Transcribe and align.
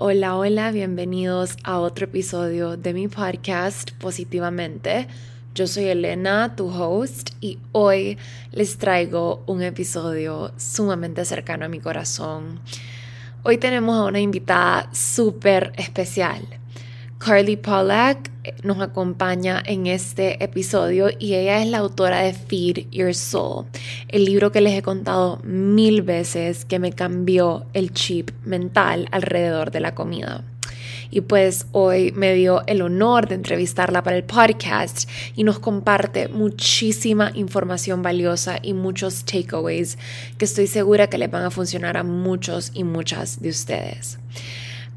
Hola, 0.00 0.36
hola, 0.36 0.70
bienvenidos 0.70 1.56
a 1.64 1.80
otro 1.80 2.04
episodio 2.04 2.76
de 2.76 2.94
mi 2.94 3.08
podcast 3.08 3.90
Positivamente. 3.94 5.08
Yo 5.56 5.66
soy 5.66 5.86
Elena, 5.86 6.54
tu 6.54 6.68
host, 6.68 7.30
y 7.40 7.58
hoy 7.72 8.16
les 8.52 8.78
traigo 8.78 9.42
un 9.46 9.60
episodio 9.60 10.52
sumamente 10.56 11.24
cercano 11.24 11.64
a 11.64 11.68
mi 11.68 11.80
corazón. 11.80 12.60
Hoy 13.42 13.58
tenemos 13.58 13.98
a 13.98 14.04
una 14.04 14.20
invitada 14.20 14.88
súper 14.92 15.72
especial. 15.76 16.46
Carly 17.18 17.56
Pollack 17.56 18.30
nos 18.62 18.80
acompaña 18.80 19.62
en 19.64 19.86
este 19.86 20.42
episodio 20.42 21.08
y 21.18 21.34
ella 21.34 21.62
es 21.62 21.68
la 21.68 21.78
autora 21.78 22.20
de 22.20 22.32
Feed 22.32 22.90
Your 22.90 23.14
Soul, 23.14 23.66
el 24.08 24.24
libro 24.24 24.52
que 24.52 24.60
les 24.60 24.74
he 24.74 24.82
contado 24.82 25.40
mil 25.44 26.02
veces 26.02 26.64
que 26.64 26.78
me 26.78 26.92
cambió 26.92 27.66
el 27.72 27.92
chip 27.92 28.30
mental 28.44 29.08
alrededor 29.10 29.70
de 29.70 29.80
la 29.80 29.94
comida. 29.94 30.44
Y 31.10 31.22
pues 31.22 31.66
hoy 31.72 32.12
me 32.12 32.34
dio 32.34 32.62
el 32.66 32.82
honor 32.82 33.28
de 33.28 33.36
entrevistarla 33.36 34.02
para 34.02 34.16
el 34.16 34.24
podcast 34.24 35.08
y 35.34 35.44
nos 35.44 35.58
comparte 35.58 36.28
muchísima 36.28 37.30
información 37.34 38.02
valiosa 38.02 38.58
y 38.62 38.74
muchos 38.74 39.24
takeaways 39.24 39.96
que 40.36 40.44
estoy 40.44 40.66
segura 40.66 41.08
que 41.08 41.18
les 41.18 41.30
van 41.30 41.44
a 41.44 41.50
funcionar 41.50 41.96
a 41.96 42.02
muchos 42.02 42.72
y 42.74 42.84
muchas 42.84 43.40
de 43.40 43.48
ustedes. 43.48 44.18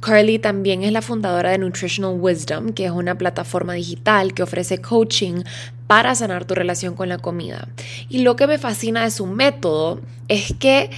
Carly 0.02 0.40
también 0.40 0.84
es 0.84 0.92
la 0.92 1.02
fundadora 1.02 1.52
de 1.52 1.60
Nutritional 1.60 2.20
Wisdom, 2.20 2.74
que 2.74 2.86
es 2.86 2.92
una 2.92 3.18
plataforma 3.18 3.74
digital 3.74 4.34
que 4.34 4.44
ofrece 4.44 4.80
coaching 4.80 5.44
para 5.88 6.16
sanar 6.16 6.46
tu 6.46 6.56
relación 6.56 6.96
con 6.96 7.08
la 7.08 7.20
comida. 7.20 7.68
Y 8.10 8.24
lo 8.24 8.36
que 8.36 8.48
me 8.48 8.58
fascina 8.58 9.04
de 9.04 9.12
su 9.12 9.28
método 9.28 10.02
es 10.28 10.54
que 10.60 10.90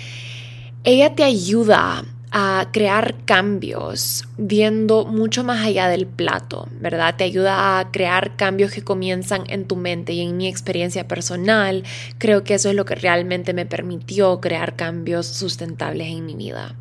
ella 0.85 1.15
te 1.15 1.23
ayuda 1.23 2.05
a 2.35 2.69
crear 2.71 3.15
cambios 3.25 4.27
viendo 4.37 5.05
mucho 5.05 5.43
más 5.43 5.63
allá 5.63 5.87
del 5.87 6.07
plato, 6.07 6.67
¿verdad? 6.79 7.15
Te 7.15 7.25
ayuda 7.25 7.79
a 7.79 7.91
crear 7.91 8.35
cambios 8.35 8.71
que 8.71 8.83
comienzan 8.83 9.43
en 9.49 9.65
tu 9.65 9.75
mente 9.75 10.13
y 10.13 10.21
en 10.21 10.35
mi 10.35 10.47
experiencia 10.47 11.07
personal, 11.07 11.83
creo 12.17 12.43
que 12.43 12.55
eso 12.55 12.69
es 12.69 12.75
lo 12.75 12.85
que 12.85 12.95
realmente 12.95 13.53
me 13.53 13.67
permitió 13.67 14.41
crear 14.41 14.75
cambios 14.75 15.27
sustentables 15.27 16.07
en 16.07 16.25
mi 16.25 16.33
vida. 16.33 16.75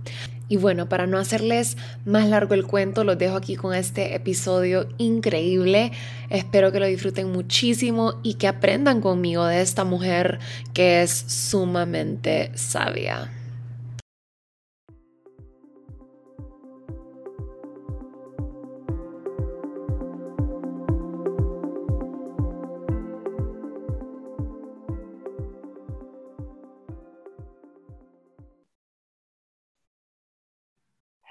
Y 0.52 0.58
bueno, 0.58 0.86
para 0.86 1.06
no 1.06 1.16
hacerles 1.16 1.78
más 2.04 2.28
largo 2.28 2.52
el 2.52 2.66
cuento, 2.66 3.04
los 3.04 3.16
dejo 3.16 3.36
aquí 3.36 3.56
con 3.56 3.74
este 3.74 4.14
episodio 4.14 4.86
increíble. 4.98 5.92
Espero 6.28 6.70
que 6.70 6.78
lo 6.78 6.84
disfruten 6.84 7.32
muchísimo 7.32 8.20
y 8.22 8.34
que 8.34 8.48
aprendan 8.48 9.00
conmigo 9.00 9.46
de 9.46 9.62
esta 9.62 9.84
mujer 9.84 10.40
que 10.74 11.00
es 11.00 11.10
sumamente 11.10 12.50
sabia. 12.54 13.30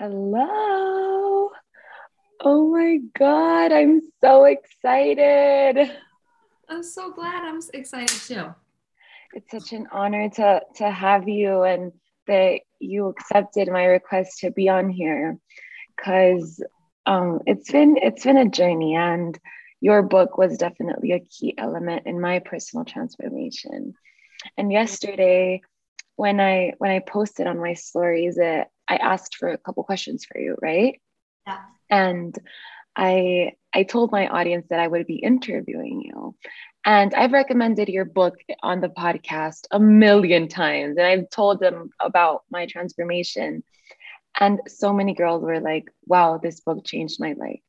Hello. 0.03 1.51
Oh 2.43 2.71
my 2.71 2.97
God, 3.19 3.71
I'm 3.71 4.01
so 4.19 4.45
excited. 4.45 5.91
I'm 6.67 6.81
so 6.81 7.11
glad. 7.11 7.43
I'm 7.43 7.59
excited 7.71 8.19
too. 8.19 8.55
It's 9.35 9.51
such 9.51 9.73
an 9.73 9.85
honor 9.91 10.27
to, 10.27 10.61
to 10.77 10.89
have 10.89 11.29
you 11.29 11.61
and 11.61 11.91
that 12.25 12.61
you 12.79 13.09
accepted 13.09 13.67
my 13.67 13.85
request 13.85 14.39
to 14.39 14.49
be 14.49 14.69
on 14.69 14.89
here 14.89 15.37
because 15.95 16.63
um, 17.05 17.41
it's 17.45 17.71
been 17.71 17.95
it's 17.97 18.23
been 18.23 18.37
a 18.37 18.49
journey 18.49 18.95
and 18.95 19.37
your 19.81 20.01
book 20.01 20.35
was 20.35 20.57
definitely 20.57 21.11
a 21.11 21.19
key 21.19 21.53
element 21.59 22.07
in 22.07 22.19
my 22.19 22.39
personal 22.39 22.85
transformation. 22.85 23.93
And 24.57 24.71
yesterday 24.71 25.61
when 26.15 26.39
I 26.39 26.73
when 26.79 26.89
I 26.89 26.99
posted 26.99 27.45
on 27.45 27.59
my 27.59 27.75
stories 27.75 28.39
it 28.39 28.67
I 28.91 28.95
asked 28.97 29.37
for 29.37 29.47
a 29.49 29.57
couple 29.57 29.83
questions 29.85 30.25
for 30.25 30.37
you, 30.37 30.57
right? 30.61 30.99
Yeah. 31.47 31.59
And 31.89 32.37
I 32.95 33.53
I 33.73 33.83
told 33.83 34.11
my 34.11 34.27
audience 34.27 34.67
that 34.69 34.81
I 34.81 34.87
would 34.87 35.07
be 35.07 35.15
interviewing 35.15 36.01
you. 36.01 36.35
And 36.85 37.13
I've 37.13 37.31
recommended 37.31 37.87
your 37.87 38.03
book 38.03 38.35
on 38.63 38.81
the 38.81 38.89
podcast 38.89 39.61
a 39.71 39.79
million 39.79 40.49
times. 40.49 40.97
And 40.97 41.07
I've 41.07 41.29
told 41.29 41.61
them 41.61 41.91
about 42.01 42.41
my 42.51 42.65
transformation. 42.65 43.63
And 44.37 44.59
so 44.67 44.91
many 44.91 45.13
girls 45.13 45.41
were 45.41 45.61
like, 45.61 45.89
wow, 46.05 46.37
this 46.41 46.59
book 46.59 46.83
changed 46.85 47.17
my 47.19 47.33
life. 47.33 47.61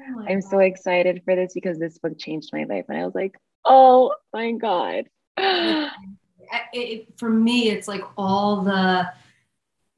Oh 0.00 0.16
my 0.16 0.26
I'm 0.28 0.40
God. 0.40 0.50
so 0.50 0.58
excited 0.58 1.22
for 1.24 1.34
this 1.34 1.54
because 1.54 1.78
this 1.78 1.96
book 1.98 2.18
changed 2.18 2.50
my 2.52 2.64
life. 2.64 2.84
And 2.90 2.98
I 2.98 3.06
was 3.06 3.14
like, 3.14 3.36
oh 3.64 4.14
my 4.34 4.52
God. 4.52 5.04
it, 5.38 5.90
it, 6.72 7.18
for 7.18 7.30
me, 7.30 7.70
it's 7.70 7.88
like 7.88 8.04
all 8.18 8.64
the 8.64 9.08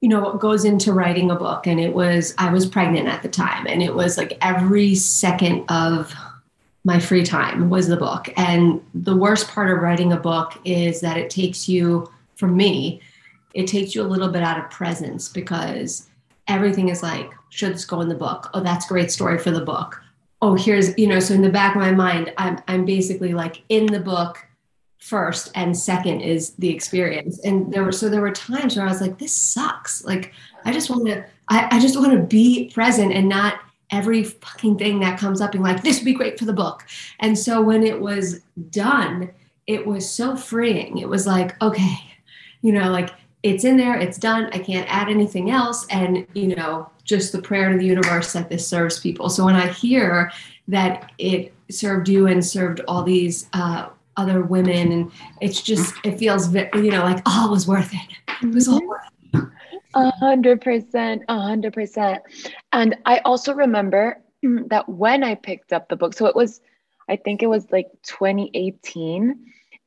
you 0.01 0.09
know 0.09 0.21
what 0.21 0.41
goes 0.41 0.65
into 0.65 0.93
writing 0.93 1.31
a 1.31 1.37
book. 1.37 1.67
And 1.67 1.79
it 1.79 1.95
was 1.95 2.35
i 2.39 2.53
was 2.53 2.67
pregnant 2.67 3.09
at 3.09 3.23
the 3.23 3.29
time 3.29 3.67
and 3.67 3.83
it 3.83 3.95
was 3.95 4.17
like 4.17 4.37
every 4.41 4.95
second 4.95 5.65
of 5.71 6.15
my 6.85 6.99
free 6.99 7.25
time 7.25 7.69
was 7.69 7.89
the 7.89 7.97
book. 7.97 8.33
And 8.37 8.83
the 8.95 9.17
worst 9.17 9.49
part 9.49 9.71
of 9.71 9.83
writing 9.83 10.13
a 10.13 10.17
book 10.17 10.59
is 10.65 11.01
that 11.03 11.19
it 11.19 11.31
takes 11.31 11.69
you 11.69 12.11
for 12.37 12.49
me 12.49 13.01
it 13.53 13.67
takes 13.67 13.95
you 13.95 14.03
a 14.03 14.05
little 14.05 14.29
bit 14.29 14.45
out 14.45 14.63
of 14.63 14.71
presence 14.71 15.29
because 15.29 16.09
everything 16.47 16.89
is 16.89 17.03
like 17.03 17.31
should 17.51 17.75
this 17.75 17.85
go 17.85 18.01
in 18.01 18.09
the 18.09 18.15
book? 18.15 18.49
Oh 18.55 18.61
that's 18.61 18.87
a 18.87 18.89
great 18.89 19.11
story 19.11 19.39
for 19.39 19.51
the 19.51 19.65
book. 19.65 20.01
Oh 20.41 20.55
here's 20.55 20.97
you 20.97 21.07
know 21.07 21.21
so 21.21 21.35
in 21.35 21.43
the 21.43 21.51
back 21.51 21.75
of 21.75 21.83
my 21.83 21.93
mind 21.93 22.33
i'm, 22.39 22.59
I'm 22.67 22.87
basically 22.87 23.35
like 23.35 23.63
in 23.69 23.85
the 23.85 24.01
book 24.01 24.47
first 25.01 25.51
and 25.55 25.77
second 25.77 26.21
is 26.21 26.51
the 26.55 26.69
experience. 26.69 27.41
And 27.41 27.73
there 27.73 27.83
were 27.83 27.93
so 27.93 28.09
there 28.09 28.21
were 28.21 28.31
times 28.31 28.77
where 28.77 28.87
i 28.87 28.89
was 28.89 29.01
like 29.01 29.19
this 29.19 29.33
sucks. 29.33 30.05
Like 30.05 30.33
i 30.65 30.73
just 30.73 30.91
want 30.91 31.07
to 31.07 31.25
I, 31.49 31.77
I 31.77 31.81
just 31.81 31.99
want 31.99 32.13
to 32.13 32.19
be 32.19 32.71
present 32.73 33.13
and 33.13 33.29
not 33.29 33.61
every 33.91 34.23
fucking 34.23 34.79
thing 34.79 35.01
that 35.01 35.19
comes 35.19 35.41
up 35.41 35.53
being 35.53 35.65
like 35.65 35.83
this 35.83 35.99
would 35.99 36.05
be 36.05 36.15
great 36.15 36.39
for 36.39 36.45
the 36.45 36.53
book. 36.53 36.87
And 37.19 37.37
so 37.37 37.61
when 37.61 37.83
it 37.83 38.01
was 38.01 38.41
done 38.71 39.31
it 39.67 39.87
was 39.87 40.11
so 40.11 40.37
freeing. 40.37 40.99
It 40.99 41.09
was 41.09 41.27
like 41.27 41.61
okay 41.63 41.97
you 42.63 42.73
know 42.73 42.91
like 42.91 43.11
it's 43.43 43.65
in 43.65 43.79
there 43.79 43.99
it's 43.99 44.19
done 44.19 44.51
i 44.53 44.59
can't 44.59 44.87
add 44.95 45.09
anything 45.09 45.51
else. 45.51 45.87
And 45.89 46.27
you 46.35 46.55
know 46.55 46.91
just 47.05 47.33
the 47.33 47.43
prayer 47.43 47.73
to 47.73 47.79
the 47.79 47.87
universe 47.87 48.35
that 48.35 48.51
this 48.51 48.67
serves 48.67 49.01
people. 49.01 49.31
So 49.31 49.47
when 49.47 49.57
i 49.57 49.67
hear 49.67 50.31
that 50.69 51.11
it 51.17 51.55
served 51.71 52.09
you 52.09 52.27
and 52.27 52.45
served 52.45 52.81
all 52.87 53.03
these 53.03 53.49
uh, 53.55 53.89
other 54.21 54.43
women 54.43 54.93
and 54.93 55.13
it's 55.41 55.63
just 55.63 55.95
it 56.05 56.19
feels 56.19 56.53
you 56.55 56.91
know 56.91 57.03
like 57.03 57.23
all 57.27 57.49
oh, 57.49 57.51
was 57.51 57.67
worth 57.67 57.93
it. 57.93 58.17
It 58.43 58.55
was 58.55 58.69
all 58.69 58.87
worth 58.87 59.01
it. 59.35 59.45
A 59.95 60.11
hundred 60.13 60.61
percent 60.61 61.23
a 61.29 61.41
hundred 61.41 61.73
percent. 61.73 62.23
And 62.73 62.97
i 63.07 63.19
also 63.19 63.55
remember 63.55 64.23
that 64.43 64.89
when 64.89 65.25
i 65.25 65.35
picked 65.35 65.73
up 65.73 65.89
the 65.89 65.97
book 65.97 66.15
so 66.15 66.27
it 66.27 66.35
was 66.35 66.61
i 67.09 67.17
think 67.17 67.43
it 67.43 67.47
was 67.47 67.71
like 67.71 67.89
2018 68.05 69.39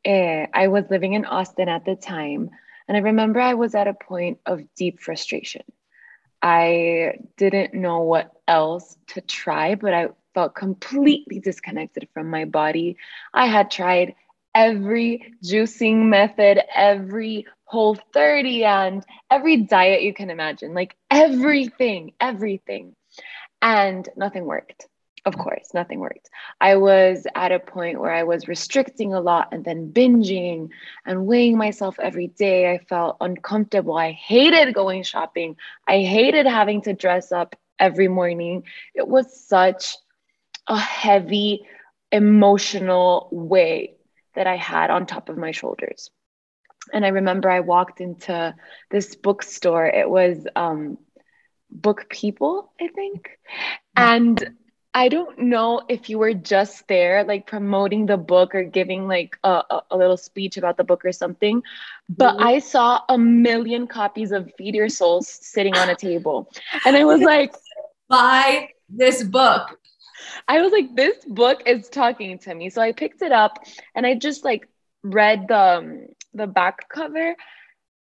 eh, 0.05 0.45
i 0.53 0.67
was 0.67 0.85
living 0.91 1.13
in 1.13 1.25
austin 1.25 1.67
at 1.67 1.85
the 1.85 1.95
time 1.95 2.51
and 2.87 2.95
i 2.95 2.99
remember 2.99 3.39
i 3.39 3.55
was 3.55 3.73
at 3.73 3.87
a 3.87 3.95
point 3.95 4.39
of 4.45 4.61
deep 4.75 4.99
frustration. 4.99 5.63
I 6.45 7.13
didn't 7.37 7.73
know 7.73 8.01
what 8.01 8.33
else 8.47 8.97
to 9.07 9.21
try 9.21 9.75
but 9.75 9.93
i 9.93 10.09
felt 10.33 10.55
completely 10.55 11.39
disconnected 11.39 12.07
from 12.13 12.29
my 12.29 12.45
body. 12.45 12.97
I 13.33 13.47
had 13.47 13.71
tried 13.71 14.15
every 14.55 15.33
juicing 15.43 16.05
method, 16.09 16.59
every 16.75 17.45
whole 17.65 17.95
30 18.13 18.63
and 18.65 19.03
every 19.29 19.57
diet 19.57 20.01
you 20.03 20.13
can 20.13 20.29
imagine, 20.29 20.73
like 20.73 20.95
everything, 21.11 22.13
everything. 22.19 22.95
And 23.61 24.07
nothing 24.15 24.45
worked. 24.45 24.87
Of 25.25 25.37
course, 25.37 25.73
nothing 25.73 25.99
worked. 25.99 26.29
I 26.59 26.75
was 26.75 27.25
at 27.35 27.51
a 27.51 27.59
point 27.59 27.99
where 27.99 28.13
I 28.13 28.23
was 28.23 28.47
restricting 28.47 29.13
a 29.13 29.21
lot 29.21 29.49
and 29.51 29.63
then 29.63 29.91
binging 29.91 30.69
and 31.05 31.25
weighing 31.25 31.57
myself 31.57 31.97
every 31.99 32.27
day. 32.27 32.71
I 32.71 32.79
felt 32.79 33.17
uncomfortable. 33.21 33.95
I 33.97 34.11
hated 34.11 34.73
going 34.73 35.03
shopping. 35.03 35.55
I 35.87 35.99
hated 36.01 36.45
having 36.45 36.81
to 36.83 36.93
dress 36.93 37.31
up 37.31 37.55
every 37.79 38.07
morning. 38.07 38.63
It 38.95 39.07
was 39.07 39.47
such 39.47 39.95
a 40.67 40.77
heavy 40.77 41.65
emotional 42.11 43.29
weight 43.31 43.97
that 44.35 44.47
I 44.47 44.57
had 44.57 44.89
on 44.89 45.05
top 45.05 45.29
of 45.29 45.37
my 45.37 45.51
shoulders. 45.51 46.09
And 46.91 47.05
I 47.05 47.09
remember 47.09 47.49
I 47.49 47.61
walked 47.61 48.01
into 48.01 48.53
this 48.91 49.15
bookstore. 49.15 49.85
It 49.85 50.09
was 50.09 50.45
um, 50.55 50.97
Book 51.69 52.09
People, 52.09 52.71
I 52.79 52.87
think. 52.89 53.29
And 53.95 54.55
I 54.93 55.09
don't 55.09 55.39
know 55.39 55.81
if 55.89 56.09
you 56.09 56.19
were 56.19 56.33
just 56.33 56.87
there, 56.87 57.23
like 57.23 57.47
promoting 57.47 58.05
the 58.05 58.17
book 58.17 58.53
or 58.53 58.63
giving 58.63 59.07
like 59.07 59.37
a, 59.43 59.63
a, 59.69 59.81
a 59.91 59.97
little 59.97 60.17
speech 60.17 60.57
about 60.57 60.77
the 60.77 60.83
book 60.83 61.03
or 61.03 61.11
something, 61.11 61.63
but 62.09 62.35
mm-hmm. 62.35 62.47
I 62.47 62.59
saw 62.59 63.01
a 63.09 63.17
million 63.17 63.87
copies 63.87 64.31
of 64.31 64.51
Feed 64.55 64.75
Your 64.75 64.89
Souls 64.89 65.27
sitting 65.27 65.75
on 65.75 65.89
a 65.89 65.95
table. 65.95 66.47
And 66.85 66.95
I 66.95 67.05
was 67.05 67.21
like, 67.33 67.55
buy 68.07 68.69
this 68.87 69.23
book. 69.23 69.79
I 70.47 70.61
was 70.61 70.71
like, 70.71 70.95
this 70.95 71.23
book 71.25 71.63
is 71.65 71.89
talking 71.89 72.39
to 72.39 72.53
me. 72.53 72.69
So 72.69 72.81
I 72.81 72.91
picked 72.91 73.21
it 73.21 73.31
up 73.31 73.59
and 73.95 74.05
I 74.05 74.15
just 74.15 74.43
like 74.43 74.67
read 75.03 75.47
the 75.47 75.59
um, 75.59 76.07
the 76.33 76.47
back 76.47 76.89
cover 76.89 77.35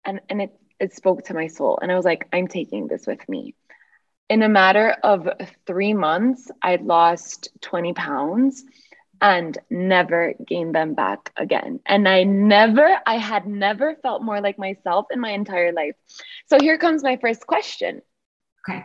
and, 0.05 0.21
and 0.29 0.43
it, 0.43 0.51
it 0.81 0.95
spoke 0.95 1.25
to 1.25 1.35
my 1.35 1.49
soul. 1.49 1.79
And 1.81 1.91
I 1.91 1.97
was 1.97 2.05
like, 2.05 2.27
I'm 2.33 2.49
taking 2.49 2.87
this 2.87 3.07
with 3.07 3.27
me. 3.29 3.55
In 4.29 4.43
a 4.43 4.49
matter 4.49 4.97
of 5.03 5.29
three 5.67 5.95
months, 5.95 6.51
I'd 6.63 6.83
lost 6.83 7.49
20 7.61 7.93
pounds 7.93 8.65
and 9.21 9.57
never 9.71 10.35
gained 10.47 10.75
them 10.75 10.95
back 10.95 11.33
again. 11.37 11.81
And 11.87 12.09
I 12.09 12.25
never, 12.25 12.99
I 13.07 13.19
had 13.19 13.47
never 13.47 13.97
felt 14.03 14.23
more 14.23 14.41
like 14.41 14.59
myself 14.59 15.07
in 15.11 15.21
my 15.21 15.31
entire 15.31 15.73
life. 15.73 15.95
So 16.47 16.59
here 16.61 16.79
comes 16.79 17.03
my 17.03 17.17
first 17.17 17.47
question. 17.47 18.03
Okay. 18.69 18.85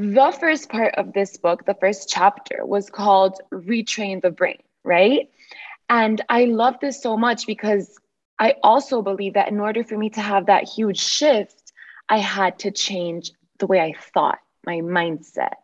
The 0.00 0.30
first 0.30 0.68
part 0.68 0.94
of 0.94 1.12
this 1.12 1.36
book, 1.38 1.64
the 1.64 1.74
first 1.74 2.08
chapter, 2.08 2.64
was 2.64 2.88
called 2.88 3.40
Retrain 3.50 4.22
the 4.22 4.30
Brain, 4.30 4.62
right? 4.84 5.28
And 5.88 6.20
I 6.28 6.44
love 6.44 6.76
this 6.80 7.02
so 7.02 7.16
much 7.16 7.48
because 7.48 7.98
I 8.38 8.54
also 8.62 9.02
believe 9.02 9.34
that 9.34 9.48
in 9.48 9.58
order 9.58 9.82
for 9.82 9.98
me 9.98 10.08
to 10.10 10.20
have 10.20 10.46
that 10.46 10.68
huge 10.68 11.00
shift, 11.00 11.72
I 12.08 12.18
had 12.18 12.60
to 12.60 12.70
change 12.70 13.32
the 13.58 13.66
way 13.66 13.80
I 13.80 13.92
thought, 14.14 14.38
my 14.64 14.76
mindset. 14.76 15.54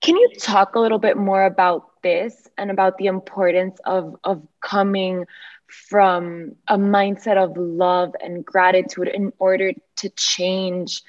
Can 0.00 0.16
you 0.16 0.28
talk 0.40 0.74
a 0.74 0.80
little 0.80 0.98
bit 0.98 1.16
more 1.16 1.44
about 1.44 2.02
this 2.02 2.48
and 2.58 2.72
about 2.72 2.98
the 2.98 3.06
importance 3.06 3.78
of, 3.84 4.16
of 4.24 4.44
coming 4.60 5.26
from 5.68 6.56
a 6.66 6.76
mindset 6.76 7.36
of 7.36 7.56
love 7.56 8.16
and 8.20 8.44
gratitude 8.44 9.06
in 9.06 9.32
order 9.38 9.70
to 9.98 10.08
change 10.08 11.04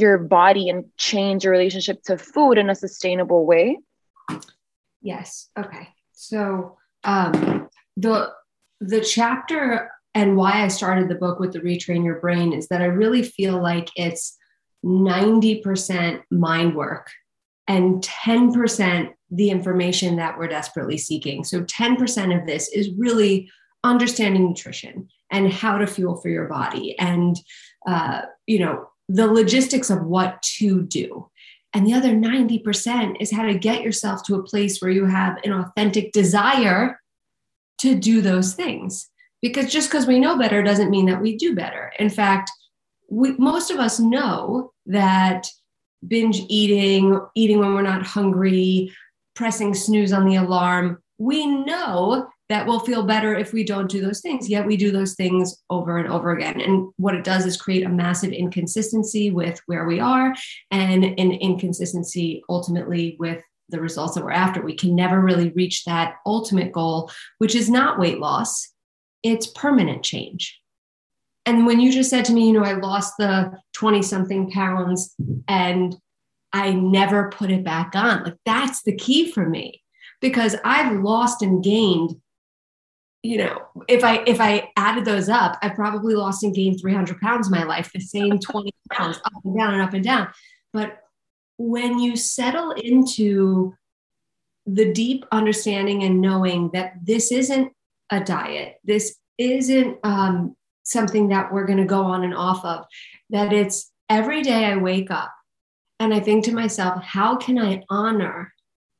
your 0.00 0.18
body 0.18 0.68
and 0.68 0.84
change 0.96 1.44
your 1.44 1.52
relationship 1.52 2.02
to 2.04 2.18
food 2.18 2.58
in 2.58 2.70
a 2.70 2.74
sustainable 2.74 3.46
way? 3.46 3.78
Yes. 5.00 5.48
Okay. 5.58 5.88
So 6.12 6.78
um, 7.04 7.68
the 7.96 8.30
the 8.80 9.00
chapter 9.00 9.90
and 10.14 10.36
why 10.36 10.62
I 10.62 10.68
started 10.68 11.08
the 11.08 11.14
book 11.14 11.38
with 11.38 11.52
the 11.52 11.60
retrain 11.60 12.04
your 12.04 12.20
brain 12.20 12.52
is 12.52 12.68
that 12.68 12.82
I 12.82 12.86
really 12.86 13.22
feel 13.22 13.60
like 13.62 13.88
it's 13.96 14.36
90% 14.84 16.22
mind 16.30 16.74
work 16.74 17.08
and 17.68 18.02
10% 18.02 19.10
the 19.30 19.50
information 19.50 20.16
that 20.16 20.38
we're 20.38 20.48
desperately 20.48 20.98
seeking. 20.98 21.44
So 21.44 21.62
10% 21.62 22.38
of 22.38 22.46
this 22.46 22.68
is 22.68 22.90
really 22.98 23.50
understanding 23.84 24.48
nutrition 24.48 25.08
and 25.30 25.52
how 25.52 25.78
to 25.78 25.86
fuel 25.86 26.20
for 26.20 26.28
your 26.28 26.46
body 26.46 26.96
and 26.98 27.36
uh, 27.86 28.22
you 28.46 28.60
know 28.60 28.86
the 29.12 29.26
logistics 29.26 29.90
of 29.90 30.04
what 30.04 30.40
to 30.42 30.82
do 30.82 31.28
and 31.74 31.86
the 31.86 31.94
other 31.94 32.10
90% 32.10 33.16
is 33.20 33.32
how 33.32 33.44
to 33.44 33.58
get 33.58 33.82
yourself 33.82 34.22
to 34.24 34.34
a 34.34 34.42
place 34.42 34.80
where 34.80 34.90
you 34.90 35.06
have 35.06 35.38
an 35.44 35.52
authentic 35.52 36.12
desire 36.12 37.00
to 37.78 37.94
do 37.94 38.20
those 38.20 38.54
things. 38.54 39.08
Because 39.40 39.72
just 39.72 39.90
because 39.90 40.06
we 40.06 40.20
know 40.20 40.38
better 40.38 40.62
doesn't 40.62 40.90
mean 40.90 41.06
that 41.06 41.20
we 41.20 41.36
do 41.36 41.54
better. 41.54 41.92
In 41.98 42.10
fact, 42.10 42.50
we, 43.10 43.32
most 43.32 43.70
of 43.70 43.78
us 43.78 43.98
know 43.98 44.72
that 44.86 45.46
binge 46.06 46.42
eating, 46.48 47.18
eating 47.34 47.58
when 47.58 47.74
we're 47.74 47.82
not 47.82 48.06
hungry, 48.06 48.92
pressing 49.34 49.74
snooze 49.74 50.12
on 50.12 50.26
the 50.26 50.36
alarm, 50.36 51.02
we 51.18 51.46
know 51.46 52.28
that 52.48 52.66
we'll 52.66 52.80
feel 52.80 53.04
better 53.04 53.34
if 53.34 53.52
we 53.52 53.64
don't 53.64 53.90
do 53.90 54.00
those 54.00 54.20
things. 54.20 54.48
Yet 54.48 54.66
we 54.66 54.76
do 54.76 54.90
those 54.90 55.14
things 55.14 55.62
over 55.70 55.96
and 55.98 56.08
over 56.08 56.32
again. 56.32 56.60
And 56.60 56.92
what 56.96 57.14
it 57.14 57.24
does 57.24 57.46
is 57.46 57.56
create 57.56 57.84
a 57.84 57.88
massive 57.88 58.32
inconsistency 58.32 59.30
with 59.30 59.60
where 59.66 59.86
we 59.86 60.00
are 60.00 60.34
and 60.70 61.04
an 61.04 61.32
inconsistency 61.32 62.42
ultimately 62.48 63.16
with 63.18 63.42
the 63.68 63.80
results 63.80 64.14
that 64.14 64.24
we're 64.24 64.32
after. 64.32 64.62
We 64.62 64.76
can 64.76 64.94
never 64.94 65.20
really 65.20 65.50
reach 65.50 65.84
that 65.84 66.16
ultimate 66.26 66.72
goal, 66.72 67.10
which 67.38 67.54
is 67.54 67.70
not 67.70 67.98
weight 67.98 68.18
loss, 68.18 68.70
it's 69.22 69.46
permanent 69.46 70.02
change. 70.02 70.60
And 71.46 71.66
when 71.66 71.80
you 71.80 71.90
just 71.90 72.10
said 72.10 72.24
to 72.26 72.32
me, 72.32 72.46
you 72.46 72.52
know, 72.52 72.64
I 72.64 72.74
lost 72.74 73.14
the 73.18 73.52
20 73.74 74.02
something 74.02 74.50
pounds 74.50 75.14
and 75.48 75.96
I 76.52 76.72
never 76.72 77.30
put 77.30 77.50
it 77.50 77.64
back 77.64 77.92
on, 77.94 78.24
like 78.24 78.36
that's 78.44 78.82
the 78.82 78.94
key 78.94 79.32
for 79.32 79.48
me 79.48 79.82
because 80.20 80.54
I've 80.64 81.00
lost 81.00 81.42
and 81.42 81.64
gained 81.64 82.14
you 83.22 83.38
know, 83.38 83.62
if 83.88 84.02
I 84.02 84.22
if 84.26 84.40
I 84.40 84.70
added 84.76 85.04
those 85.04 85.28
up, 85.28 85.56
I 85.62 85.68
probably 85.68 86.14
lost 86.14 86.42
and 86.42 86.54
gained 86.54 86.80
300 86.80 87.20
pounds 87.20 87.46
in 87.46 87.52
my 87.52 87.62
life, 87.62 87.90
the 87.92 88.00
same 88.00 88.38
20 88.38 88.72
pounds 88.92 89.18
up 89.24 89.44
and 89.44 89.56
down 89.56 89.74
and 89.74 89.82
up 89.82 89.94
and 89.94 90.04
down. 90.04 90.28
But 90.72 90.98
when 91.56 91.98
you 92.00 92.16
settle 92.16 92.72
into 92.72 93.74
the 94.66 94.92
deep 94.92 95.24
understanding 95.30 96.02
and 96.02 96.20
knowing 96.20 96.70
that 96.72 96.94
this 97.02 97.30
isn't 97.30 97.72
a 98.10 98.20
diet, 98.20 98.76
this 98.84 99.16
isn't 99.38 99.98
um, 100.02 100.56
something 100.82 101.28
that 101.28 101.52
we're 101.52 101.66
going 101.66 101.78
to 101.78 101.84
go 101.84 102.02
on 102.02 102.24
and 102.24 102.34
off 102.34 102.64
of, 102.64 102.84
that 103.30 103.52
it's 103.52 103.90
every 104.08 104.42
day 104.42 104.64
I 104.66 104.76
wake 104.76 105.10
up 105.10 105.32
and 106.00 106.12
I 106.12 106.20
think 106.20 106.44
to 106.44 106.52
myself, 106.52 107.02
how 107.02 107.36
can 107.36 107.58
I 107.58 107.82
honor 107.88 108.52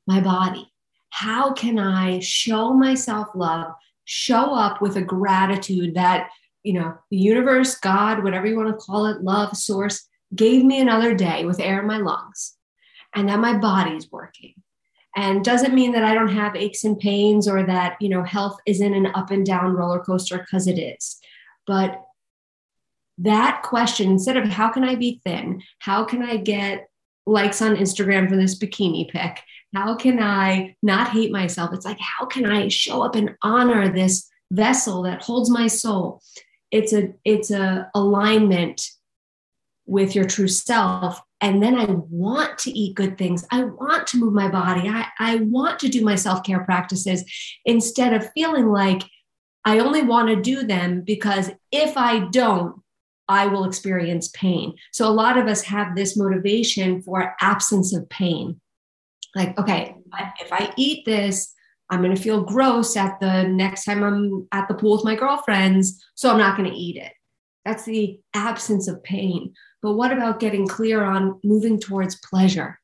my 0.06 0.20
body? 0.20 0.68
How 1.10 1.52
can 1.52 1.78
I 1.78 2.20
show 2.20 2.72
myself 2.72 3.28
love? 3.34 3.72
Show 4.04 4.54
up 4.54 4.81
with 4.81 4.96
a 4.96 5.02
gratitude 5.02 5.94
that, 5.94 6.31
you 6.62 6.75
know, 6.75 6.94
the 7.10 7.16
universe, 7.16 7.76
God, 7.76 8.22
whatever 8.22 8.46
you 8.46 8.56
want 8.56 8.69
to 8.69 8.84
call 8.84 9.06
it, 9.06 9.22
love, 9.22 9.56
source, 9.56 10.08
gave 10.34 10.64
me 10.64 10.81
another 10.81 11.14
day 11.14 11.44
with 11.44 11.60
air 11.60 11.81
in 11.81 11.87
my 11.87 11.99
lungs 11.99 12.56
and 13.14 13.28
that 13.28 13.38
my 13.38 13.56
body's 13.56 14.10
working. 14.10 14.54
And 15.14 15.44
doesn't 15.44 15.75
mean 15.75 15.93
that 15.93 16.04
I 16.04 16.14
don't 16.14 16.32
have 16.32 16.56
aches 16.56 16.84
and 16.84 16.99
pains 16.99 17.46
or 17.46 17.66
that, 17.66 17.96
you 18.00 18.08
know, 18.08 18.22
health 18.22 18.58
isn't 18.66 18.94
an 18.94 19.06
up 19.14 19.31
and 19.31 19.44
down 19.44 19.75
roller 19.75 20.00
coaster 20.00 20.38
because 20.38 20.66
it 20.66 20.78
is. 20.78 21.19
But 21.66 22.02
that 23.19 23.62
question, 23.62 24.10
instead 24.10 24.38
of 24.38 24.49
how 24.49 24.70
can 24.70 24.84
I 24.84 24.94
be 24.94 25.20
thin? 25.22 25.62
How 25.81 26.04
can 26.04 26.22
I 26.22 26.38
get 26.38 26.88
likes 27.26 27.60
on 27.60 27.76
Instagram 27.76 28.28
for 28.28 28.37
this 28.37 28.58
bikini 28.58 29.10
pic? 29.10 29.43
How 29.74 29.94
can 29.96 30.22
I 30.22 30.76
not 30.82 31.10
hate 31.10 31.32
myself? 31.32 31.72
It's 31.72 31.86
like, 31.86 32.00
how 32.00 32.26
can 32.26 32.44
I 32.44 32.69
show 32.69 33.02
up 33.02 33.14
and 33.14 33.34
honor 33.42 33.88
this 33.88 34.28
vessel 34.50 35.02
that 35.02 35.22
holds 35.22 35.50
my 35.50 35.66
soul? 35.66 36.22
It's 36.70 36.92
a 36.92 37.12
it's 37.24 37.50
a 37.50 37.90
alignment 37.94 38.82
with 39.86 40.14
your 40.14 40.24
true 40.24 40.48
self. 40.48 41.20
And 41.40 41.62
then 41.62 41.74
I 41.74 41.86
want 41.86 42.58
to 42.60 42.70
eat 42.70 42.94
good 42.94 43.18
things. 43.18 43.44
I 43.50 43.64
want 43.64 44.06
to 44.08 44.18
move 44.18 44.32
my 44.32 44.49
body. 44.49 44.88
I, 44.88 45.06
I 45.18 45.37
want 45.37 45.80
to 45.80 45.88
do 45.88 46.04
my 46.04 46.14
self 46.14 46.44
care 46.44 46.64
practices 46.64 47.25
instead 47.64 48.12
of 48.12 48.30
feeling 48.32 48.68
like 48.68 49.02
I 49.64 49.78
only 49.78 50.02
want 50.02 50.28
to 50.28 50.40
do 50.40 50.64
them 50.66 51.02
because 51.02 51.50
if 51.70 51.97
I 51.97 52.28
don't, 52.30 52.80
I 53.28 53.47
will 53.47 53.64
experience 53.64 54.28
pain. 54.28 54.75
So 54.92 55.08
a 55.08 55.11
lot 55.11 55.38
of 55.38 55.47
us 55.47 55.62
have 55.62 55.94
this 55.94 56.16
motivation 56.16 57.02
for 57.02 57.35
absence 57.40 57.94
of 57.94 58.08
pain 58.08 58.61
like 59.34 59.58
okay 59.58 59.96
if 60.40 60.52
i 60.52 60.72
eat 60.76 61.04
this 61.04 61.54
i'm 61.90 62.02
going 62.02 62.14
to 62.14 62.22
feel 62.22 62.42
gross 62.42 62.96
at 62.96 63.18
the 63.20 63.44
next 63.44 63.84
time 63.84 64.02
i'm 64.02 64.46
at 64.52 64.68
the 64.68 64.74
pool 64.74 64.96
with 64.96 65.04
my 65.04 65.14
girlfriends 65.14 66.04
so 66.14 66.30
i'm 66.30 66.38
not 66.38 66.56
going 66.56 66.70
to 66.70 66.76
eat 66.76 66.96
it. 66.96 67.12
That's 67.64 67.84
the 67.84 68.20
absence 68.34 68.88
of 68.88 69.02
pain. 69.02 69.54
But 69.82 69.94
what 69.94 70.12
about 70.12 70.40
getting 70.40 70.66
clear 70.66 71.02
on 71.02 71.40
moving 71.44 71.78
towards 71.78 72.16
pleasure? 72.16 72.78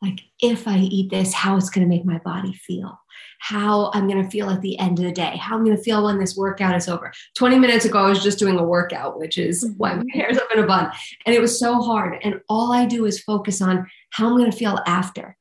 Like 0.00 0.20
if 0.40 0.66
i 0.66 0.78
eat 0.78 1.10
this 1.10 1.32
how 1.32 1.56
it's 1.56 1.70
going 1.70 1.88
to 1.88 1.94
make 1.94 2.04
my 2.04 2.18
body 2.18 2.52
feel? 2.54 2.98
How 3.38 3.90
i'm 3.94 4.08
going 4.08 4.22
to 4.22 4.30
feel 4.30 4.50
at 4.50 4.60
the 4.60 4.78
end 4.78 4.98
of 4.98 5.04
the 5.04 5.12
day? 5.12 5.36
How 5.36 5.56
i'm 5.56 5.64
going 5.64 5.76
to 5.76 5.82
feel 5.82 6.04
when 6.04 6.18
this 6.18 6.36
workout 6.36 6.76
is 6.76 6.88
over? 6.88 7.12
20 7.36 7.58
minutes 7.58 7.84
ago 7.84 8.00
i 8.00 8.08
was 8.08 8.22
just 8.22 8.38
doing 8.38 8.58
a 8.58 8.64
workout 8.64 9.18
which 9.18 9.38
is 9.38 9.64
mm-hmm. 9.64 9.74
why 9.76 9.94
my 9.94 10.04
hair's 10.12 10.38
up 10.38 10.48
in 10.52 10.62
a 10.62 10.66
bun. 10.66 10.90
And 11.24 11.34
it 11.34 11.40
was 11.40 11.58
so 11.58 11.80
hard. 11.80 12.18
And 12.22 12.40
all 12.48 12.72
i 12.72 12.84
do 12.84 13.06
is 13.06 13.22
focus 13.22 13.62
on 13.62 13.86
how 14.10 14.26
i'm 14.26 14.36
going 14.36 14.50
to 14.50 14.56
feel 14.56 14.80
after 14.86 15.36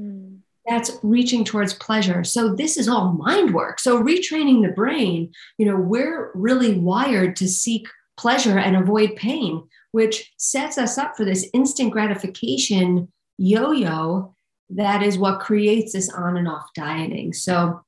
Mm. 0.00 0.38
That's 0.66 0.92
reaching 1.02 1.44
towards 1.44 1.74
pleasure. 1.74 2.24
So 2.24 2.54
this 2.54 2.78
is 2.78 2.88
all 2.88 3.12
mind 3.12 3.52
work. 3.52 3.78
So 3.78 4.02
retraining 4.02 4.62
the 4.62 4.72
brain, 4.74 5.30
you 5.58 5.66
know, 5.66 5.76
we're 5.76 6.30
really 6.34 6.78
wired 6.78 7.36
to 7.36 7.48
seek 7.48 7.86
pleasure 8.16 8.58
and 8.58 8.76
avoid 8.76 9.16
pain, 9.16 9.62
which 9.92 10.32
sets 10.38 10.78
us 10.78 10.96
up 10.96 11.16
for 11.16 11.24
this 11.24 11.48
instant 11.52 11.92
gratification 11.92 13.12
yo-yo 13.36 14.34
that 14.70 15.02
is 15.02 15.18
what 15.18 15.40
creates 15.40 15.92
this 15.92 16.08
on 16.10 16.36
and 16.36 16.48
off 16.48 16.66
dieting. 16.74 17.32
So 17.32 17.82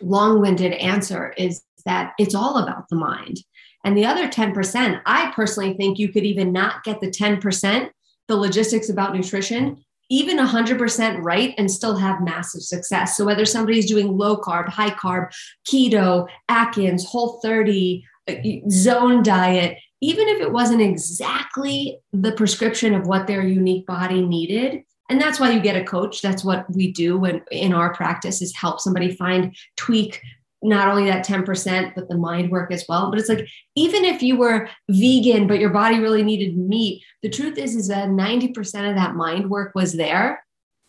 long-winded 0.00 0.72
answer 0.72 1.34
is 1.36 1.62
that 1.84 2.12
it's 2.18 2.34
all 2.34 2.58
about 2.58 2.88
the 2.88 2.96
mind. 2.96 3.38
And 3.84 3.96
the 3.96 4.06
other 4.06 4.28
10%, 4.28 5.00
I 5.06 5.32
personally 5.34 5.74
think 5.74 5.98
you 5.98 6.08
could 6.08 6.24
even 6.24 6.52
not 6.52 6.84
get 6.84 7.00
the 7.00 7.10
10%, 7.10 7.90
the 8.28 8.36
logistics 8.36 8.88
about 8.88 9.14
nutrition, 9.14 9.84
even 10.10 10.38
100% 10.38 11.22
right 11.22 11.54
and 11.56 11.70
still 11.70 11.96
have 11.96 12.22
massive 12.22 12.62
success. 12.62 13.16
So 13.16 13.24
whether 13.24 13.46
somebody's 13.46 13.86
doing 13.86 14.16
low 14.16 14.36
carb, 14.36 14.68
high 14.68 14.90
carb, 14.90 15.30
keto, 15.66 16.28
Atkins, 16.48 17.06
whole 17.06 17.40
30, 17.42 18.04
uh, 18.28 18.34
zone 18.68 19.22
diet, 19.22 19.78
even 20.00 20.28
if 20.28 20.40
it 20.40 20.52
wasn't 20.52 20.82
exactly 20.82 21.98
the 22.12 22.32
prescription 22.32 22.94
of 22.94 23.06
what 23.06 23.26
their 23.26 23.42
unique 23.42 23.86
body 23.86 24.26
needed, 24.26 24.82
and 25.08 25.20
that's 25.20 25.40
why 25.40 25.50
you 25.50 25.60
get 25.60 25.76
a 25.76 25.84
coach 25.84 26.22
that's 26.22 26.44
what 26.44 26.64
we 26.72 26.92
do 26.92 27.18
when 27.18 27.42
in 27.50 27.74
our 27.74 27.92
practice 27.92 28.40
is 28.40 28.54
help 28.54 28.80
somebody 28.80 29.12
find 29.16 29.56
tweak 29.76 30.22
not 30.62 30.88
only 30.88 31.06
that 31.10 31.26
10% 31.26 31.94
but 31.94 32.08
the 32.08 32.16
mind 32.16 32.50
work 32.50 32.72
as 32.72 32.84
well. 32.88 33.10
But 33.10 33.18
it's 33.18 33.28
like 33.28 33.46
even 33.76 34.04
if 34.04 34.22
you 34.22 34.36
were 34.36 34.68
vegan 34.88 35.46
but 35.46 35.58
your 35.58 35.70
body 35.70 35.98
really 36.00 36.22
needed 36.22 36.56
meat 36.56 37.02
the 37.22 37.28
truth 37.28 37.58
is 37.58 37.74
is 37.74 37.88
that 37.88 38.08
90% 38.08 38.58
of 38.88 38.96
that 38.96 39.14
mind 39.14 39.50
work 39.50 39.74
was 39.74 39.92
there 39.92 40.44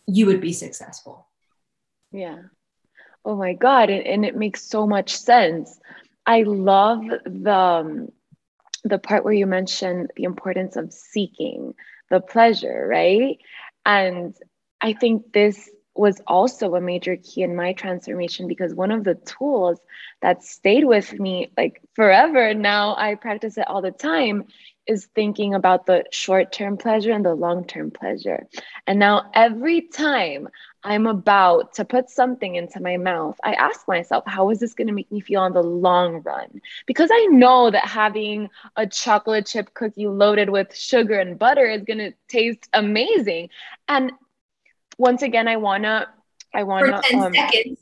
you 0.06 0.26
would 0.26 0.40
be 0.40 0.52
successful. 0.52 1.28
Yeah. 2.10 2.38
Oh 3.24 3.36
my 3.36 3.52
god. 3.52 3.90
And, 3.90 4.06
and 4.06 4.24
it 4.24 4.36
makes 4.36 4.62
so 4.64 4.86
much 4.86 5.16
sense. 5.16 5.78
I 6.26 6.42
love 6.42 7.02
the 7.24 7.54
um, 7.54 8.12
the 8.84 8.98
part 8.98 9.24
where 9.24 9.32
you 9.32 9.46
mentioned 9.46 10.10
the 10.16 10.24
importance 10.24 10.76
of 10.76 10.92
seeking 10.92 11.74
the 12.10 12.20
pleasure 12.20 12.86
right? 12.88 13.38
And 13.86 14.36
I 14.80 14.92
think 14.92 15.32
this 15.32 15.70
was 15.94 16.20
also 16.26 16.74
a 16.74 16.80
major 16.80 17.16
key 17.16 17.42
in 17.42 17.54
my 17.54 17.72
transformation 17.72 18.48
because 18.48 18.74
one 18.74 18.90
of 18.90 19.04
the 19.04 19.14
tools 19.14 19.78
that 20.22 20.42
stayed 20.42 20.84
with 20.84 21.12
me 21.18 21.50
like 21.56 21.82
forever 21.94 22.54
now 22.54 22.96
I 22.96 23.14
practice 23.14 23.58
it 23.58 23.68
all 23.68 23.82
the 23.82 23.90
time 23.90 24.46
is 24.86 25.06
thinking 25.14 25.54
about 25.54 25.86
the 25.86 26.04
short-term 26.10 26.76
pleasure 26.76 27.12
and 27.12 27.24
the 27.24 27.34
long-term 27.34 27.92
pleasure. 27.92 28.48
And 28.86 28.98
now 28.98 29.30
every 29.32 29.82
time 29.82 30.48
I'm 30.82 31.06
about 31.06 31.74
to 31.74 31.84
put 31.84 32.10
something 32.10 32.56
into 32.56 32.80
my 32.80 32.96
mouth, 32.96 33.36
I 33.44 33.52
ask 33.52 33.86
myself, 33.86 34.24
how 34.26 34.50
is 34.50 34.58
this 34.58 34.74
going 34.74 34.88
to 34.88 34.92
make 34.92 35.10
me 35.12 35.20
feel 35.20 35.42
on 35.42 35.52
the 35.52 35.62
long 35.62 36.22
run? 36.22 36.60
Because 36.86 37.10
I 37.12 37.26
know 37.26 37.70
that 37.70 37.86
having 37.86 38.50
a 38.76 38.86
chocolate 38.86 39.46
chip 39.46 39.72
cookie 39.74 40.08
loaded 40.08 40.50
with 40.50 40.74
sugar 40.74 41.20
and 41.20 41.38
butter 41.38 41.66
is 41.66 41.84
going 41.84 41.98
to 41.98 42.12
taste 42.26 42.68
amazing. 42.72 43.50
And 43.86 44.10
once 44.98 45.22
again, 45.22 45.48
I 45.48 45.56
want 45.56 45.84
to, 45.84 46.08
I 46.54 46.64
want 46.64 46.86
to, 46.86 46.96
For 46.96 47.08
10 47.08 47.22
um, 47.22 47.34
seconds. 47.34 47.78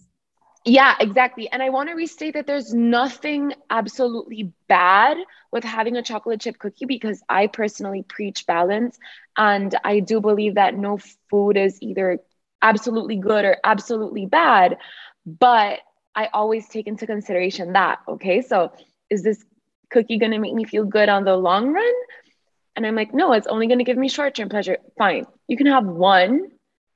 Yeah, 0.64 0.94
exactly. 1.00 1.50
And 1.50 1.62
I 1.62 1.70
want 1.70 1.88
to 1.88 1.94
restate 1.94 2.34
that 2.34 2.46
there's 2.46 2.74
nothing 2.74 3.54
absolutely 3.70 4.52
bad 4.68 5.16
with 5.52 5.64
having 5.64 5.96
a 5.96 6.02
chocolate 6.02 6.42
chip 6.42 6.58
cookie 6.58 6.84
because 6.84 7.22
I 7.28 7.46
personally 7.46 8.02
preach 8.02 8.46
balance. 8.46 8.98
And 9.38 9.74
I 9.84 10.00
do 10.00 10.20
believe 10.20 10.56
that 10.56 10.76
no 10.76 10.98
food 11.30 11.56
is 11.56 11.78
either 11.80 12.18
absolutely 12.60 13.16
good 13.16 13.46
or 13.46 13.56
absolutely 13.64 14.26
bad. 14.26 14.76
But 15.24 15.80
I 16.14 16.26
always 16.26 16.68
take 16.68 16.86
into 16.86 17.06
consideration 17.06 17.72
that, 17.72 18.00
okay, 18.06 18.42
so 18.42 18.72
is 19.08 19.22
this 19.22 19.42
cookie 19.90 20.18
going 20.18 20.32
to 20.32 20.38
make 20.38 20.54
me 20.54 20.64
feel 20.64 20.84
good 20.84 21.08
on 21.08 21.24
the 21.24 21.36
long 21.36 21.72
run? 21.72 21.94
And 22.76 22.86
I'm 22.86 22.96
like, 22.96 23.14
no, 23.14 23.32
it's 23.32 23.46
only 23.46 23.66
going 23.66 23.78
to 23.78 23.84
give 23.84 23.96
me 23.96 24.08
short 24.08 24.34
term 24.34 24.50
pleasure. 24.50 24.76
Fine. 24.98 25.26
You 25.48 25.56
can 25.56 25.66
have 25.66 25.86
one, 25.86 26.50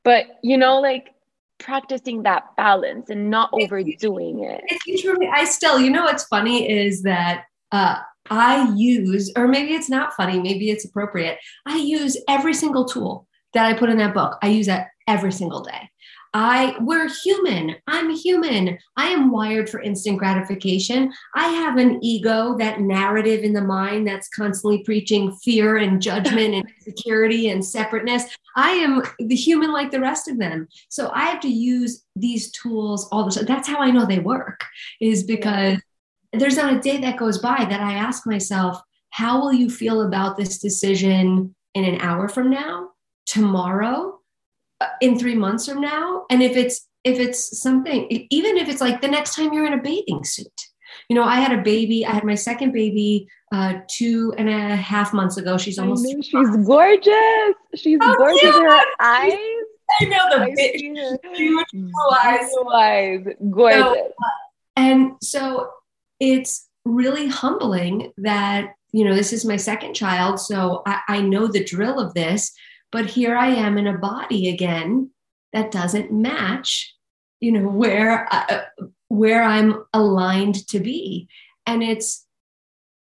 but 0.05 0.27
you 0.43 0.57
know, 0.57 0.81
like 0.81 1.15
practicing 1.59 2.23
that 2.25 2.55
balance 2.57 3.11
and 3.11 3.31
not 3.31 3.51
overdoing 3.53 4.45
it. 4.45 4.63
It's 4.87 5.05
really, 5.05 5.29
I 5.29 5.45
still, 5.45 5.81
you 5.81 5.91
know, 5.91 6.05
what's 6.05 6.25
funny 6.25 6.71
is 6.71 7.03
that 7.03 7.45
uh, 7.73 7.97
I 8.31 8.73
use, 8.75 9.33
or 9.37 9.49
maybe 9.49 9.73
it's 9.73 9.91
not 9.91 10.15
funny, 10.15 10.41
maybe 10.41 10.71
it's 10.71 10.85
appropriate. 10.85 11.39
I 11.67 11.79
use 11.79 12.17
every 12.29 12.55
single 12.55 12.85
tool 12.85 13.27
that 13.55 13.67
I 13.67 13.75
put 13.75 13.91
in 13.91 13.99
that 13.99 14.15
book. 14.15 14.39
I 14.43 14.49
use 14.49 14.67
that 14.67 14.89
every 15.07 15.33
single 15.33 15.63
day. 15.63 15.91
I 16.37 16.75
we're 16.81 17.09
human. 17.23 17.77
I'm 17.87 18.11
human. 18.11 18.77
I 18.97 19.07
am 19.07 19.31
wired 19.31 19.71
for 19.71 19.81
instant 19.81 20.19
gratification. 20.19 21.13
I 21.37 21.47
have 21.47 21.77
an 21.77 22.01
ego, 22.03 22.59
that 22.59 22.81
narrative 22.81 23.45
in 23.45 23.53
the 23.53 23.61
mind 23.61 24.09
that's 24.09 24.29
constantly 24.31 24.83
preaching 24.83 25.31
fear 25.45 25.77
and 25.77 26.03
judgment 26.03 26.55
and 26.55 26.69
insecurity 26.77 27.51
and 27.51 27.65
separateness. 27.65 28.37
I 28.57 28.71
am 28.73 29.03
the 29.19 29.35
human 29.35 29.73
like 29.73 29.91
the 29.91 30.01
rest 30.01 30.29
of 30.29 30.39
them. 30.39 30.69
So 30.89 31.11
I 31.15 31.25
have 31.27 31.41
to 31.41 31.49
use 31.49 32.05
these 32.15 32.51
tools 32.53 33.09
all 33.11 33.25
the 33.25 33.31
time. 33.33 33.47
That's 33.47 33.69
how 33.69 33.79
I 33.79 33.91
know 33.91 34.07
they 34.07 34.21
work, 34.21 34.65
is 35.01 35.25
because 35.25 35.79
there's 36.33 36.57
not 36.57 36.75
a 36.75 36.81
day 36.81 36.99
that 36.99 37.19
goes 37.19 37.39
by 37.39 37.67
that 37.69 37.81
I 37.81 37.95
ask 37.95 38.27
myself, 38.27 38.81
how 39.11 39.41
will 39.41 39.53
you 39.53 39.71
feel 39.71 40.03
about 40.03 40.37
this 40.37 40.59
decision 40.59 41.55
in 41.75 41.85
an 41.85 42.01
hour 42.01 42.29
from 42.29 42.51
now, 42.51 42.91
tomorrow? 43.27 44.21
Uh, 44.81 44.89
in 45.01 45.17
three 45.17 45.37
months 45.37 45.69
from 45.69 45.81
now 45.81 46.25
and 46.31 46.43
if 46.43 46.57
it's 46.57 46.89
if 47.05 47.21
it's 47.21 47.63
something 47.63 48.09
even 48.31 48.57
if 48.57 48.69
it's 48.69 48.81
like 48.81 49.01
the 49.01 49.07
next 49.07 49.37
time 49.37 49.53
you're 49.53 49.67
in 49.67 49.79
a 49.79 49.81
bathing 49.81 50.25
suit 50.25 50.61
you 51.09 51.15
know 51.15 51.23
i 51.23 51.37
had 51.37 51.57
a 51.57 51.63
baby 51.63 52.05
i 52.05 52.11
had 52.11 52.25
my 52.25 52.35
second 52.35 52.73
baby 52.73 53.29
uh, 53.55 53.81
two 53.89 54.35
and 54.37 54.49
a 54.49 54.77
half 54.77 55.13
months 55.13 55.37
ago. 55.37 55.57
She's 55.57 55.79
almost 55.79 56.07
she's 56.07 56.31
gorgeous. 56.67 57.55
She's 57.77 57.99
oh, 58.03 58.17
gorgeous 58.17 58.43
yeah. 58.43 58.53
her 58.53 58.81
eyes. 59.01 59.33
i 60.01 60.05
know 60.07 60.25
the 60.31 60.53
big 60.57 60.95
blue 61.73 61.93
eyes 62.25 62.51
blue 62.53 62.73
eyes. 62.73 63.27
Gorgeous 63.51 63.81
so, 63.81 63.95
uh, 63.95 64.31
and 64.77 65.13
so 65.23 65.71
it's 66.21 66.69
really 66.85 67.29
humbling 67.29 68.13
that 68.19 68.75
you 68.93 69.05
know 69.05 69.15
this 69.15 69.33
is 69.33 69.45
my 69.45 69.57
second 69.57 69.95
child 69.95 70.39
so 70.41 70.83
I, 70.87 71.01
I 71.09 71.21
know 71.21 71.47
the 71.47 71.65
drill 71.65 71.99
of 71.99 72.15
this 72.15 72.53
but 72.95 73.07
here 73.07 73.37
I 73.37 73.49
am 73.49 73.77
in 73.77 73.89
a 73.89 73.99
body 73.99 74.49
again 74.49 75.11
that 75.53 75.73
doesn't 75.73 76.13
match, 76.13 76.95
you 77.41 77.51
know, 77.51 77.69
where 77.69 78.33
I, 78.33 78.45
uh, 78.49 78.87
where 79.09 79.43
I'm 79.43 79.85
aligned 79.93 80.65
to 80.69 80.79
be. 80.79 81.29
And 81.67 81.83
it's 81.83 82.24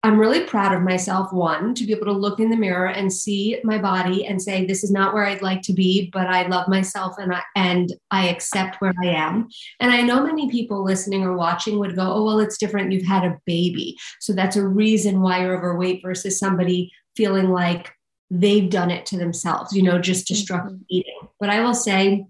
I'm 0.05 0.19
really 0.19 0.43
proud 0.43 0.75
of 0.75 0.81
myself, 0.81 1.31
one, 1.31 1.73
to 1.75 1.85
be 1.85 1.93
able 1.93 2.07
to 2.07 2.11
look 2.11 2.41
in 2.41 2.49
the 2.49 2.57
mirror 2.57 2.87
and 2.87 3.11
see 3.11 3.57
my 3.63 3.77
body 3.77 4.25
and 4.25 4.41
say, 4.41 4.65
this 4.65 4.83
is 4.83 4.91
not 4.91 5.13
where 5.13 5.23
I'd 5.23 5.41
like 5.41 5.61
to 5.61 5.73
be, 5.73 6.09
but 6.11 6.27
I 6.27 6.45
love 6.47 6.67
myself 6.67 7.15
and 7.17 7.33
I, 7.33 7.41
and 7.55 7.93
I 8.11 8.27
accept 8.27 8.81
where 8.81 8.93
I 9.01 9.07
am. 9.07 9.47
And 9.79 9.91
I 9.91 10.01
know 10.01 10.25
many 10.25 10.51
people 10.51 10.83
listening 10.83 11.23
or 11.23 11.37
watching 11.37 11.79
would 11.79 11.95
go, 11.95 12.01
oh, 12.01 12.25
well, 12.25 12.39
it's 12.41 12.57
different. 12.57 12.91
You've 12.91 13.07
had 13.07 13.23
a 13.23 13.39
baby. 13.45 13.97
So 14.19 14.33
that's 14.33 14.57
a 14.57 14.67
reason 14.67 15.21
why 15.21 15.41
you're 15.41 15.57
overweight 15.57 16.01
versus 16.03 16.37
somebody 16.37 16.91
feeling 17.15 17.49
like 17.49 17.93
they've 18.29 18.69
done 18.69 18.91
it 18.91 19.05
to 19.05 19.17
themselves, 19.17 19.71
you 19.73 19.83
know, 19.83 19.99
just 19.99 20.27
destructive 20.27 20.73
mm-hmm. 20.73 20.83
eating. 20.89 21.19
But 21.39 21.49
I 21.49 21.61
will 21.61 21.75
say 21.75 22.25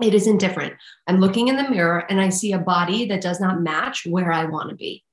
it 0.00 0.14
isn't 0.14 0.38
different. 0.38 0.74
I'm 1.06 1.20
looking 1.20 1.48
in 1.48 1.56
the 1.56 1.68
mirror 1.68 2.06
and 2.08 2.22
I 2.22 2.30
see 2.30 2.52
a 2.52 2.58
body 2.58 3.06
that 3.06 3.20
does 3.20 3.38
not 3.38 3.60
match 3.60 4.06
where 4.06 4.32
I 4.32 4.46
want 4.46 4.70
to 4.70 4.76
be. 4.76 5.04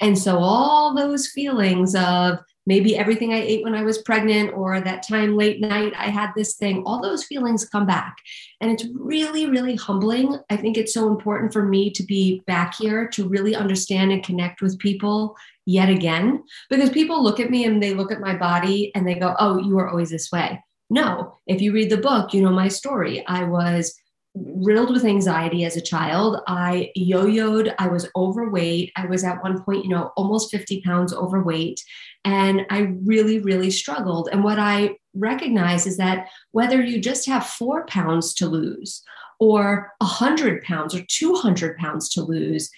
And 0.00 0.18
so 0.18 0.38
all 0.38 0.94
those 0.94 1.28
feelings 1.28 1.94
of 1.94 2.38
maybe 2.66 2.96
everything 2.96 3.32
I 3.32 3.42
ate 3.42 3.62
when 3.62 3.74
I 3.74 3.82
was 3.82 3.98
pregnant 3.98 4.54
or 4.54 4.80
that 4.80 5.06
time 5.06 5.36
late 5.36 5.60
night 5.60 5.92
I 5.96 6.06
had 6.06 6.30
this 6.34 6.54
thing, 6.56 6.82
all 6.84 7.02
those 7.02 7.24
feelings 7.24 7.68
come 7.68 7.86
back. 7.86 8.16
And 8.60 8.70
it's 8.70 8.86
really, 8.94 9.46
really 9.46 9.76
humbling. 9.76 10.38
I 10.50 10.56
think 10.56 10.76
it's 10.76 10.94
so 10.94 11.08
important 11.08 11.52
for 11.52 11.62
me 11.62 11.90
to 11.90 12.02
be 12.02 12.42
back 12.46 12.74
here 12.74 13.08
to 13.08 13.28
really 13.28 13.54
understand 13.54 14.12
and 14.12 14.24
connect 14.24 14.62
with 14.62 14.78
people 14.78 15.36
yet 15.66 15.88
again 15.88 16.42
because 16.68 16.90
people 16.90 17.22
look 17.22 17.40
at 17.40 17.50
me 17.50 17.64
and 17.64 17.82
they 17.82 17.94
look 17.94 18.12
at 18.12 18.20
my 18.20 18.36
body 18.36 18.92
and 18.94 19.06
they 19.06 19.14
go, 19.14 19.34
Oh, 19.38 19.58
you 19.58 19.74
were 19.74 19.88
always 19.88 20.10
this 20.10 20.30
way. 20.32 20.62
No, 20.90 21.38
if 21.46 21.60
you 21.60 21.72
read 21.72 21.90
the 21.90 21.96
book, 21.96 22.32
you 22.32 22.42
know 22.42 22.52
my 22.52 22.68
story. 22.68 23.26
I 23.26 23.44
was 23.44 23.94
riddled 24.34 24.90
with 24.90 25.04
anxiety 25.04 25.64
as 25.64 25.76
a 25.76 25.80
child. 25.80 26.40
I 26.46 26.90
yo 26.94 27.26
yoed. 27.26 27.74
I 27.78 27.88
was 27.88 28.08
overweight. 28.16 28.92
I 28.96 29.06
was 29.06 29.22
at 29.22 29.42
one 29.42 29.62
point, 29.62 29.84
you 29.84 29.90
know, 29.90 30.12
almost 30.16 30.50
50 30.50 30.80
pounds 30.82 31.14
overweight. 31.14 31.80
And 32.24 32.66
I 32.70 32.94
really, 33.04 33.38
really 33.38 33.70
struggled. 33.70 34.28
And 34.32 34.42
what 34.42 34.58
I 34.58 34.96
recognize 35.14 35.86
is 35.86 35.96
that 35.98 36.28
whether 36.50 36.82
you 36.82 37.00
just 37.00 37.26
have 37.26 37.46
four 37.46 37.86
pounds 37.86 38.34
to 38.34 38.48
lose 38.48 39.02
or 39.38 39.92
100 39.98 40.64
pounds 40.64 40.94
or 40.94 41.04
200 41.08 41.76
pounds 41.76 42.08
to 42.10 42.22
lose, 42.22 42.70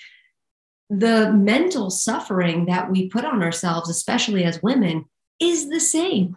the 0.90 1.32
mental 1.32 1.90
suffering 1.90 2.66
that 2.66 2.90
we 2.90 3.08
put 3.08 3.24
on 3.24 3.42
ourselves, 3.42 3.88
especially 3.88 4.44
as 4.44 4.62
women, 4.62 5.06
is 5.40 5.68
the 5.68 5.80
same. 5.80 6.36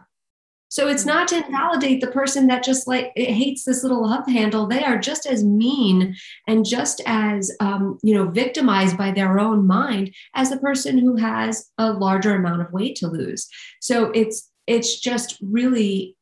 So 0.69 0.87
it's 0.87 1.05
not 1.05 1.27
to 1.29 1.43
invalidate 1.45 1.99
the 1.99 2.11
person 2.11 2.47
that 2.47 2.63
just 2.63 2.87
like 2.87 3.11
hates 3.15 3.63
this 3.63 3.83
little 3.83 4.03
love 4.03 4.27
handle. 4.27 4.67
They 4.67 4.83
are 4.83 4.97
just 4.97 5.25
as 5.25 5.43
mean 5.43 6.15
and 6.47 6.65
just 6.65 7.01
as 7.05 7.51
um, 7.59 7.99
you 8.03 8.13
know 8.13 8.27
victimized 8.29 8.97
by 8.97 9.11
their 9.11 9.39
own 9.39 9.67
mind 9.67 10.13
as 10.33 10.49
the 10.49 10.59
person 10.59 10.97
who 10.97 11.15
has 11.17 11.69
a 11.77 11.91
larger 11.91 12.35
amount 12.35 12.61
of 12.61 12.71
weight 12.71 12.95
to 12.97 13.07
lose. 13.07 13.47
So 13.81 14.11
it's 14.11 14.49
it's 14.67 14.99
just 14.99 15.37
really 15.41 16.15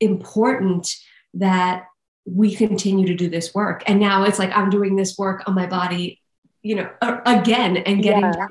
important 0.00 0.94
that 1.34 1.86
we 2.26 2.54
continue 2.54 3.06
to 3.06 3.14
do 3.14 3.28
this 3.28 3.54
work. 3.54 3.82
And 3.86 3.98
now 3.98 4.24
it's 4.24 4.38
like 4.38 4.56
I'm 4.56 4.70
doing 4.70 4.96
this 4.96 5.18
work 5.18 5.42
on 5.46 5.54
my 5.54 5.66
body 5.66 6.20
you 6.62 6.76
know, 6.76 6.90
again 7.26 7.78
and 7.78 8.02
getting 8.02 8.22
yeah. 8.22 8.46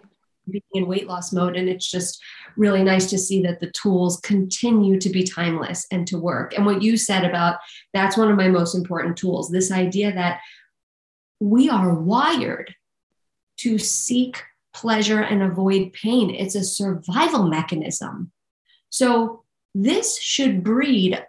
being 0.50 0.64
in 0.74 0.88
weight 0.88 1.08
loss 1.08 1.32
mode. 1.32 1.56
And 1.56 1.70
it's 1.70 1.90
just 1.90 2.22
really 2.60 2.84
nice 2.84 3.10
to 3.10 3.18
see 3.18 3.42
that 3.42 3.60
the 3.60 3.72
tools 3.72 4.20
continue 4.20 5.00
to 5.00 5.10
be 5.10 5.24
timeless 5.24 5.88
and 5.92 6.06
to 6.08 6.20
work. 6.20 6.54
And 6.56 6.66
what 6.66 6.82
you 6.82 6.98
said 6.98 7.24
about 7.24 7.60
that's 7.94 8.18
one 8.18 8.30
of 8.30 8.38
my 8.38 8.50
most 8.50 8.76
important 8.76 9.18
tools 9.18 9.50
this 9.50 9.72
idea 9.72 10.14
that 10.14 10.42
we 11.40 11.70
are 11.70 11.94
wired 11.94 12.76
to 13.58 13.78
seek 13.78 14.44
pleasure 14.74 15.22
and 15.22 15.42
avoid 15.42 15.94
pain. 15.94 16.30
It's 16.30 16.56
a 16.56 16.64
survival 16.64 17.48
mechanism. 17.48 18.32
So 18.90 19.44
this 19.74 20.20
should 20.20 20.64
breed 20.64 21.24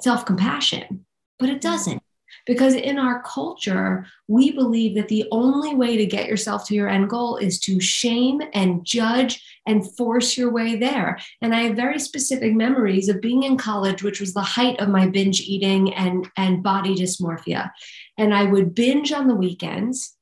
self 0.00 0.24
compassion, 0.24 1.04
but 1.38 1.48
it 1.48 1.60
mm-hmm. 1.60 1.70
doesn't. 1.72 2.02
Because 2.46 2.74
in 2.74 2.98
our 2.98 3.22
culture, 3.22 4.06
we 4.28 4.52
believe 4.52 4.94
that 4.94 5.08
the 5.08 5.26
only 5.32 5.74
way 5.74 5.96
to 5.96 6.06
get 6.06 6.28
yourself 6.28 6.66
to 6.66 6.74
your 6.74 6.88
end 6.88 7.10
goal 7.10 7.36
is 7.36 7.58
to 7.60 7.80
shame 7.80 8.40
and 8.54 8.84
judge 8.84 9.44
and 9.66 9.90
force 9.96 10.36
your 10.38 10.50
way 10.52 10.76
there. 10.76 11.18
And 11.42 11.54
I 11.54 11.62
have 11.62 11.76
very 11.76 11.98
specific 11.98 12.54
memories 12.54 13.08
of 13.08 13.20
being 13.20 13.42
in 13.42 13.56
college, 13.56 14.02
which 14.02 14.20
was 14.20 14.32
the 14.32 14.42
height 14.42 14.78
of 14.78 14.88
my 14.88 15.08
binge 15.08 15.40
eating 15.40 15.92
and, 15.94 16.30
and 16.36 16.62
body 16.62 16.94
dysmorphia. 16.94 17.70
And 18.16 18.32
I 18.32 18.44
would 18.44 18.74
binge 18.74 19.12
on 19.12 19.26
the 19.26 19.34
weekends. 19.34 20.14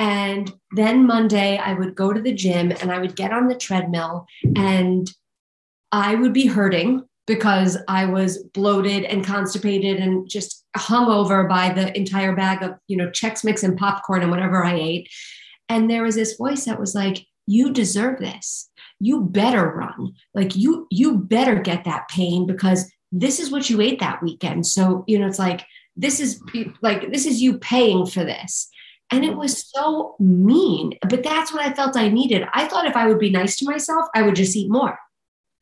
And 0.00 0.52
then 0.72 1.06
Monday, 1.06 1.56
I 1.56 1.74
would 1.74 1.94
go 1.94 2.12
to 2.12 2.20
the 2.20 2.34
gym 2.34 2.72
and 2.72 2.90
I 2.90 2.98
would 2.98 3.14
get 3.14 3.32
on 3.32 3.46
the 3.46 3.54
treadmill 3.54 4.26
and 4.56 5.08
I 5.92 6.16
would 6.16 6.32
be 6.32 6.46
hurting 6.46 7.04
because 7.26 7.78
I 7.86 8.06
was 8.06 8.42
bloated 8.42 9.04
and 9.04 9.24
constipated 9.24 9.98
and 9.98 10.28
just 10.28 10.63
hung 10.76 11.08
over 11.08 11.44
by 11.44 11.72
the 11.72 11.96
entire 11.96 12.34
bag 12.34 12.62
of, 12.62 12.74
you 12.88 12.96
know, 12.96 13.08
Chex 13.10 13.44
Mix 13.44 13.62
and 13.62 13.76
popcorn 13.76 14.22
and 14.22 14.30
whatever 14.30 14.64
I 14.64 14.74
ate. 14.74 15.08
And 15.68 15.90
there 15.90 16.02
was 16.02 16.14
this 16.14 16.36
voice 16.36 16.64
that 16.64 16.80
was 16.80 16.94
like, 16.94 17.24
you 17.46 17.72
deserve 17.72 18.18
this. 18.18 18.70
You 19.00 19.22
better 19.22 19.70
run. 19.70 20.14
Like 20.34 20.56
you, 20.56 20.86
you 20.90 21.18
better 21.18 21.60
get 21.60 21.84
that 21.84 22.08
pain 22.08 22.46
because 22.46 22.90
this 23.12 23.38
is 23.38 23.50
what 23.50 23.70
you 23.70 23.80
ate 23.80 24.00
that 24.00 24.22
weekend. 24.22 24.66
So, 24.66 25.04
you 25.06 25.18
know, 25.18 25.26
it's 25.26 25.38
like, 25.38 25.64
this 25.96 26.20
is 26.20 26.42
like, 26.82 27.12
this 27.12 27.26
is 27.26 27.40
you 27.40 27.58
paying 27.58 28.06
for 28.06 28.24
this. 28.24 28.68
And 29.10 29.24
it 29.24 29.36
was 29.36 29.70
so 29.70 30.16
mean, 30.18 30.94
but 31.08 31.22
that's 31.22 31.52
what 31.52 31.64
I 31.64 31.72
felt 31.72 31.96
I 31.96 32.08
needed. 32.08 32.48
I 32.52 32.66
thought 32.66 32.86
if 32.86 32.96
I 32.96 33.06
would 33.06 33.18
be 33.18 33.30
nice 33.30 33.58
to 33.58 33.70
myself, 33.70 34.06
I 34.14 34.22
would 34.22 34.34
just 34.34 34.56
eat 34.56 34.70
more 34.70 34.98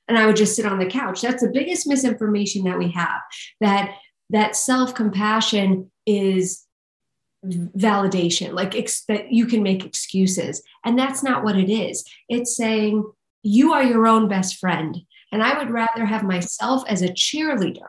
and 0.09 0.17
I 0.17 0.27
would 0.27 0.37
just 0.37 0.57
sit 0.57 0.65
on 0.65 0.79
the 0.79 0.87
couch. 0.87 1.21
That's 1.21 1.43
the 1.43 1.51
biggest 1.53 1.87
misinformation 1.87 2.65
that 2.65 2.79
we 2.79 2.91
have 2.93 3.21
that 3.61 3.97
that 4.33 4.57
self-compassion 4.57 5.91
is 6.05 6.65
validation 7.45 8.53
like 8.53 8.77
ex- 8.77 9.05
that 9.07 9.33
you 9.33 9.47
can 9.47 9.63
make 9.63 9.85
excuses. 9.85 10.63
And 10.85 10.99
that's 10.99 11.23
not 11.23 11.43
what 11.43 11.57
it 11.57 11.71
is. 11.71 12.05
It's 12.29 12.57
saying 12.57 13.05
you 13.43 13.73
are 13.73 13.83
your 13.83 14.07
own 14.07 14.29
best 14.29 14.59
friend 14.59 14.97
and 15.31 15.43
i 15.43 15.59
would 15.59 15.71
rather 15.71 16.05
have 16.05 16.23
myself 16.23 16.85
as 16.89 17.03
a 17.03 17.09
cheerleader 17.09 17.89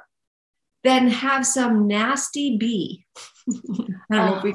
than 0.83 1.07
have 1.07 1.45
some 1.45 1.87
nasty 1.87 2.57
bee 2.57 3.05
hundred 4.11 4.53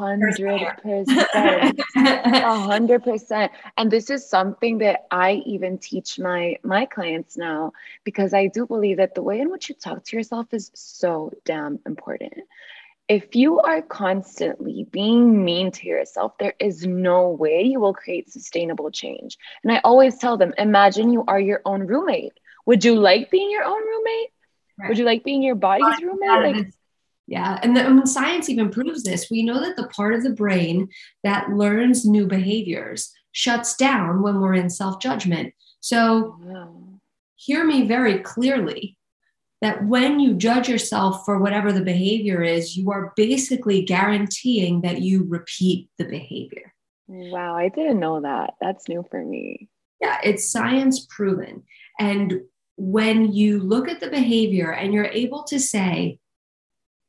percent. 0.83 1.81
A 1.97 2.59
hundred 2.59 3.03
percent. 3.03 3.53
And 3.77 3.91
this 3.91 4.11
is 4.11 4.29
something 4.29 4.79
that 4.79 5.07
I 5.11 5.43
even 5.47 5.79
teach 5.79 6.19
my 6.19 6.57
my 6.63 6.87
clients 6.87 7.37
now 7.37 7.73
because 8.05 8.35
I 8.35 8.47
do 8.47 8.67
believe 8.67 8.99
that 8.99 9.15
the 9.15 9.23
way 9.23 9.41
in 9.41 9.51
which 9.51 9.69
you 9.69 9.75
talk 9.75 10.05
to 10.05 10.17
yourself 10.17 10.47
is 10.53 10.71
so 10.75 11.33
damn 11.45 11.79
important. 11.87 12.35
If 13.09 13.35
you 13.35 13.59
are 13.61 13.81
constantly 13.81 14.87
being 14.91 15.43
mean 15.43 15.71
to 15.73 15.87
yourself, 15.87 16.37
there 16.39 16.55
is 16.61 16.87
no 16.87 17.31
way 17.31 17.63
you 17.63 17.81
will 17.81 17.95
create 17.95 18.31
sustainable 18.31 18.91
change. 18.91 19.39
And 19.65 19.73
I 19.73 19.81
always 19.83 20.19
tell 20.19 20.37
them, 20.37 20.53
imagine 20.59 21.11
you 21.11 21.25
are 21.27 21.41
your 21.41 21.63
own 21.65 21.87
roommate. 21.87 22.35
Would 22.67 22.85
you 22.85 22.97
like 22.97 23.31
being 23.31 23.51
your 23.51 23.65
own 23.65 23.81
roommate? 23.81 24.29
Right. 24.79 24.89
Would 24.91 24.99
you 24.99 25.07
like 25.07 25.25
being 25.25 25.43
your 25.43 25.55
body's 25.55 26.03
roommate? 26.03 26.57
Like 26.57 26.73
yeah, 27.29 27.61
and, 27.63 27.77
the, 27.77 27.87
and 27.87 28.09
science 28.09 28.49
even 28.49 28.71
proves 28.71 29.03
this. 29.03 29.29
We 29.31 29.43
know 29.43 29.61
that 29.61 29.77
the 29.77 29.89
part 29.89 30.15
of 30.15 30.23
the 30.23 30.31
brain 30.31 30.89
that 31.23 31.51
learns 31.51 32.07
new 32.07 32.27
behaviors 32.27 33.13
shuts 33.33 33.77
down 33.77 34.23
when 34.23 34.41
we're 34.41 34.55
in 34.55 34.71
self 34.71 34.99
judgment. 34.99 35.53
So, 35.81 36.39
wow. 36.41 37.01
hear 37.37 37.67
me 37.67 37.87
very 37.87 38.21
clearly 38.21 38.97
that 39.61 39.85
when 39.85 40.21
you 40.21 40.35
judge 40.35 40.71
yourself 40.71 41.27
for 41.27 41.39
whatever 41.39 41.71
the 41.71 41.83
behavior 41.83 42.43
is, 42.43 42.79
you 42.79 42.91
are 42.91 43.13
basically 43.15 43.83
guaranteeing 43.83 44.81
that 44.81 45.03
you 45.03 45.27
repeat 45.29 45.91
the 45.99 46.05
behavior. 46.05 46.73
Wow, 47.09 47.57
I 47.57 47.69
didn't 47.69 48.01
know 48.01 48.23
that. 48.23 48.55
That's 48.59 48.89
new 48.89 49.05
for 49.11 49.23
me. 49.23 49.69
Yeah, 50.01 50.19
it's 50.25 50.51
science 50.51 51.07
proven. 51.11 51.65
And 51.99 52.41
when 52.77 53.33
you 53.33 53.61
look 53.61 53.87
at 53.89 54.01
the 54.01 54.09
behavior 54.09 54.73
and 54.73 54.95
you're 54.95 55.07
able 55.07 55.43
to 55.45 55.61
say, 55.61 56.21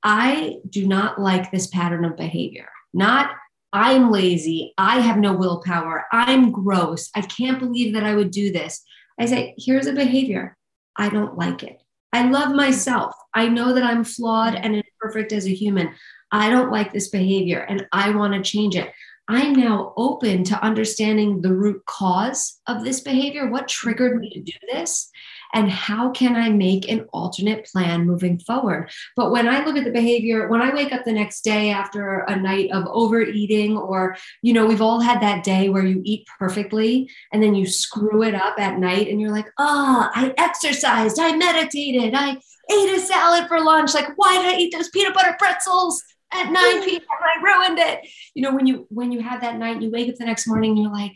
I 0.04 0.58
do 0.70 0.88
not 0.88 1.20
like 1.20 1.52
this 1.52 1.68
pattern 1.68 2.06
of 2.06 2.18
behavior. 2.18 2.70
Not, 2.94 3.32
I'm 3.74 4.12
lazy. 4.12 4.74
I 4.78 5.00
have 5.00 5.18
no 5.18 5.34
willpower. 5.34 6.06
I'm 6.12 6.52
gross. 6.52 7.10
I 7.16 7.22
can't 7.22 7.60
believe 7.60 7.94
that 7.94 8.04
I 8.04 8.16
would 8.16 8.32
do 8.32 8.52
this. 8.52 8.82
I 9.20 9.26
say, 9.26 9.56
here's 9.58 9.88
a 9.88 9.94
behavior. 9.94 10.58
I 10.96 11.10
don't 11.10 11.38
like 11.38 11.64
it. 11.64 11.82
I 12.12 12.30
love 12.30 12.56
myself. 12.56 13.14
I 13.34 13.48
know 13.48 13.74
that 13.74 13.84
I'm 13.84 14.04
flawed 14.04 14.56
and 14.56 14.76
imperfect 14.76 15.32
as 15.32 15.46
a 15.46 15.54
human. 15.54 15.94
I 16.32 16.50
don't 16.50 16.72
like 16.72 16.92
this 16.92 17.10
behavior 17.10 17.60
and 17.60 17.88
I 17.92 18.12
want 18.12 18.34
to 18.34 18.42
change 18.42 18.76
it. 18.76 18.92
I'm 19.28 19.54
now 19.54 19.94
open 19.96 20.44
to 20.46 20.64
understanding 20.64 21.42
the 21.42 21.54
root 21.54 21.86
cause 21.86 22.60
of 22.66 22.84
this 22.84 23.02
behavior. 23.02 23.48
What 23.50 23.68
triggered 23.68 24.20
me 24.20 24.32
to 24.32 24.42
do 24.42 24.54
this? 24.72 25.12
And 25.54 25.70
how 25.70 26.12
can 26.12 26.36
I 26.36 26.50
make 26.50 26.90
an 26.90 27.08
alternate 27.12 27.66
plan 27.66 28.06
moving 28.06 28.40
forward? 28.40 28.92
But 29.16 29.32
when 29.32 29.48
I 29.48 29.66
look 29.66 29.78
at 29.78 29.84
the 29.84 29.92
behavior, 29.92 30.48
when 30.48 30.62
I 30.62 30.74
wake 30.74 30.94
up 30.94 31.06
the 31.06 31.12
next 31.12 31.42
day 31.42 31.72
after 31.72 32.20
a 32.20 32.36
night 32.36 32.72
of 32.72 32.86
overeating, 32.88 33.78
or, 33.78 34.16
you 34.42 34.54
know, 34.54 34.66
we've 34.66 34.82
all 34.82 35.00
had 35.00 35.22
that 35.22 35.44
day 35.44 35.70
where 35.70 35.86
you 35.86 36.02
eat 36.06 36.28
perfectly 36.38 37.10
and 37.34 37.42
then 37.42 37.56
you 37.56 37.66
screw 37.66 38.24
it 38.24 38.36
up 38.36 38.60
at 38.60 38.80
night 38.80 39.08
and 39.08 39.20
you're 39.20 39.32
like, 39.32 39.48
oh, 39.58 40.10
I 40.14 40.34
exercised, 40.38 41.20
I 41.20 41.36
meditated, 41.36 42.14
I 42.14 42.32
ate 42.32 42.96
a 42.96 43.00
salad 43.00 43.48
for 43.48 43.60
lunch. 43.60 43.94
Like, 43.94 44.10
why 44.18 44.38
did 44.38 44.54
I 44.54 44.58
eat 44.58 44.72
those 44.72 44.90
peanut 44.90 45.14
butter 45.14 45.36
pretzels? 45.40 46.04
At 46.32 46.52
9 46.52 46.54
mm. 46.54 46.86
p.m. 46.86 47.02
I 47.10 47.42
ruined 47.42 47.80
it. 47.80 48.08
You 48.36 48.44
know, 48.44 48.54
when 48.54 48.68
you 48.68 48.86
when 48.92 49.12
you 49.12 49.20
have 49.20 49.42
that 49.42 49.58
night, 49.58 49.82
you 49.82 49.90
wake 49.90 50.10
up 50.10 50.16
the 50.16 50.26
next 50.26 50.46
morning 50.46 50.74
and 50.74 50.84
you're 50.84 50.92
like, 50.92 51.14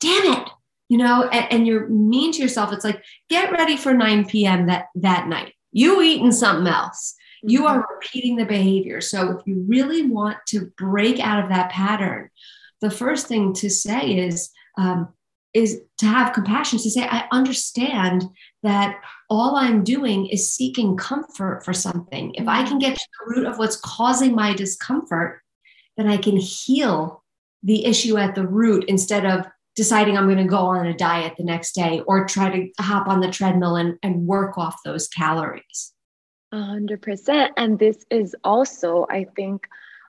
damn 0.00 0.32
it, 0.32 0.45
you 0.88 0.98
know, 0.98 1.28
and, 1.28 1.52
and, 1.52 1.66
you're 1.66 1.88
mean 1.88 2.32
to 2.32 2.42
yourself. 2.42 2.72
It's 2.72 2.84
like, 2.84 3.02
get 3.28 3.50
ready 3.50 3.76
for 3.76 3.92
9 3.92 4.26
p.m. 4.26 4.66
that, 4.66 4.86
that 4.94 5.26
night. 5.26 5.54
You 5.72 6.00
eating 6.00 6.32
something 6.32 6.72
else. 6.72 7.14
You 7.42 7.62
mm-hmm. 7.62 7.78
are 7.78 7.88
repeating 7.94 8.36
the 8.36 8.44
behavior. 8.44 9.00
So 9.00 9.38
if 9.38 9.46
you 9.46 9.64
really 9.66 10.02
want 10.02 10.38
to 10.48 10.72
break 10.76 11.18
out 11.18 11.42
of 11.42 11.50
that 11.50 11.70
pattern, 11.70 12.30
the 12.80 12.90
first 12.90 13.26
thing 13.26 13.52
to 13.54 13.70
say 13.70 14.16
is, 14.16 14.50
um, 14.78 15.08
is 15.54 15.80
to 15.98 16.06
have 16.06 16.34
compassion 16.34 16.78
to 16.78 16.90
say, 16.90 17.02
I 17.02 17.26
understand 17.32 18.24
that 18.62 19.00
all 19.30 19.56
I'm 19.56 19.84
doing 19.84 20.26
is 20.26 20.52
seeking 20.52 20.96
comfort 20.96 21.64
for 21.64 21.72
something. 21.72 22.34
If 22.34 22.46
I 22.46 22.62
can 22.66 22.78
get 22.78 22.94
to 22.94 23.08
the 23.18 23.34
root 23.34 23.46
of 23.46 23.58
what's 23.58 23.76
causing 23.76 24.34
my 24.34 24.52
discomfort, 24.54 25.40
then 25.96 26.08
I 26.08 26.18
can 26.18 26.36
heal 26.36 27.24
the 27.62 27.86
issue 27.86 28.18
at 28.18 28.34
the 28.34 28.46
root 28.46 28.84
instead 28.86 29.24
of 29.24 29.46
deciding 29.76 30.16
I'm 30.16 30.26
going 30.26 30.38
to 30.38 30.44
go 30.44 30.56
on 30.56 30.86
a 30.86 30.94
diet 30.94 31.34
the 31.36 31.44
next 31.44 31.74
day 31.74 32.02
or 32.06 32.26
try 32.26 32.50
to 32.50 32.82
hop 32.82 33.06
on 33.06 33.20
the 33.20 33.30
treadmill 33.30 33.76
and, 33.76 33.98
and 34.02 34.26
work 34.26 34.58
off 34.58 34.82
those 34.84 35.06
calories. 35.06 35.92
A 36.52 36.62
hundred 36.62 37.02
percent. 37.02 37.52
And 37.56 37.78
this 37.78 38.04
is 38.10 38.34
also, 38.42 39.06
I 39.10 39.26
think, 39.36 39.68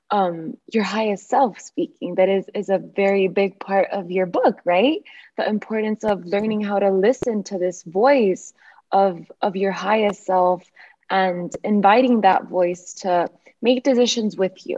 um, 0.09 0.57
your 0.71 0.83
highest 0.83 1.29
self 1.29 1.59
speaking. 1.59 2.15
That 2.15 2.29
is 2.29 2.45
is 2.55 2.69
a 2.69 2.77
very 2.77 3.27
big 3.27 3.59
part 3.59 3.89
of 3.91 4.09
your 4.09 4.25
book, 4.25 4.59
right? 4.63 4.99
The 5.37 5.47
importance 5.47 6.03
of 6.03 6.25
learning 6.25 6.61
how 6.61 6.79
to 6.79 6.89
listen 6.89 7.43
to 7.45 7.57
this 7.57 7.83
voice 7.83 8.53
of 8.91 9.29
of 9.41 9.55
your 9.55 9.73
highest 9.73 10.25
self 10.25 10.63
and 11.09 11.53
inviting 11.63 12.21
that 12.21 12.47
voice 12.47 12.93
to 13.01 13.27
make 13.61 13.83
decisions 13.83 14.37
with 14.37 14.65
you, 14.65 14.77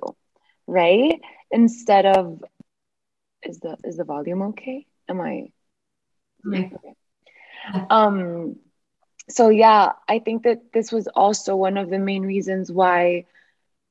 right? 0.66 1.20
Instead 1.52 2.06
of 2.06 2.44
is 3.44 3.60
the 3.60 3.78
is 3.84 3.98
the 3.98 4.04
volume 4.04 4.42
okay? 4.44 4.86
Am 5.08 5.22
I? 5.22 5.52
Okay. 6.54 6.96
Um. 7.90 8.56
So 9.30 9.50
yeah, 9.50 9.94
I 10.08 10.20
think 10.20 10.44
that 10.44 10.74
this 10.74 10.92
was 10.92 11.08
also 11.08 11.56
one 11.56 11.78
of 11.78 11.90
the 11.90 12.00
main 12.00 12.24
reasons 12.24 12.72
why 12.72 13.26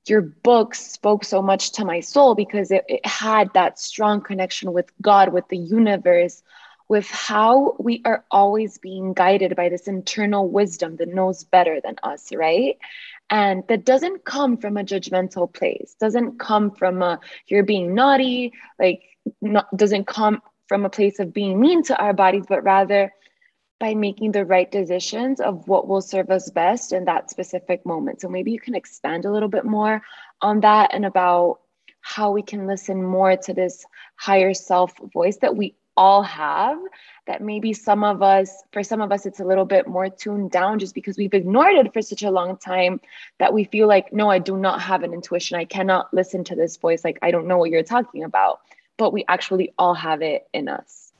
your 0.06 0.20
book 0.22 0.74
spoke 0.74 1.24
so 1.24 1.42
much 1.42 1.72
to 1.72 1.84
my 1.84 2.00
soul 2.00 2.34
because 2.34 2.70
it, 2.70 2.84
it 2.88 3.04
had 3.06 3.52
that 3.54 3.78
strong 3.78 4.20
connection 4.20 4.72
with 4.72 4.90
God, 5.00 5.32
with 5.32 5.48
the 5.48 5.58
universe, 5.58 6.42
with 6.88 7.08
how 7.10 7.76
we 7.78 8.02
are 8.04 8.24
always 8.30 8.78
being 8.78 9.12
guided 9.12 9.54
by 9.56 9.68
this 9.68 9.86
internal 9.88 10.48
wisdom 10.48 10.96
that 10.96 11.08
knows 11.08 11.44
better 11.44 11.80
than 11.82 11.96
us, 12.02 12.32
right? 12.34 12.78
And 13.30 13.62
that 13.68 13.84
doesn't 13.84 14.24
come 14.24 14.56
from 14.56 14.76
a 14.76 14.84
judgmental 14.84 15.52
place 15.52 15.96
doesn't 16.00 16.38
come 16.38 16.70
from 16.70 17.02
a 17.02 17.20
you're 17.46 17.62
being 17.62 17.94
naughty 17.94 18.52
like 18.78 19.02
not, 19.40 19.74
doesn't 19.76 20.06
come 20.06 20.40
from 20.66 20.84
a 20.84 20.90
place 20.90 21.18
of 21.18 21.32
being 21.32 21.60
mean 21.60 21.82
to 21.82 21.96
our 21.98 22.12
bodies 22.12 22.44
but 22.48 22.64
rather 22.64 23.12
by 23.80 23.94
making 23.94 24.32
the 24.32 24.44
right 24.44 24.70
decisions 24.70 25.40
of 25.40 25.68
what 25.68 25.86
will 25.86 26.00
serve 26.00 26.30
us 26.30 26.50
best 26.50 26.92
in 26.92 27.04
that 27.04 27.30
specific 27.30 27.86
moment. 27.86 28.20
So 28.20 28.28
maybe 28.28 28.50
you 28.50 28.60
can 28.60 28.74
expand 28.74 29.24
a 29.24 29.30
little 29.32 29.48
bit 29.48 29.64
more 29.64 30.02
on 30.42 30.60
that 30.60 30.90
and 30.92 31.06
about 31.06 31.60
how 32.00 32.32
we 32.32 32.42
can 32.42 32.66
listen 32.66 33.02
more 33.02 33.36
to 33.36 33.54
this 33.54 33.84
higher 34.16 34.54
self 34.54 34.92
voice 35.12 35.36
that 35.38 35.56
we 35.56 35.76
all 35.96 36.22
have 36.22 36.78
that 37.28 37.42
maybe 37.42 37.72
some 37.72 38.02
of 38.02 38.22
us 38.22 38.64
for 38.72 38.82
some 38.82 39.00
of 39.00 39.12
us 39.12 39.26
it's 39.26 39.38
a 39.38 39.44
little 39.44 39.64
bit 39.64 39.86
more 39.86 40.08
tuned 40.08 40.50
down 40.50 40.78
just 40.78 40.94
because 40.94 41.16
we've 41.16 41.34
ignored 41.34 41.76
it 41.76 41.92
for 41.92 42.02
such 42.02 42.24
a 42.24 42.30
long 42.30 42.56
time 42.56 43.00
that 43.38 43.52
we 43.54 43.64
feel 43.64 43.86
like 43.86 44.12
no 44.12 44.28
i 44.28 44.38
do 44.38 44.56
not 44.56 44.80
have 44.80 45.04
an 45.04 45.14
intuition. 45.14 45.56
I 45.56 45.64
cannot 45.64 46.12
listen 46.12 46.42
to 46.44 46.56
this 46.56 46.76
voice. 46.78 47.04
Like 47.04 47.18
i 47.22 47.30
don't 47.30 47.46
know 47.46 47.58
what 47.58 47.70
you're 47.70 47.84
talking 47.84 48.24
about. 48.24 48.60
But 48.96 49.12
we 49.12 49.24
actually 49.28 49.72
all 49.78 49.94
have 49.94 50.22
it 50.22 50.48
in 50.52 50.68
us. 50.68 51.12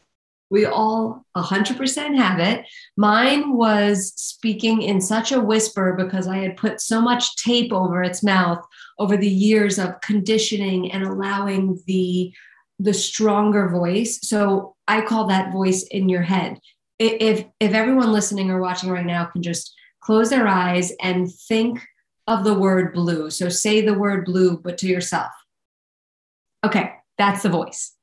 We 0.50 0.64
all 0.64 1.24
100% 1.36 2.16
have 2.16 2.40
it. 2.40 2.64
Mine 2.96 3.54
was 3.54 4.14
speaking 4.16 4.82
in 4.82 5.00
such 5.00 5.30
a 5.30 5.40
whisper 5.40 5.92
because 5.92 6.26
I 6.26 6.38
had 6.38 6.56
put 6.56 6.80
so 6.80 7.00
much 7.00 7.36
tape 7.36 7.72
over 7.72 8.02
its 8.02 8.24
mouth 8.24 8.64
over 8.98 9.16
the 9.16 9.28
years 9.28 9.78
of 9.78 10.00
conditioning 10.00 10.90
and 10.90 11.04
allowing 11.04 11.80
the 11.86 12.32
the 12.78 12.94
stronger 12.94 13.68
voice. 13.68 14.20
So 14.22 14.76
I 14.86 15.00
call 15.00 15.26
that 15.26 15.52
voice 15.52 15.82
in 15.84 16.08
your 16.08 16.22
head. 16.22 16.58
If 16.98 17.44
if 17.60 17.72
everyone 17.74 18.12
listening 18.12 18.50
or 18.50 18.60
watching 18.60 18.90
right 18.90 19.06
now 19.06 19.26
can 19.26 19.42
just 19.42 19.74
close 20.00 20.30
their 20.30 20.46
eyes 20.46 20.92
and 21.02 21.32
think 21.48 21.80
of 22.26 22.44
the 22.44 22.54
word 22.54 22.92
blue. 22.92 23.30
So 23.30 23.48
say 23.48 23.80
the 23.80 23.94
word 23.94 24.24
blue 24.24 24.58
but 24.58 24.78
to 24.78 24.86
yourself. 24.86 25.30
Okay, 26.64 26.92
that's 27.16 27.42
the 27.42 27.48
voice. 27.48 27.94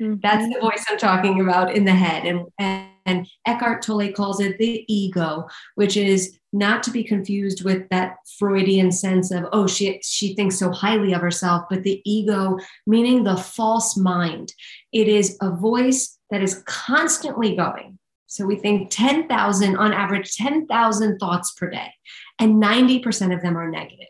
Mm-hmm. 0.00 0.20
That's 0.22 0.52
the 0.52 0.60
voice 0.60 0.84
I'm 0.88 0.98
talking 0.98 1.40
about 1.40 1.74
in 1.74 1.84
the 1.84 1.94
head. 1.94 2.24
And, 2.24 2.46
and, 2.58 2.88
and 3.08 3.26
Eckhart 3.46 3.82
Tolle 3.82 4.12
calls 4.12 4.38
it 4.38 4.58
the 4.58 4.84
ego, 4.86 5.48
which 5.76 5.96
is 5.96 6.38
not 6.52 6.82
to 6.82 6.90
be 6.90 7.02
confused 7.02 7.64
with 7.64 7.88
that 7.88 8.16
Freudian 8.38 8.92
sense 8.92 9.30
of, 9.30 9.46
oh, 9.52 9.66
she, 9.66 10.00
she 10.02 10.34
thinks 10.34 10.58
so 10.58 10.70
highly 10.70 11.14
of 11.14 11.22
herself, 11.22 11.64
but 11.70 11.82
the 11.82 12.02
ego, 12.04 12.58
meaning 12.86 13.24
the 13.24 13.36
false 13.36 13.96
mind. 13.96 14.52
It 14.92 15.08
is 15.08 15.38
a 15.40 15.50
voice 15.50 16.18
that 16.30 16.42
is 16.42 16.62
constantly 16.66 17.56
going. 17.56 17.98
So 18.26 18.44
we 18.44 18.56
think 18.56 18.90
10,000, 18.90 19.76
on 19.76 19.92
average, 19.94 20.36
10,000 20.36 21.18
thoughts 21.18 21.52
per 21.52 21.70
day, 21.70 21.90
and 22.38 22.62
90% 22.62 23.34
of 23.34 23.40
them 23.40 23.56
are 23.56 23.70
negative. 23.70 24.08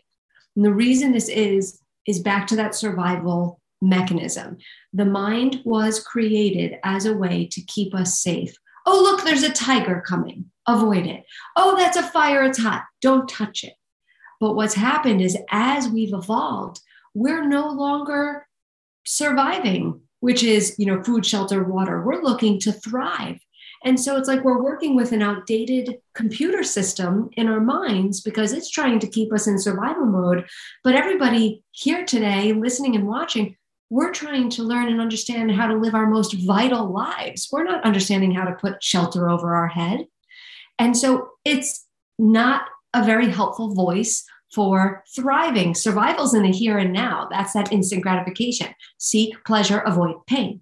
And 0.57 0.65
the 0.65 0.73
reason 0.73 1.13
this 1.13 1.29
is, 1.29 1.81
is 2.05 2.19
back 2.19 2.47
to 2.47 2.57
that 2.57 2.75
survival 2.75 3.61
mechanism. 3.81 4.57
The 4.91 5.05
mind 5.05 5.61
was 5.63 6.03
created 6.03 6.79
as 6.83 7.05
a 7.05 7.13
way 7.13 7.47
to 7.51 7.61
keep 7.61 7.95
us 7.95 8.19
safe. 8.19 8.53
Oh, 8.91 9.03
look, 9.03 9.23
there's 9.23 9.43
a 9.43 9.53
tiger 9.53 10.01
coming. 10.01 10.45
Avoid 10.67 11.05
it. 11.05 11.23
Oh, 11.55 11.77
that's 11.77 11.95
a 11.95 12.01
fire. 12.01 12.43
It's 12.43 12.57
hot. 12.57 12.85
Don't 13.03 13.29
touch 13.29 13.63
it. 13.63 13.73
But 14.39 14.55
what's 14.55 14.73
happened 14.73 15.21
is 15.21 15.37
as 15.51 15.87
we've 15.87 16.11
evolved, 16.11 16.79
we're 17.13 17.47
no 17.47 17.69
longer 17.69 18.47
surviving, 19.05 20.01
which 20.21 20.41
is, 20.41 20.75
you 20.79 20.87
know, 20.87 21.03
food, 21.03 21.23
shelter, 21.23 21.63
water. 21.63 22.03
We're 22.03 22.23
looking 22.23 22.59
to 22.61 22.71
thrive. 22.71 23.37
And 23.85 23.99
so 23.99 24.17
it's 24.17 24.27
like 24.27 24.43
we're 24.43 24.63
working 24.63 24.95
with 24.95 25.11
an 25.11 25.21
outdated 25.21 25.99
computer 26.15 26.63
system 26.63 27.29
in 27.33 27.47
our 27.47 27.61
minds 27.61 28.21
because 28.21 28.53
it's 28.53 28.71
trying 28.71 28.97
to 29.01 29.07
keep 29.07 29.31
us 29.31 29.45
in 29.45 29.59
survival 29.59 30.07
mode. 30.07 30.47
But 30.83 30.95
everybody 30.95 31.63
here 31.73 32.05
today, 32.05 32.53
listening 32.53 32.95
and 32.95 33.07
watching, 33.07 33.55
we're 33.89 34.11
trying 34.11 34.49
to 34.51 34.63
learn 34.63 34.87
and 34.87 35.01
understand 35.01 35.51
how 35.51 35.67
to 35.67 35.77
live 35.77 35.95
our 35.95 36.07
most 36.07 36.33
vital 36.33 36.91
lives. 36.91 37.49
We're 37.51 37.63
not 37.63 37.83
understanding 37.83 38.31
how 38.31 38.45
to 38.45 38.55
put 38.55 38.83
shelter 38.83 39.29
over 39.29 39.55
our 39.55 39.67
head. 39.67 40.05
And 40.77 40.95
so 40.95 41.29
it's 41.43 41.85
not 42.17 42.63
a 42.93 43.03
very 43.03 43.29
helpful 43.29 43.73
voice 43.73 44.25
for 44.53 45.03
thriving. 45.15 45.73
Survival's 45.75 46.33
in 46.33 46.43
the 46.43 46.51
here 46.51 46.77
and 46.77 46.93
now. 46.93 47.27
That's 47.31 47.53
that 47.53 47.71
instant 47.71 48.03
gratification. 48.03 48.73
Seek 48.97 49.43
pleasure, 49.43 49.79
avoid 49.79 50.15
pain. 50.27 50.61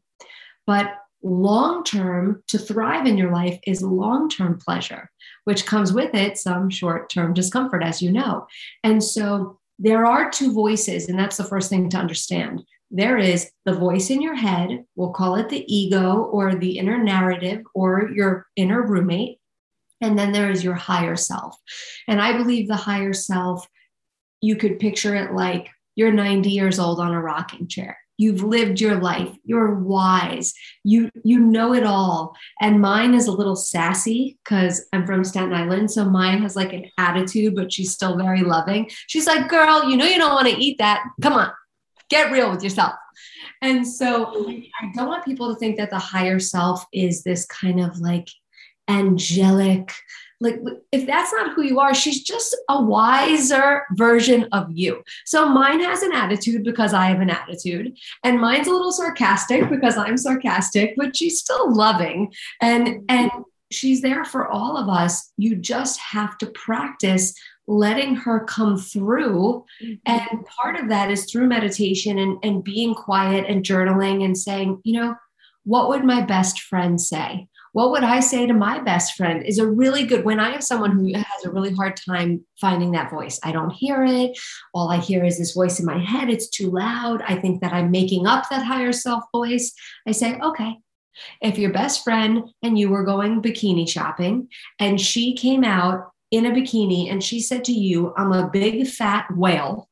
But 0.65 0.93
long 1.23 1.83
term, 1.83 2.43
to 2.47 2.57
thrive 2.57 3.05
in 3.05 3.17
your 3.17 3.31
life 3.31 3.59
is 3.65 3.81
long 3.81 4.29
term 4.29 4.59
pleasure, 4.59 5.09
which 5.45 5.65
comes 5.65 5.93
with 5.93 6.13
it 6.13 6.37
some 6.37 6.69
short 6.69 7.09
term 7.09 7.33
discomfort, 7.33 7.83
as 7.83 8.01
you 8.01 8.11
know. 8.11 8.47
And 8.83 9.03
so 9.03 9.59
there 9.79 10.05
are 10.05 10.29
two 10.29 10.53
voices, 10.53 11.07
and 11.07 11.17
that's 11.17 11.37
the 11.37 11.43
first 11.43 11.69
thing 11.69 11.89
to 11.89 11.97
understand 11.97 12.63
there 12.89 13.17
is 13.17 13.51
the 13.65 13.73
voice 13.73 14.09
in 14.09 14.21
your 14.21 14.35
head, 14.35 14.85
we'll 14.95 15.11
call 15.11 15.35
it 15.35 15.49
the 15.49 15.65
ego 15.73 16.23
or 16.23 16.55
the 16.55 16.77
inner 16.77 16.97
narrative 16.97 17.61
or 17.73 18.09
your 18.09 18.47
inner 18.55 18.81
roommate. 18.81 19.39
And 19.99 20.17
then 20.17 20.31
there 20.31 20.51
is 20.51 20.63
your 20.63 20.75
higher 20.75 21.15
self. 21.15 21.57
And 22.07 22.21
I 22.21 22.37
believe 22.37 22.67
the 22.67 22.75
higher 22.75 23.13
self, 23.13 23.67
you 24.41 24.55
could 24.55 24.79
picture 24.79 25.15
it 25.15 25.33
like 25.33 25.69
you're 25.95 26.11
90 26.11 26.49
years 26.49 26.79
old 26.79 26.99
on 26.99 27.13
a 27.13 27.21
rocking 27.21 27.67
chair. 27.67 27.97
You've 28.19 28.43
lived 28.43 28.81
your 28.81 28.95
life. 28.95 29.35
You're 29.43 29.75
wise. 29.75 30.53
You 30.83 31.11
you 31.23 31.39
know 31.39 31.73
it 31.73 31.83
all. 31.83 32.35
And 32.59 32.81
mine 32.81 33.13
is 33.13 33.27
a 33.27 33.31
little 33.31 33.55
sassy 33.55 34.39
because 34.43 34.87
I'm 34.91 35.05
from 35.05 35.23
Staten 35.23 35.53
Island. 35.53 35.91
So 35.91 36.03
mine 36.03 36.41
has 36.41 36.55
like 36.55 36.73
an 36.73 36.89
attitude, 36.97 37.55
but 37.55 37.71
she's 37.71 37.93
still 37.93 38.17
very 38.17 38.41
loving. 38.41 38.89
She's 39.05 39.27
like, 39.27 39.47
girl, 39.49 39.87
you 39.87 39.97
know 39.97 40.05
you 40.05 40.17
don't 40.17 40.33
want 40.33 40.47
to 40.47 40.57
eat 40.57 40.79
that. 40.79 41.03
Come 41.21 41.33
on, 41.33 41.51
get 42.09 42.31
real 42.31 42.51
with 42.51 42.63
yourself. 42.63 42.93
And 43.61 43.87
so 43.87 44.47
I 44.49 44.91
don't 44.93 45.07
want 45.07 45.25
people 45.25 45.53
to 45.53 45.59
think 45.59 45.77
that 45.77 45.89
the 45.89 45.99
higher 45.99 46.39
self 46.39 46.85
is 46.93 47.23
this 47.23 47.45
kind 47.45 47.79
of 47.79 47.99
like 47.99 48.29
angelic, 48.87 49.91
like 50.39 50.59
if 50.91 51.07
that's 51.07 51.33
not 51.33 51.53
who 51.53 51.63
you 51.63 51.79
are, 51.79 51.95
she's 51.95 52.23
just 52.23 52.55
a 52.69 52.81
wiser 52.81 53.83
version 53.93 54.47
of 54.51 54.67
you. 54.71 55.03
So 55.25 55.49
mine 55.49 55.79
has 55.81 56.03
an 56.03 56.13
attitude 56.13 56.63
because 56.63 56.93
I 56.93 57.07
have 57.07 57.21
an 57.21 57.31
attitude, 57.31 57.97
and 58.23 58.39
mine's 58.39 58.67
a 58.67 58.71
little 58.71 58.91
sarcastic 58.91 59.69
because 59.69 59.97
I'm 59.97 60.17
sarcastic, 60.17 60.93
but 60.95 61.15
she's 61.15 61.39
still 61.39 61.73
loving. 61.73 62.31
And 62.61 63.03
and 63.09 63.31
she's 63.71 64.01
there 64.01 64.23
for 64.23 64.47
all 64.47 64.77
of 64.77 64.89
us. 64.89 65.33
You 65.37 65.55
just 65.55 65.99
have 65.99 66.37
to 66.37 66.47
practice 66.47 67.33
letting 67.67 68.15
her 68.15 68.39
come 68.45 68.77
through. 68.77 69.65
Mm-hmm. 69.83 69.93
And 70.05 70.45
part 70.45 70.77
of 70.79 70.89
that 70.89 71.11
is 71.11 71.25
through 71.25 71.47
meditation 71.47 72.17
and, 72.17 72.37
and 72.43 72.63
being 72.63 72.95
quiet 72.95 73.45
and 73.47 73.63
journaling 73.63 74.23
and 74.23 74.37
saying, 74.37 74.81
you 74.83 74.99
know, 74.99 75.15
what 75.65 75.89
would 75.89 76.05
my 76.05 76.21
best 76.21 76.61
friend 76.61 76.99
say? 76.99 77.47
What 77.73 77.91
would 77.91 78.03
I 78.03 78.21
say 78.21 78.47
to 78.47 78.53
my 78.53 78.79
best 78.79 79.15
friend 79.15 79.45
is 79.45 79.59
a 79.59 79.67
really 79.67 80.05
good 80.05 80.23
when 80.23 80.39
I 80.39 80.51
have 80.51 80.63
someone 80.63 80.91
who 80.91 81.13
has 81.13 81.45
a 81.45 81.51
really 81.51 81.73
hard 81.73 81.99
time 82.09 82.43
finding 82.59 82.91
that 82.91 83.11
voice. 83.11 83.39
I 83.43 83.51
don't 83.51 83.69
hear 83.69 84.03
it. 84.03 84.39
All 84.73 84.89
I 84.89 84.97
hear 84.97 85.23
is 85.23 85.37
this 85.37 85.53
voice 85.53 85.79
in 85.79 85.85
my 85.85 85.99
head. 85.99 86.29
It's 86.29 86.49
too 86.49 86.71
loud. 86.71 87.21
I 87.27 87.35
think 87.35 87.61
that 87.61 87.73
I'm 87.73 87.91
making 87.91 88.25
up 88.25 88.49
that 88.49 88.65
higher 88.65 88.93
self 88.93 89.25
voice. 89.31 89.73
I 90.07 90.11
say, 90.11 90.39
okay, 90.39 90.77
if 91.41 91.57
your 91.57 91.71
best 91.71 92.03
friend 92.03 92.45
and 92.63 92.79
you 92.79 92.89
were 92.89 93.03
going 93.03 93.41
bikini 93.41 93.87
shopping 93.87 94.47
and 94.79 94.99
she 94.99 95.35
came 95.35 95.63
out 95.63 96.11
in 96.31 96.45
a 96.45 96.51
bikini 96.51 97.11
and 97.11 97.23
she 97.23 97.39
said 97.39 97.63
to 97.65 97.73
you, 97.73 98.13
I'm 98.17 98.31
a 98.31 98.49
big 98.49 98.87
fat 98.87 99.27
whale, 99.35 99.89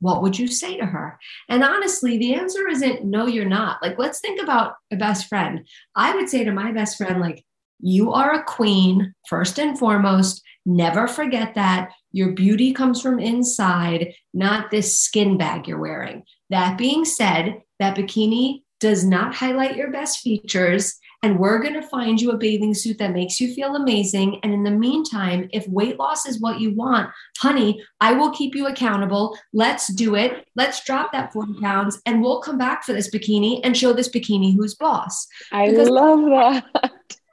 what 0.00 0.22
would 0.22 0.38
you 0.38 0.48
say 0.48 0.76
to 0.76 0.84
her? 0.84 1.18
And 1.48 1.62
honestly, 1.62 2.18
the 2.18 2.34
answer 2.34 2.66
isn't 2.68 3.04
no, 3.04 3.26
you're 3.26 3.44
not. 3.44 3.80
Like, 3.82 3.98
let's 3.98 4.20
think 4.20 4.42
about 4.42 4.74
a 4.90 4.96
best 4.96 5.28
friend. 5.28 5.66
I 5.94 6.14
would 6.14 6.28
say 6.28 6.42
to 6.44 6.52
my 6.52 6.72
best 6.72 6.98
friend, 6.98 7.20
like, 7.20 7.44
you 7.78 8.12
are 8.12 8.32
a 8.32 8.44
queen, 8.44 9.14
first 9.28 9.58
and 9.58 9.78
foremost. 9.78 10.42
Never 10.64 11.08
forget 11.08 11.54
that. 11.54 11.90
Your 12.12 12.32
beauty 12.32 12.72
comes 12.72 13.00
from 13.00 13.18
inside, 13.18 14.14
not 14.32 14.70
this 14.70 14.98
skin 14.98 15.36
bag 15.36 15.66
you're 15.66 15.78
wearing. 15.78 16.22
That 16.50 16.78
being 16.78 17.04
said, 17.04 17.62
that 17.78 17.96
bikini 17.96 18.62
does 18.80 19.04
not 19.04 19.34
highlight 19.34 19.76
your 19.76 19.90
best 19.90 20.18
features 20.18 20.96
and 21.22 21.38
we're 21.38 21.60
going 21.60 21.74
to 21.74 21.82
find 21.82 22.20
you 22.20 22.32
a 22.32 22.36
bathing 22.36 22.74
suit 22.74 22.98
that 22.98 23.12
makes 23.12 23.40
you 23.40 23.54
feel 23.54 23.76
amazing. 23.76 24.40
And 24.42 24.52
in 24.52 24.64
the 24.64 24.70
meantime, 24.70 25.48
if 25.52 25.68
weight 25.68 25.98
loss 25.98 26.26
is 26.26 26.40
what 26.40 26.60
you 26.60 26.74
want, 26.74 27.10
honey, 27.38 27.82
I 28.00 28.12
will 28.12 28.30
keep 28.30 28.54
you 28.54 28.66
accountable. 28.66 29.38
Let's 29.52 29.92
do 29.92 30.16
it. 30.16 30.46
Let's 30.56 30.84
drop 30.84 31.12
that 31.12 31.32
40 31.32 31.60
pounds 31.60 32.00
and 32.06 32.20
we'll 32.20 32.40
come 32.40 32.58
back 32.58 32.84
for 32.84 32.92
this 32.92 33.10
bikini 33.10 33.60
and 33.62 33.76
show 33.76 33.92
this 33.92 34.08
bikini 34.08 34.56
who's 34.56 34.74
boss. 34.74 35.28
I 35.52 35.70
because 35.70 35.88
love 35.88 36.20
that 36.22 36.64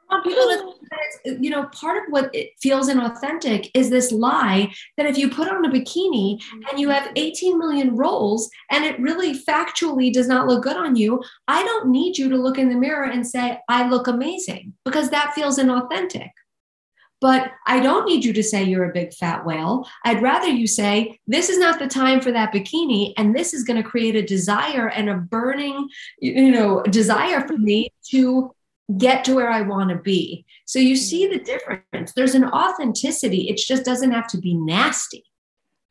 want 0.10 0.26
people 0.26 0.76
to, 1.26 1.38
you 1.42 1.50
know, 1.50 1.66
part 1.68 2.04
of 2.04 2.12
what 2.12 2.34
it 2.34 2.52
feels 2.62 2.90
inauthentic 2.90 3.70
is 3.74 3.90
this 3.90 4.12
lie 4.12 4.72
that 4.98 5.06
if 5.06 5.18
you 5.18 5.30
put 5.30 5.48
on 5.48 5.66
a 5.66 5.70
bikini 5.70 6.42
and 6.70 6.80
you 6.80 6.90
have 6.90 7.12
18 7.16 7.58
million 7.58 7.96
rolls 7.96 8.50
and 8.72 8.84
it 8.84 9.00
really 9.00 9.34
factually 9.34 10.12
does 10.12 10.28
not 10.28 10.48
look 10.48 10.64
good 10.64 10.78
on 10.78 10.96
you, 10.96 11.22
I 11.48 11.64
don't 11.64 11.90
need 11.90 12.18
you 12.18 12.30
to 12.30 12.38
look 12.38 12.58
in 12.58 12.70
the 12.70 12.76
mirror 12.76 13.06
and 13.06 13.26
say, 13.26 13.60
I 13.68 13.88
look 13.88 14.08
amazing, 14.08 14.74
because 14.86 15.10
that 15.10 15.34
feels 15.34 15.60
inauthentic. 15.60 16.30
But 17.22 17.52
I 17.68 17.82
don't 17.82 18.06
need 18.06 18.24
you 18.24 18.32
to 18.32 18.44
say 18.44 18.64
you're 18.64 18.90
a 18.90 18.94
big 18.94 19.14
fat 19.14 19.46
whale. 19.46 19.86
I'd 20.06 20.22
rather 20.22 20.48
you 20.48 20.68
say, 20.68 21.20
this 21.28 21.50
is 21.50 21.58
not 21.58 21.78
the 21.78 21.88
time 21.88 22.22
for 22.22 22.32
that 22.32 22.54
bikini. 22.54 23.14
And 23.18 23.36
this 23.36 23.54
is 23.54 23.66
going 23.66 23.82
to 23.82 23.88
create 23.88 24.16
a 24.16 24.22
desire 24.22 24.88
and 24.88 25.10
a 25.10 25.16
burning, 25.16 25.90
you 26.20 26.50
know, 26.50 26.82
desire 26.84 27.46
for 27.46 27.58
me 27.58 27.90
to 28.12 28.56
get 28.98 29.24
to 29.26 29.36
where 29.36 29.50
I 29.50 29.62
want 29.62 29.90
to 29.90 29.96
be. 29.96 30.46
So 30.66 30.80
you 30.80 30.96
see 30.96 31.28
the 31.28 31.40
difference. 31.40 32.14
There's 32.14 32.36
an 32.36 32.46
authenticity. 32.46 33.50
It 33.50 33.58
just 33.58 33.86
doesn't 33.86 34.12
have 34.12 34.28
to 34.30 34.38
be 34.38 34.54
nasty. 34.56 35.24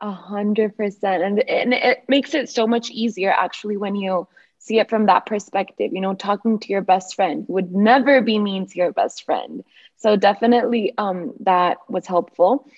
A 0.00 0.12
hundred 0.12 0.76
percent. 0.76 1.22
And 1.22 1.48
and 1.48 1.74
it 1.74 2.04
makes 2.08 2.34
it 2.34 2.48
so 2.48 2.66
much 2.66 2.90
easier 2.90 3.32
actually 3.32 3.76
when 3.76 3.96
you 3.96 4.26
see 4.58 4.78
it 4.78 4.88
from 4.88 5.06
that 5.06 5.26
perspective. 5.26 5.92
You 5.92 6.00
know, 6.00 6.14
talking 6.14 6.58
to 6.58 6.68
your 6.68 6.82
best 6.82 7.14
friend 7.14 7.44
would 7.48 7.72
never 7.72 8.20
be 8.20 8.38
mean 8.38 8.66
to 8.66 8.78
your 8.78 8.92
best 8.92 9.24
friend. 9.24 9.64
So 9.96 10.16
definitely 10.16 10.94
um, 10.98 11.34
that 11.40 11.78
was 11.88 12.06
helpful. 12.06 12.68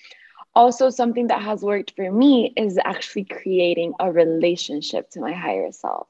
Also, 0.53 0.89
something 0.89 1.27
that 1.27 1.41
has 1.41 1.61
worked 1.61 1.93
for 1.95 2.11
me 2.11 2.53
is 2.57 2.77
actually 2.83 3.23
creating 3.23 3.93
a 3.99 4.11
relationship 4.11 5.09
to 5.11 5.21
my 5.21 5.31
higher 5.31 5.71
self. 5.71 6.07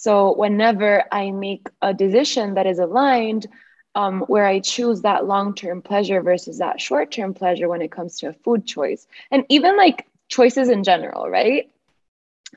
So 0.00 0.34
whenever 0.34 1.04
I 1.10 1.32
make 1.32 1.68
a 1.82 1.92
decision 1.92 2.54
that 2.54 2.66
is 2.66 2.78
aligned, 2.78 3.46
um, 3.94 4.20
where 4.28 4.46
I 4.46 4.60
choose 4.60 5.02
that 5.02 5.26
long 5.26 5.54
term 5.54 5.82
pleasure 5.82 6.22
versus 6.22 6.58
that 6.58 6.80
short 6.80 7.10
term 7.10 7.34
pleasure 7.34 7.68
when 7.68 7.82
it 7.82 7.90
comes 7.90 8.18
to 8.18 8.28
a 8.28 8.32
food 8.32 8.64
choice, 8.66 9.06
and 9.30 9.44
even 9.48 9.76
like 9.76 10.06
choices 10.28 10.68
in 10.68 10.84
general, 10.84 11.28
right? 11.28 11.68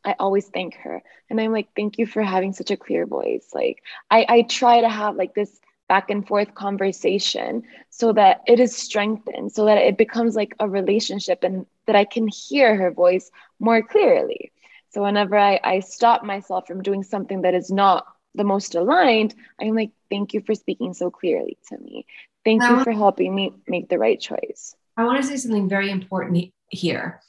I 0.05 0.15
always 0.19 0.47
thank 0.47 0.75
her. 0.75 1.01
And 1.29 1.39
I'm 1.41 1.51
like, 1.51 1.69
thank 1.75 1.97
you 1.97 2.05
for 2.05 2.21
having 2.21 2.53
such 2.53 2.71
a 2.71 2.77
clear 2.77 3.05
voice. 3.05 3.49
Like, 3.53 3.81
I, 4.09 4.25
I 4.29 4.41
try 4.43 4.81
to 4.81 4.89
have 4.89 5.15
like 5.15 5.33
this 5.33 5.59
back 5.89 6.09
and 6.09 6.25
forth 6.25 6.53
conversation 6.53 7.63
so 7.89 8.13
that 8.13 8.41
it 8.47 8.59
is 8.59 8.75
strengthened, 8.75 9.51
so 9.51 9.65
that 9.65 9.77
it 9.79 9.97
becomes 9.97 10.35
like 10.35 10.55
a 10.59 10.69
relationship 10.69 11.43
and 11.43 11.65
that 11.87 11.95
I 11.95 12.05
can 12.05 12.27
hear 12.27 12.75
her 12.75 12.91
voice 12.91 13.31
more 13.59 13.81
clearly. 13.81 14.51
So 14.91 15.03
whenever 15.03 15.37
I, 15.37 15.59
I 15.63 15.79
stop 15.79 16.23
myself 16.23 16.67
from 16.67 16.81
doing 16.81 17.03
something 17.03 17.41
that 17.41 17.53
is 17.53 17.71
not 17.71 18.05
the 18.35 18.43
most 18.43 18.75
aligned, 18.75 19.35
I'm 19.59 19.75
like, 19.75 19.91
thank 20.09 20.33
you 20.33 20.41
for 20.41 20.55
speaking 20.55 20.93
so 20.93 21.09
clearly 21.09 21.57
to 21.69 21.77
me. 21.77 22.05
Thank 22.43 22.63
you 22.63 22.83
for 22.83 22.91
helping 22.91 23.35
me 23.35 23.53
make 23.67 23.87
the 23.89 23.99
right 23.99 24.19
choice. 24.19 24.75
I 24.97 25.03
want 25.05 25.21
to 25.21 25.27
say 25.27 25.37
something 25.37 25.69
very 25.69 25.91
important 25.91 26.51
here 26.69 27.21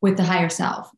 with 0.00 0.16
the 0.16 0.24
higher 0.24 0.48
self 0.48 0.90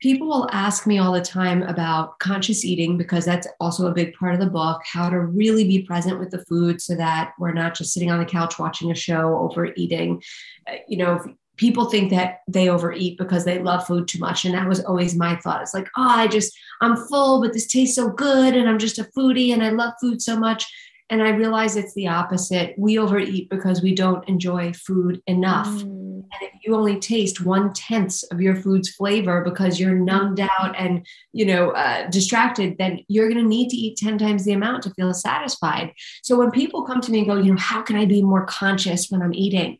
people 0.00 0.28
will 0.28 0.48
ask 0.52 0.86
me 0.86 0.98
all 0.98 1.12
the 1.12 1.20
time 1.20 1.62
about 1.62 2.18
conscious 2.18 2.64
eating 2.64 2.98
because 2.98 3.24
that's 3.24 3.48
also 3.60 3.86
a 3.86 3.94
big 3.94 4.14
part 4.14 4.34
of 4.34 4.40
the 4.40 4.46
book 4.46 4.80
how 4.84 5.08
to 5.08 5.20
really 5.20 5.64
be 5.64 5.82
present 5.82 6.18
with 6.18 6.30
the 6.30 6.44
food 6.44 6.80
so 6.80 6.94
that 6.94 7.32
we're 7.38 7.52
not 7.52 7.74
just 7.74 7.92
sitting 7.92 8.10
on 8.10 8.18
the 8.18 8.24
couch 8.24 8.58
watching 8.58 8.90
a 8.90 8.94
show 8.94 9.38
overeating 9.38 10.22
uh, 10.70 10.74
you 10.88 10.98
know 10.98 11.22
people 11.56 11.86
think 11.86 12.10
that 12.10 12.40
they 12.46 12.68
overeat 12.68 13.18
because 13.18 13.44
they 13.44 13.58
love 13.58 13.86
food 13.86 14.08
too 14.08 14.18
much. 14.18 14.44
And 14.44 14.54
that 14.54 14.68
was 14.68 14.84
always 14.84 15.16
my 15.16 15.36
thought. 15.36 15.62
It's 15.62 15.74
like 15.74 15.88
oh 15.96 16.08
i 16.08 16.26
just 16.26 16.56
i'm 16.80 16.96
full 16.96 17.40
but 17.40 17.52
this 17.52 17.66
tastes 17.66 17.96
so 17.96 18.10
good 18.10 18.54
and 18.54 18.68
i'm 18.68 18.78
just 18.78 18.98
a 18.98 19.04
foodie 19.16 19.52
and 19.52 19.62
i 19.62 19.70
love 19.70 19.94
food 20.00 20.22
so 20.22 20.38
much. 20.38 20.66
And 21.08 21.22
i 21.22 21.30
realize 21.30 21.76
it's 21.76 21.94
the 21.94 22.08
opposite. 22.08 22.74
We 22.76 22.98
overeat 22.98 23.48
because 23.48 23.80
we 23.80 23.94
don't 23.94 24.28
enjoy 24.28 24.72
food 24.72 25.22
enough. 25.26 25.68
Mm. 25.68 26.24
And 26.32 26.42
if 26.42 26.52
you 26.64 26.74
only 26.74 26.98
taste 26.98 27.44
one 27.44 27.72
tenth 27.72 28.24
of 28.32 28.40
your 28.40 28.56
food's 28.56 28.88
flavor 28.88 29.42
because 29.42 29.78
you're 29.78 29.94
numbed 29.94 30.40
out 30.40 30.74
and 30.76 31.06
you 31.32 31.46
know 31.46 31.70
uh, 31.70 32.10
distracted 32.10 32.76
then 32.78 33.04
you're 33.08 33.28
going 33.28 33.42
to 33.42 33.48
need 33.48 33.70
to 33.70 33.76
eat 33.76 33.96
10 33.98 34.18
times 34.18 34.44
the 34.44 34.52
amount 34.52 34.82
to 34.82 34.90
feel 34.90 35.14
satisfied. 35.14 35.92
So 36.22 36.36
when 36.36 36.50
people 36.50 36.84
come 36.84 37.00
to 37.00 37.12
me 37.12 37.18
and 37.18 37.28
go 37.28 37.36
you 37.36 37.52
know 37.52 37.60
how 37.60 37.82
can 37.82 37.96
i 37.96 38.04
be 38.04 38.22
more 38.22 38.44
conscious 38.46 39.08
when 39.08 39.22
i'm 39.22 39.34
eating 39.34 39.78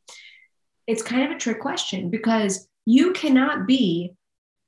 it's 0.86 1.02
kind 1.02 1.24
of 1.24 1.30
a 1.30 1.38
trick 1.38 1.60
question 1.60 2.10
because 2.10 2.68
you 2.84 3.12
cannot 3.12 3.66
be 3.66 4.12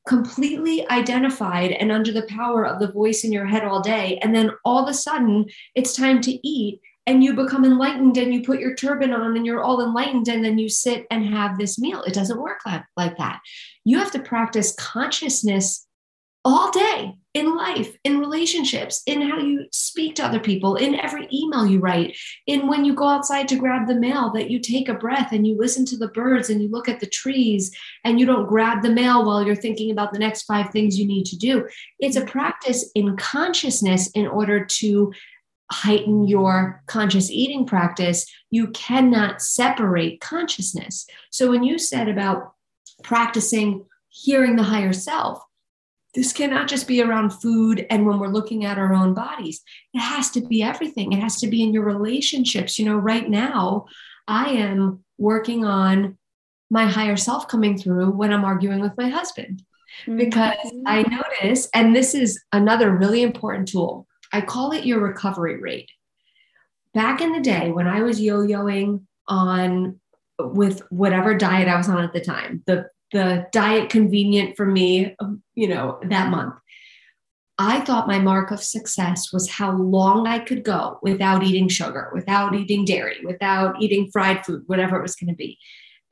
completely 0.07 0.89
identified 0.89 1.73
and 1.73 1.93
under 1.93 2.13
the 2.13 2.27
power 2.29 2.65
of 2.65 2.81
the 2.81 2.91
voice 2.91 3.25
in 3.25 3.33
your 3.33 3.45
head 3.45 3.65
all 3.65 3.83
day 3.83 4.19
and 4.23 4.35
then 4.35 4.51
all 4.65 4.83
of 4.83 4.89
a 4.89 4.95
sudden 4.95 5.45
it's 5.75 5.95
time 5.95 6.21
to 6.21 6.47
eat 6.47 6.81
and 7.09 7.25
you 7.25 7.33
become 7.33 7.65
enlightened 7.65 8.19
and 8.19 8.35
you 8.35 8.43
put 8.43 8.61
your 8.61 8.75
turban 8.75 9.15
on 9.15 9.35
and 9.35 9.47
you're 9.47 9.63
all 9.63 9.83
enlightened 9.83 10.29
and 10.29 10.45
then 10.45 10.59
you 10.59 10.69
sit 10.69 11.07
and 11.11 11.25
have 11.25 11.57
this 11.57 11.79
meal. 11.79 12.03
It 12.03 12.13
doesn't 12.13 12.39
work 12.39 12.59
like, 12.67 12.83
like 12.99 13.17
that. 13.17 13.41
You 13.87 13.99
have 13.99 14.11
to 14.11 14.19
practice 14.19 14.75
consciousness 14.75 15.88
all 16.45 16.71
day 16.71 17.15
in 17.35 17.57
life, 17.57 17.97
in 18.05 18.19
relationships, 18.19 19.03
in 19.07 19.21
how 19.21 19.39
you 19.39 19.67
speak 19.71 20.15
to 20.17 20.25
other 20.25 20.41
people, 20.41 20.77
in 20.77 20.95
every 20.95 21.29
email 21.33 21.67
you 21.67 21.79
write, 21.79 22.17
in 22.47 22.67
when 22.67 22.85
you 22.85 22.95
go 22.95 23.07
outside 23.07 23.47
to 23.49 23.57
grab 23.57 23.87
the 23.87 23.95
mail, 23.95 24.31
that 24.33 24.51
you 24.51 24.59
take 24.59 24.89
a 24.89 24.95
breath 24.95 25.33
and 25.33 25.47
you 25.47 25.57
listen 25.57 25.85
to 25.85 25.97
the 25.97 26.09
birds 26.09 26.51
and 26.51 26.63
you 26.63 26.69
look 26.69 26.89
at 26.89 27.01
the 27.01 27.07
trees 27.07 27.77
and 28.05 28.19
you 28.19 28.27
don't 28.27 28.49
grab 28.49 28.83
the 28.83 28.91
mail 28.91 29.25
while 29.25 29.45
you're 29.45 29.55
thinking 29.55 29.91
about 29.91 30.13
the 30.13 30.19
next 30.19 30.43
five 30.45 30.71
things 30.71 30.99
you 30.99 31.07
need 31.07 31.27
to 31.27 31.37
do. 31.37 31.69
It's 32.01 32.17
a 32.17 32.25
practice 32.25 32.91
in 32.95 33.17
consciousness 33.17 34.11
in 34.13 34.27
order 34.27 34.65
to 34.65 35.13
heighten 35.71 36.27
your 36.27 36.83
conscious 36.87 37.31
eating 37.31 37.67
practice, 37.67 38.27
you 38.51 38.69
cannot 38.69 39.43
separate 39.43 40.21
consciousness. 40.21 41.07
So 41.31 41.51
when 41.51 41.63
you 41.63 41.79
said 41.79 42.09
about 42.09 42.55
practicing 43.03 43.85
hearing 44.09 44.57
the 44.57 44.63
higher 44.63 44.93
self, 44.93 45.43
this 46.15 46.33
cannot 46.33 46.69
just 46.69 46.89
be 46.89 47.03
around 47.03 47.31
food 47.31 47.87
and 47.91 48.07
when 48.07 48.19
we're 48.19 48.29
looking 48.29 48.65
at 48.65 48.79
our 48.79 48.95
own 48.95 49.15
bodies. 49.15 49.63
It 49.93 50.01
has 50.01 50.31
to 50.33 50.41
be 50.41 50.63
everything. 50.63 51.13
It 51.13 51.21
has 51.21 51.37
to 51.41 51.47
be 51.47 51.63
in 51.63 51.73
your 51.73 51.85
relationships. 51.85 52.79
You 52.79 52.87
know, 52.87 52.97
right 52.97 53.29
now, 53.29 53.87
I 54.27 54.51
am 54.51 55.05
working 55.19 55.65
on 55.65 56.17
my 56.71 56.87
higher 56.87 57.17
self 57.17 57.49
coming 57.49 57.79
through 57.79 58.11
when 58.11 58.33
I'm 58.33 58.45
arguing 58.45 58.81
with 58.81 58.97
my 58.97 59.09
husband. 59.09 59.63
Because 60.07 60.55
mm-hmm. 60.67 60.83
I 60.87 61.03
notice, 61.03 61.69
and 61.75 61.95
this 61.95 62.15
is 62.15 62.41
another 62.53 62.91
really 62.91 63.23
important 63.23 63.69
tool 63.69 64.07
I 64.33 64.43
call 64.43 64.73
it 64.73 64.85
your 64.85 65.01
recovery 65.01 65.57
rate. 65.57 65.91
Back 66.95 67.21
in 67.21 67.33
the 67.33 67.41
day 67.41 67.71
when 67.71 67.87
I 67.87 68.03
was 68.03 68.21
yo-yoing 68.21 69.05
on 69.27 70.01
with 70.39 70.83
whatever 70.91 71.35
diet 71.35 71.69
I 71.69 71.77
was 71.77 71.89
on 71.89 72.05
at 72.05 72.13
the 72.13 72.21
time, 72.21 72.63
the 72.67 72.89
the 73.13 73.47
diet 73.53 73.91
convenient 73.91 74.57
for 74.57 74.67
me, 74.67 75.15
um, 75.19 75.43
you 75.55 75.69
know, 75.69 75.99
that 76.09 76.31
month. 76.31 76.55
I 77.61 77.81
thought 77.81 78.07
my 78.07 78.21
mark 78.21 78.53
of 78.53 78.63
success 78.63 79.33
was 79.33 79.51
how 79.51 79.73
long 79.73 80.29
I 80.29 80.39
could 80.39 80.63
go 80.63 81.01
without 81.03 81.43
eating 81.43 81.69
sugar, 81.69 82.11
without 82.15 82.55
eating 82.55 82.85
dairy, 82.85 83.19
without 83.25 83.81
eating 83.83 84.11
fried 84.13 84.47
food, 84.47 84.63
whatever 84.67 84.97
it 84.97 85.03
was 85.03 85.17
going 85.17 85.31
to 85.31 85.37
be. 85.37 85.59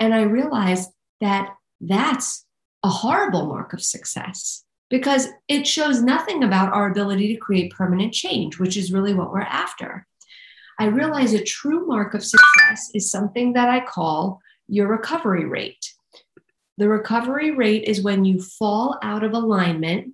And 0.00 0.12
I 0.12 0.22
realized 0.22 0.90
that 1.20 1.50
that's 1.80 2.44
a 2.82 2.88
horrible 2.88 3.46
mark 3.46 3.72
of 3.72 3.82
success 3.82 4.64
because 4.90 5.28
it 5.48 5.66
shows 5.66 6.02
nothing 6.02 6.42
about 6.42 6.72
our 6.72 6.90
ability 6.90 7.32
to 7.32 7.40
create 7.40 7.72
permanent 7.72 8.12
change, 8.12 8.58
which 8.58 8.76
is 8.76 8.92
really 8.92 9.14
what 9.14 9.32
we're 9.32 9.40
after. 9.40 10.06
I 10.78 10.86
realize 10.86 11.32
a 11.32 11.42
true 11.42 11.86
mark 11.86 12.14
of 12.14 12.24
success 12.24 12.90
is 12.92 13.10
something 13.10 13.54
that 13.54 13.68
I 13.68 13.84
call 13.84 14.40
your 14.68 14.88
recovery 14.88 15.46
rate. 15.46 15.94
The 16.78 16.88
recovery 16.88 17.52
rate 17.52 17.84
is 17.84 18.02
when 18.02 18.24
you 18.24 18.40
fall 18.40 18.98
out 19.02 19.24
of 19.24 19.32
alignment, 19.32 20.12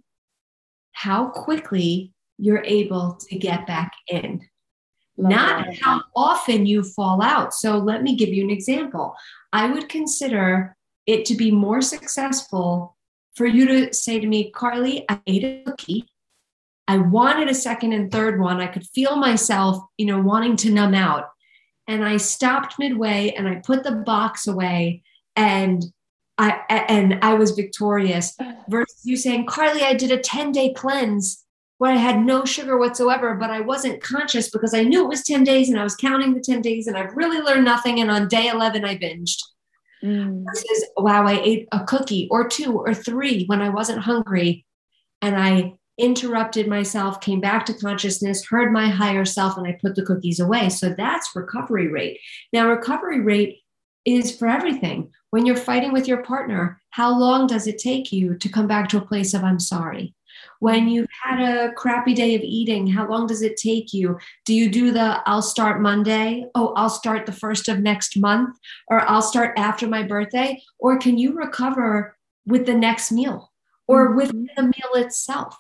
how 0.92 1.27
quickly 1.27 2.12
you're 2.38 2.64
able 2.64 3.18
to 3.29 3.38
get 3.38 3.66
back 3.66 3.92
in. 4.09 4.40
Love 5.16 5.31
Not 5.31 5.66
that. 5.66 5.79
how 5.81 6.03
often 6.16 6.66
you 6.66 6.83
fall 6.83 7.22
out. 7.22 7.53
So 7.53 7.79
let 7.79 8.03
me 8.03 8.16
give 8.16 8.31
you 8.31 8.44
an 8.44 8.51
example. 8.51 9.14
I 9.53 9.70
would 9.70 9.88
consider 9.88 10.77
it 11.07 11.25
to 11.27 11.35
be 11.35 11.51
more 11.51 11.83
successful 11.83 12.96
for 13.35 13.46
you 13.46 13.66
to 13.66 13.94
say 13.94 14.20
to 14.20 14.27
me, 14.27 14.51
Carly, 14.51 15.05
I 15.09 15.20
ate 15.27 15.44
a 15.44 15.62
cookie. 15.64 16.07
I 16.88 16.98
wanted 16.98 17.48
a 17.48 17.55
second 17.55 17.92
and 17.92 18.11
third 18.11 18.40
one. 18.40 18.61
I 18.61 18.66
could 18.66 18.87
feel 18.88 19.16
myself, 19.16 19.79
you 19.96 20.07
know, 20.07 20.20
wanting 20.20 20.57
to 20.57 20.70
numb 20.70 20.94
out. 20.94 21.31
And 21.88 22.05
I 22.05 22.16
stopped 22.16 22.79
midway 22.79 23.31
and 23.37 23.48
I 23.48 23.57
put 23.57 23.85
the 23.85 23.92
box 23.92 24.46
away 24.46 25.03
and 25.37 25.83
I 26.38 26.62
and 26.68 27.18
I 27.23 27.35
was 27.35 27.53
victorious 27.53 28.37
versus 28.68 29.01
you 29.05 29.16
saying, 29.16 29.47
Carly, 29.47 29.83
I 29.83 29.95
did 29.95 30.11
a 30.11 30.18
10-day 30.18 30.75
cleanse 30.75 31.45
where 31.79 31.92
I 31.92 31.97
had 31.97 32.21
no 32.21 32.45
sugar 32.45 32.79
whatsoever, 32.79 33.35
but 33.35 33.51
I 33.51 33.61
wasn't 33.61 34.03
conscious 34.03 34.49
because 34.51 34.73
I 34.73 34.85
knew 34.85 35.03
it 35.03 35.09
was 35.09 35.25
10 35.25 35.42
days 35.42 35.68
and 35.68 35.81
I 35.81 35.83
was 35.83 35.97
counting 35.97 36.33
the 36.33 36.40
10 36.40 36.62
days 36.62 36.87
and 36.87 36.97
I've 36.97 37.16
really 37.16 37.40
learned 37.40 37.64
nothing. 37.64 38.01
And 38.01 38.09
on 38.09 38.29
day 38.29 38.49
11, 38.49 38.85
I 38.85 38.97
binged. 38.97 39.38
Mm. 40.03 40.45
Versus, 40.45 40.87
wow, 40.97 41.27
I 41.27 41.40
ate 41.40 41.68
a 41.73 41.85
cookie 41.85 42.29
or 42.31 42.47
two 42.47 42.79
or 42.79 42.95
three 42.95 43.47
when 43.47 43.61
I 43.61 43.68
wasn't 43.68 43.99
hungry. 43.99 44.64
And 45.23 45.37
I 45.37 45.75
interrupted 45.99 46.68
myself, 46.68 47.21
came 47.21 47.40
back 47.40 47.66
to 47.66 47.75
consciousness, 47.75 48.47
heard 48.47 48.73
my 48.73 48.88
higher 48.88 49.25
self, 49.25 49.57
and 49.57 49.66
I 49.66 49.79
put 49.81 49.95
the 49.95 50.05
cookies 50.05 50.40
away. 50.40 50.68
So 50.68 50.90
that's 50.90 51.35
recovery 51.35 51.88
rate. 51.88 52.21
Now, 52.53 52.68
recovery 52.68 53.21
rate 53.21 53.59
is 54.05 54.37
for 54.37 54.49
everything. 54.49 55.11
When 55.33 55.47
you're 55.47 55.57
fighting 55.57 55.95
with 55.95 56.07
your 56.07 56.23
partner, 56.23 56.79
how 56.90 57.18
long 57.18 57.47
does 57.47 57.66
it 57.66 57.79
take 57.79 58.12
you 58.12 58.37
to 58.37 58.49
come 58.51 58.66
back 58.66 58.90
to 58.90 58.99
a 58.99 59.07
place 59.07 59.33
of 59.33 59.42
I'm 59.42 59.59
sorry? 59.59 60.14
When 60.61 60.90
you've 60.90 61.09
had 61.25 61.40
a 61.40 61.73
crappy 61.73 62.12
day 62.12 62.35
of 62.35 62.42
eating, 62.42 62.87
how 62.87 63.09
long 63.09 63.27
does 63.27 63.40
it 63.40 63.57
take 63.57 63.95
you? 63.95 64.18
Do 64.45 64.53
you 64.53 64.68
do 64.68 64.90
the 64.90 65.23
I'll 65.25 65.40
start 65.40 65.81
Monday? 65.81 66.45
Oh, 66.55 66.75
I'll 66.77 66.90
start 66.90 67.25
the 67.25 67.33
first 67.33 67.71
of 67.71 67.81
next 67.81 68.18
month, 68.18 68.59
or 68.88 69.09
I'll 69.09 69.23
start 69.23 69.55
after 69.57 69.88
my 69.88 70.03
birthday? 70.03 70.61
Or 70.79 70.99
can 70.99 71.16
you 71.16 71.33
recover 71.33 72.14
with 72.45 72.66
the 72.66 72.75
next 72.75 73.11
meal 73.11 73.53
or 73.88 74.09
mm-hmm. 74.09 74.16
with 74.16 74.33
the 74.55 74.64
meal 74.64 74.92
itself? 74.97 75.57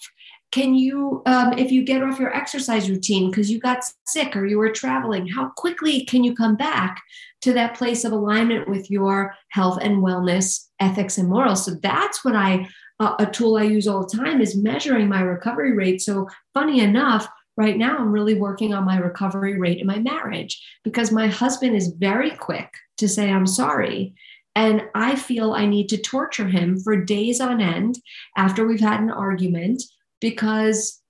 Can 0.52 0.74
you, 0.74 1.22
um, 1.26 1.54
if 1.58 1.72
you 1.72 1.82
get 1.82 2.02
off 2.02 2.20
your 2.20 2.34
exercise 2.36 2.88
routine 2.88 3.30
because 3.30 3.50
you 3.50 3.58
got 3.58 3.82
sick 4.06 4.36
or 4.36 4.46
you 4.46 4.58
were 4.58 4.70
traveling, 4.70 5.26
how 5.26 5.48
quickly 5.56 6.04
can 6.04 6.22
you 6.22 6.34
come 6.34 6.56
back 6.56 7.02
to 7.40 7.54
that 7.54 7.74
place 7.74 8.04
of 8.04 8.12
alignment 8.12 8.68
with 8.68 8.90
your 8.90 9.34
health 9.48 9.78
and 9.82 10.02
wellness, 10.02 10.68
ethics 10.78 11.16
and 11.16 11.28
morals? 11.28 11.64
So 11.64 11.72
that's 11.82 12.24
what 12.24 12.36
I 12.36 12.68
uh, 13.00 13.16
a 13.18 13.26
tool 13.26 13.56
I 13.56 13.64
use 13.64 13.88
all 13.88 14.06
the 14.06 14.16
time 14.16 14.40
is 14.40 14.56
measuring 14.56 15.08
my 15.08 15.22
recovery 15.22 15.72
rate. 15.72 16.00
So, 16.00 16.28
funny 16.54 16.80
enough, 16.80 17.26
right 17.56 17.76
now 17.76 17.98
I'm 17.98 18.12
really 18.12 18.34
working 18.34 18.72
on 18.74 18.84
my 18.84 18.96
recovery 18.96 19.58
rate 19.58 19.78
in 19.78 19.86
my 19.86 19.98
marriage 19.98 20.62
because 20.84 21.10
my 21.10 21.26
husband 21.26 21.74
is 21.74 21.94
very 21.98 22.30
quick 22.30 22.72
to 22.98 23.08
say, 23.08 23.30
I'm 23.30 23.46
sorry. 23.46 24.14
And 24.54 24.82
I 24.94 25.16
feel 25.16 25.52
I 25.52 25.66
need 25.66 25.88
to 25.88 25.96
torture 25.96 26.46
him 26.46 26.78
for 26.78 26.96
days 26.96 27.40
on 27.40 27.60
end 27.60 27.98
after 28.36 28.66
we've 28.66 28.80
had 28.80 29.00
an 29.00 29.10
argument 29.10 29.82
because 30.22 31.02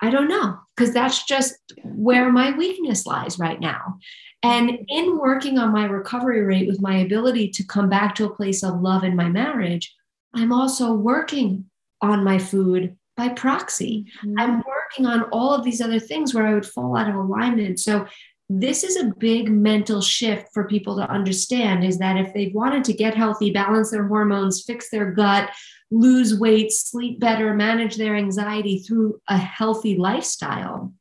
I 0.00 0.10
don't 0.10 0.28
know, 0.28 0.58
because 0.74 0.94
that's 0.94 1.26
just 1.26 1.56
where 1.82 2.32
my 2.32 2.56
weakness 2.56 3.04
lies 3.04 3.38
right 3.38 3.60
now. 3.60 3.98
And 4.42 4.86
in 4.88 5.18
working 5.18 5.58
on 5.58 5.72
my 5.72 5.84
recovery 5.84 6.42
rate 6.42 6.68
with 6.68 6.80
my 6.80 6.98
ability 6.98 7.48
to 7.50 7.66
come 7.66 7.88
back 7.88 8.14
to 8.14 8.24
a 8.24 8.34
place 8.34 8.62
of 8.62 8.80
love 8.80 9.02
in 9.02 9.16
my 9.16 9.28
marriage, 9.28 9.92
I'm 10.34 10.52
also 10.52 10.92
working 10.92 11.66
on 12.00 12.22
my 12.22 12.38
food 12.38 12.96
by 13.16 13.30
proxy. 13.30 14.06
Mm-hmm. 14.24 14.38
I'm 14.38 14.62
working 14.62 15.06
on 15.06 15.24
all 15.32 15.52
of 15.52 15.64
these 15.64 15.80
other 15.80 15.98
things 15.98 16.32
where 16.32 16.46
I 16.46 16.54
would 16.54 16.66
fall 16.66 16.96
out 16.96 17.10
of 17.10 17.16
alignment. 17.16 17.80
So 17.80 18.06
this 18.48 18.84
is 18.84 18.96
a 18.96 19.12
big 19.18 19.50
mental 19.50 20.00
shift 20.00 20.48
for 20.54 20.68
people 20.68 20.96
to 20.96 21.10
understand 21.10 21.84
is 21.84 21.98
that 21.98 22.16
if 22.16 22.32
they've 22.32 22.54
wanted 22.54 22.84
to 22.84 22.92
get 22.92 23.14
healthy, 23.14 23.50
balance 23.50 23.90
their 23.90 24.06
hormones, 24.06 24.62
fix 24.62 24.90
their 24.90 25.10
gut, 25.10 25.50
lose 25.90 26.38
weight, 26.38 26.72
sleep 26.72 27.20
better, 27.20 27.54
manage 27.54 27.96
their 27.96 28.16
anxiety 28.16 28.78
through 28.78 29.20
a 29.28 29.36
healthy 29.36 29.96
lifestyle, 29.96 30.92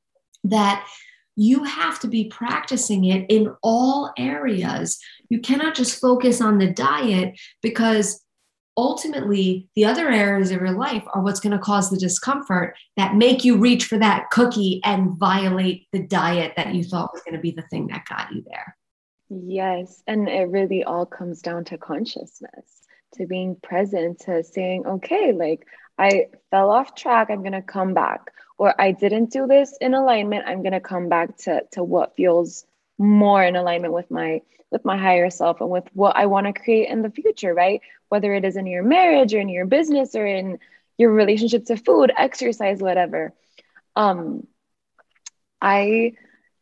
that 0.44 0.88
you 1.36 1.64
have 1.64 2.00
to 2.00 2.08
be 2.08 2.26
practicing 2.26 3.06
it 3.06 3.26
in 3.30 3.54
all 3.62 4.12
areas. 4.18 4.98
You 5.30 5.40
cannot 5.40 5.76
just 5.76 6.00
focus 6.02 6.42
on 6.42 6.58
the 6.58 6.72
diet 6.72 7.40
because 7.62 8.24
ultimately 8.78 9.68
the 9.76 9.86
other 9.86 10.10
areas 10.10 10.52
of 10.52 10.62
your 10.62 10.72
life 10.72 11.04
are 11.14 11.22
what's 11.22 11.40
going 11.40 11.52
to 11.52 11.64
cause 11.64 11.90
the 11.90 11.98
discomfort 11.98 12.76
that 12.96 13.16
make 13.16 13.44
you 13.44 13.58
reach 13.58 13.86
for 13.86 13.98
that 13.98 14.30
cookie 14.30 14.80
and 14.84 15.18
violate 15.18 15.88
the 15.92 16.04
diet 16.04 16.54
that 16.56 16.74
you 16.76 16.84
thought 16.84 17.12
was 17.12 17.24
going 17.24 17.36
to 17.36 17.42
be 17.42 17.52
the 17.52 17.64
thing 17.64 17.88
that 17.88 18.06
got 18.06 18.32
you 18.32 18.44
there 18.48 18.78
yes 19.30 20.04
and 20.06 20.30
it 20.30 20.48
really 20.50 20.84
all 20.84 21.06
comes 21.06 21.42
down 21.42 21.66
to 21.66 21.78
consciousness 21.78 22.77
to 23.16 23.26
being 23.26 23.56
present 23.56 24.20
to 24.20 24.44
saying 24.44 24.86
okay 24.86 25.32
like 25.32 25.66
i 25.98 26.28
fell 26.52 26.72
off 26.72 26.96
track 26.96 27.30
i'm 27.30 27.42
going 27.42 27.52
to 27.52 27.62
come 27.62 27.94
back 27.94 28.32
or 28.58 28.80
i 28.80 28.92
didn't 28.92 29.32
do 29.32 29.48
this 29.48 29.78
in 29.82 29.94
alignment 29.94 30.46
i'm 30.48 30.62
going 30.62 30.74
to 30.74 30.80
come 30.80 31.10
back 31.10 31.36
to 31.38 31.62
to 31.72 31.84
what 31.84 32.16
feels 32.16 32.66
more 32.98 33.44
in 33.44 33.56
alignment 33.56 33.94
with 33.94 34.10
my 34.10 34.42
with 34.72 34.84
my 34.84 34.98
higher 34.98 35.30
self 35.30 35.62
and 35.62 35.70
with 35.70 35.86
what 35.94 36.16
I 36.16 36.26
want 36.26 36.48
to 36.48 36.54
create 36.62 36.90
in 36.90 37.02
the 37.02 37.10
future, 37.10 37.54
right? 37.54 37.82
Whether 38.10 38.34
it 38.34 38.46
is 38.46 38.58
in 38.58 38.68
your 38.68 38.84
marriage 38.84 39.34
or 39.34 39.40
in 39.40 39.50
your 39.50 39.66
business 39.66 40.16
or 40.16 40.26
in 40.26 40.60
your 40.98 41.12
relationship 41.12 41.66
to 41.66 41.78
food, 41.78 42.12
exercise, 42.18 42.82
whatever. 42.82 43.34
Um, 43.96 44.46
I 45.62 46.14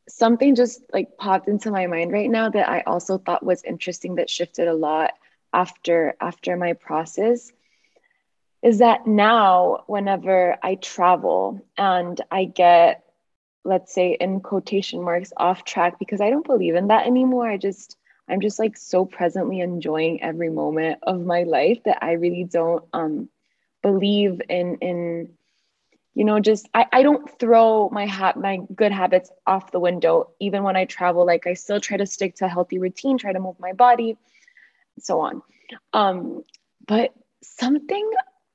something 0.07 0.55
just 0.55 0.81
like 0.93 1.17
popped 1.17 1.47
into 1.47 1.71
my 1.71 1.87
mind 1.87 2.11
right 2.11 2.29
now 2.29 2.49
that 2.49 2.69
I 2.69 2.81
also 2.81 3.17
thought 3.17 3.43
was 3.43 3.63
interesting 3.63 4.15
that 4.15 4.29
shifted 4.29 4.67
a 4.67 4.73
lot 4.73 5.11
after 5.55 6.15
after 6.21 6.57
my 6.57 6.73
process 6.73 7.53
is 8.63 8.79
that 8.79 9.07
now 9.07 9.83
whenever 9.87 10.57
I 10.63 10.75
travel 10.75 11.61
and 11.77 12.19
I 12.31 12.45
get 12.45 13.03
let's 13.65 13.93
say 13.93 14.17
in 14.19 14.41
quotation 14.41 15.03
marks 15.03 15.33
off 15.37 15.65
track 15.65 15.99
because 15.99 16.21
I 16.21 16.29
don't 16.31 16.45
believe 16.45 16.75
in 16.75 16.87
that 16.87 17.07
anymore. 17.07 17.49
I 17.49 17.57
just 17.57 17.97
I'm 18.29 18.41
just 18.41 18.59
like 18.59 18.77
so 18.77 19.05
presently 19.05 19.59
enjoying 19.61 20.21
every 20.23 20.49
moment 20.49 20.99
of 21.03 21.21
my 21.25 21.43
life 21.43 21.79
that 21.85 21.99
I 22.03 22.13
really 22.13 22.45
don't 22.45 22.83
um 22.93 23.29
believe 23.83 24.41
in 24.49 24.77
in 24.81 25.29
you 26.15 26.25
know 26.25 26.39
just 26.39 26.69
I, 26.73 26.85
I 26.91 27.03
don't 27.03 27.29
throw 27.39 27.89
my 27.91 28.05
hat 28.07 28.37
my 28.37 28.59
good 28.75 28.91
habits 28.91 29.31
off 29.47 29.71
the 29.71 29.79
window 29.79 30.31
even 30.39 30.63
when 30.63 30.75
I 30.77 30.85
travel 30.85 31.25
like 31.25 31.47
I 31.47 31.53
still 31.53 31.79
try 31.79 31.97
to 31.97 32.07
stick 32.07 32.35
to 32.37 32.45
a 32.45 32.49
healthy 32.49 32.79
routine 32.79 33.17
try 33.17 33.33
to 33.33 33.39
move 33.39 33.59
my 33.59 33.73
body 33.73 34.17
so 34.99 35.19
on 35.21 35.41
um 35.93 36.41
but 36.87 37.11
something 37.43 38.09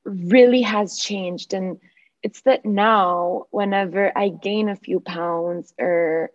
really 0.05 0.62
has 0.62 0.98
changed 0.98 1.53
and 1.55 1.79
it's 2.22 2.42
that 2.42 2.64
now 2.64 3.44
whenever 3.50 4.12
I 4.16 4.29
gain 4.29 4.68
a 4.68 4.76
few 4.76 5.00
pounds 5.00 5.72
or 5.79 6.31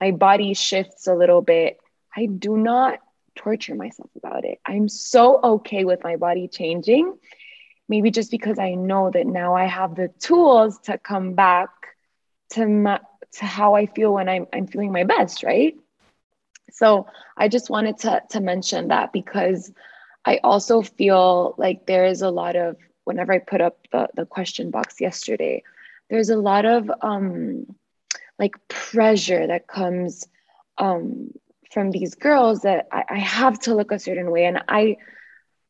my 0.00 0.10
body 0.10 0.54
shifts 0.54 1.06
a 1.06 1.14
little 1.14 1.40
bit, 1.42 1.78
I 2.16 2.26
do 2.26 2.56
not 2.56 2.98
torture 3.34 3.74
myself 3.74 4.10
about 4.16 4.44
it. 4.44 4.58
I'm 4.66 4.88
so 4.88 5.40
okay 5.42 5.84
with 5.84 6.02
my 6.04 6.16
body 6.16 6.48
changing. 6.48 7.14
Maybe 7.88 8.10
just 8.10 8.30
because 8.30 8.58
I 8.58 8.74
know 8.74 9.10
that 9.10 9.26
now 9.26 9.54
I 9.54 9.64
have 9.66 9.94
the 9.94 10.08
tools 10.20 10.78
to 10.84 10.98
come 10.98 11.34
back 11.34 11.68
to 12.50 12.66
my, 12.66 13.00
to 13.32 13.44
how 13.44 13.74
I 13.74 13.86
feel 13.86 14.12
when 14.12 14.28
I'm 14.28 14.46
I'm 14.52 14.66
feeling 14.66 14.92
my 14.92 15.04
best, 15.04 15.42
right? 15.42 15.74
So 16.72 17.06
I 17.36 17.48
just 17.48 17.70
wanted 17.70 17.98
to 17.98 18.22
to 18.30 18.40
mention 18.40 18.88
that 18.88 19.12
because 19.12 19.72
I 20.24 20.40
also 20.44 20.82
feel 20.82 21.54
like 21.56 21.86
there 21.86 22.04
is 22.04 22.22
a 22.22 22.30
lot 22.30 22.56
of 22.56 22.76
whenever 23.04 23.32
I 23.32 23.38
put 23.38 23.60
up 23.60 23.78
the, 23.92 24.08
the 24.14 24.26
question 24.26 24.70
box 24.70 25.00
yesterday, 25.00 25.62
there's 26.10 26.30
a 26.30 26.36
lot 26.36 26.66
of 26.66 26.90
um, 27.02 27.66
like 28.38 28.56
pressure 28.68 29.46
that 29.46 29.66
comes 29.66 30.26
um, 30.78 31.32
from 31.72 31.90
these 31.90 32.14
girls 32.14 32.62
that 32.62 32.88
I, 32.92 33.04
I 33.10 33.18
have 33.18 33.58
to 33.60 33.74
look 33.74 33.92
a 33.92 33.98
certain 33.98 34.30
way. 34.30 34.44
And 34.44 34.62
I, 34.68 34.96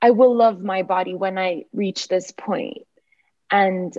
I 0.02 0.10
will 0.10 0.34
love 0.34 0.60
my 0.60 0.82
body 0.82 1.14
when 1.14 1.38
I 1.38 1.64
reach 1.72 2.08
this 2.08 2.30
point. 2.30 2.86
And 3.50 3.96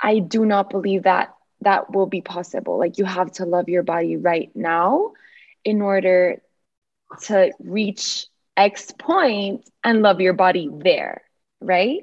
I 0.00 0.18
do 0.18 0.44
not 0.44 0.70
believe 0.70 1.04
that 1.04 1.34
that 1.62 1.92
will 1.92 2.06
be 2.06 2.20
possible. 2.20 2.78
Like 2.78 2.98
you 2.98 3.04
have 3.04 3.32
to 3.32 3.44
love 3.44 3.68
your 3.68 3.82
body 3.82 4.16
right 4.16 4.50
now 4.54 5.12
in 5.66 5.82
order 5.82 6.40
to 7.22 7.50
reach 7.58 8.26
X 8.56 8.92
point 8.96 9.68
and 9.82 10.00
love 10.00 10.20
your 10.20 10.32
body 10.32 10.70
there, 10.72 11.22
right? 11.60 12.02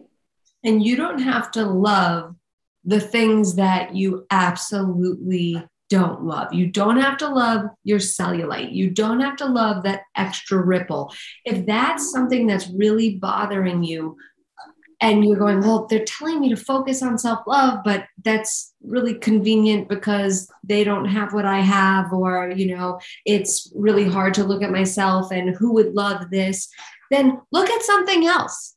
And 0.65 0.83
you 0.85 0.97
don't 0.97 1.19
have 1.19 1.49
to 1.51 1.65
love 1.65 2.35
the 2.83 2.99
things 2.99 3.55
that 3.55 3.95
you 3.95 4.25
absolutely 4.29 5.65
don't 5.89 6.23
love. 6.23 6.53
You 6.53 6.67
don't 6.67 6.97
have 6.97 7.17
to 7.19 7.29
love 7.29 7.67
your 7.85 7.99
cellulite. 7.99 8.73
You 8.73 8.89
don't 8.89 9.21
have 9.21 9.37
to 9.37 9.45
love 9.45 9.83
that 9.83 10.01
extra 10.17 10.57
ripple. 10.57 11.13
If 11.45 11.65
that's 11.65 12.11
something 12.11 12.45
that's 12.45 12.67
really 12.67 13.17
bothering 13.17 13.83
you, 13.83 14.17
and 15.03 15.25
you're 15.25 15.37
going, 15.37 15.59
well, 15.59 15.85
they're 15.85 16.05
telling 16.05 16.39
me 16.39 16.47
to 16.47 16.55
focus 16.55 17.03
on 17.03 17.17
self 17.17 17.45
love, 17.45 17.79
but 17.83 18.05
that's 18.23 18.73
really 18.81 19.13
convenient 19.13 19.89
because 19.89 20.49
they 20.63 20.85
don't 20.85 21.03
have 21.03 21.33
what 21.33 21.43
I 21.43 21.59
have, 21.59 22.13
or, 22.13 22.53
you 22.55 22.73
know, 22.73 23.01
it's 23.25 23.69
really 23.75 24.05
hard 24.05 24.33
to 24.35 24.45
look 24.45 24.63
at 24.63 24.71
myself 24.71 25.29
and 25.29 25.53
who 25.57 25.73
would 25.73 25.93
love 25.93 26.29
this, 26.29 26.69
then 27.11 27.41
look 27.51 27.69
at 27.69 27.83
something 27.83 28.25
else. 28.25 28.75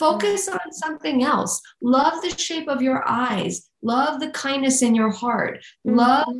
Focus 0.00 0.48
on 0.48 0.72
something 0.72 1.22
else. 1.22 1.62
Love 1.80 2.22
the 2.22 2.36
shape 2.36 2.68
of 2.68 2.82
your 2.82 3.08
eyes. 3.08 3.70
Love 3.80 4.18
the 4.18 4.30
kindness 4.30 4.82
in 4.82 4.96
your 4.96 5.10
heart. 5.10 5.58
Mm-hmm. 5.86 5.96
Love 5.96 6.34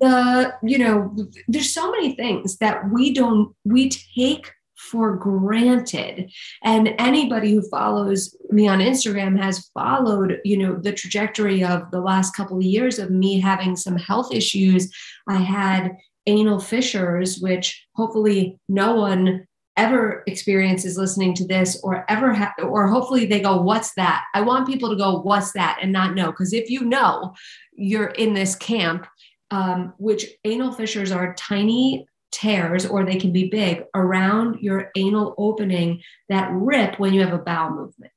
the, 0.00 0.54
you 0.62 0.78
know, 0.78 1.14
there's 1.46 1.74
so 1.74 1.90
many 1.90 2.14
things 2.14 2.56
that 2.58 2.90
we 2.90 3.12
don't, 3.12 3.54
we 3.66 3.90
take 3.90 4.50
for 4.78 5.16
granted. 5.16 6.30
And 6.62 6.94
anybody 6.98 7.52
who 7.52 7.68
follows 7.68 8.34
me 8.50 8.68
on 8.68 8.78
Instagram 8.78 9.38
has 9.40 9.68
followed, 9.74 10.40
you 10.44 10.56
know, 10.56 10.76
the 10.76 10.92
trajectory 10.92 11.64
of 11.64 11.90
the 11.90 12.00
last 12.00 12.34
couple 12.34 12.56
of 12.56 12.62
years 12.62 12.98
of 12.98 13.10
me 13.10 13.40
having 13.40 13.76
some 13.76 13.96
health 13.96 14.32
issues. 14.32 14.90
I 15.28 15.36
had 15.36 15.96
anal 16.26 16.60
fissures, 16.60 17.38
which 17.38 17.86
hopefully 17.94 18.58
no 18.68 18.94
one 18.94 19.46
ever 19.76 20.24
experiences 20.26 20.98
listening 20.98 21.34
to 21.34 21.46
this 21.46 21.80
or 21.82 22.04
ever 22.10 22.34
ha- 22.34 22.52
or 22.64 22.88
hopefully 22.88 23.26
they 23.26 23.38
go 23.38 23.62
what's 23.62 23.94
that 23.94 24.24
i 24.34 24.40
want 24.40 24.66
people 24.66 24.90
to 24.90 24.96
go 24.96 25.20
what's 25.20 25.52
that 25.52 25.78
and 25.80 25.92
not 25.92 26.16
know 26.16 26.32
because 26.32 26.52
if 26.52 26.68
you 26.68 26.80
know 26.80 27.32
you're 27.74 28.08
in 28.08 28.34
this 28.34 28.56
camp 28.56 29.06
um, 29.52 29.94
which 29.98 30.26
anal 30.44 30.72
fissures 30.72 31.12
are 31.12 31.32
tiny 31.34 32.04
tears 32.38 32.86
or 32.86 33.04
they 33.04 33.16
can 33.16 33.32
be 33.32 33.48
big 33.48 33.84
around 33.94 34.60
your 34.60 34.90
anal 34.96 35.34
opening 35.38 36.02
that 36.28 36.50
rip 36.52 36.98
when 36.98 37.12
you 37.12 37.20
have 37.20 37.32
a 37.32 37.38
bowel 37.38 37.70
movement 37.70 38.12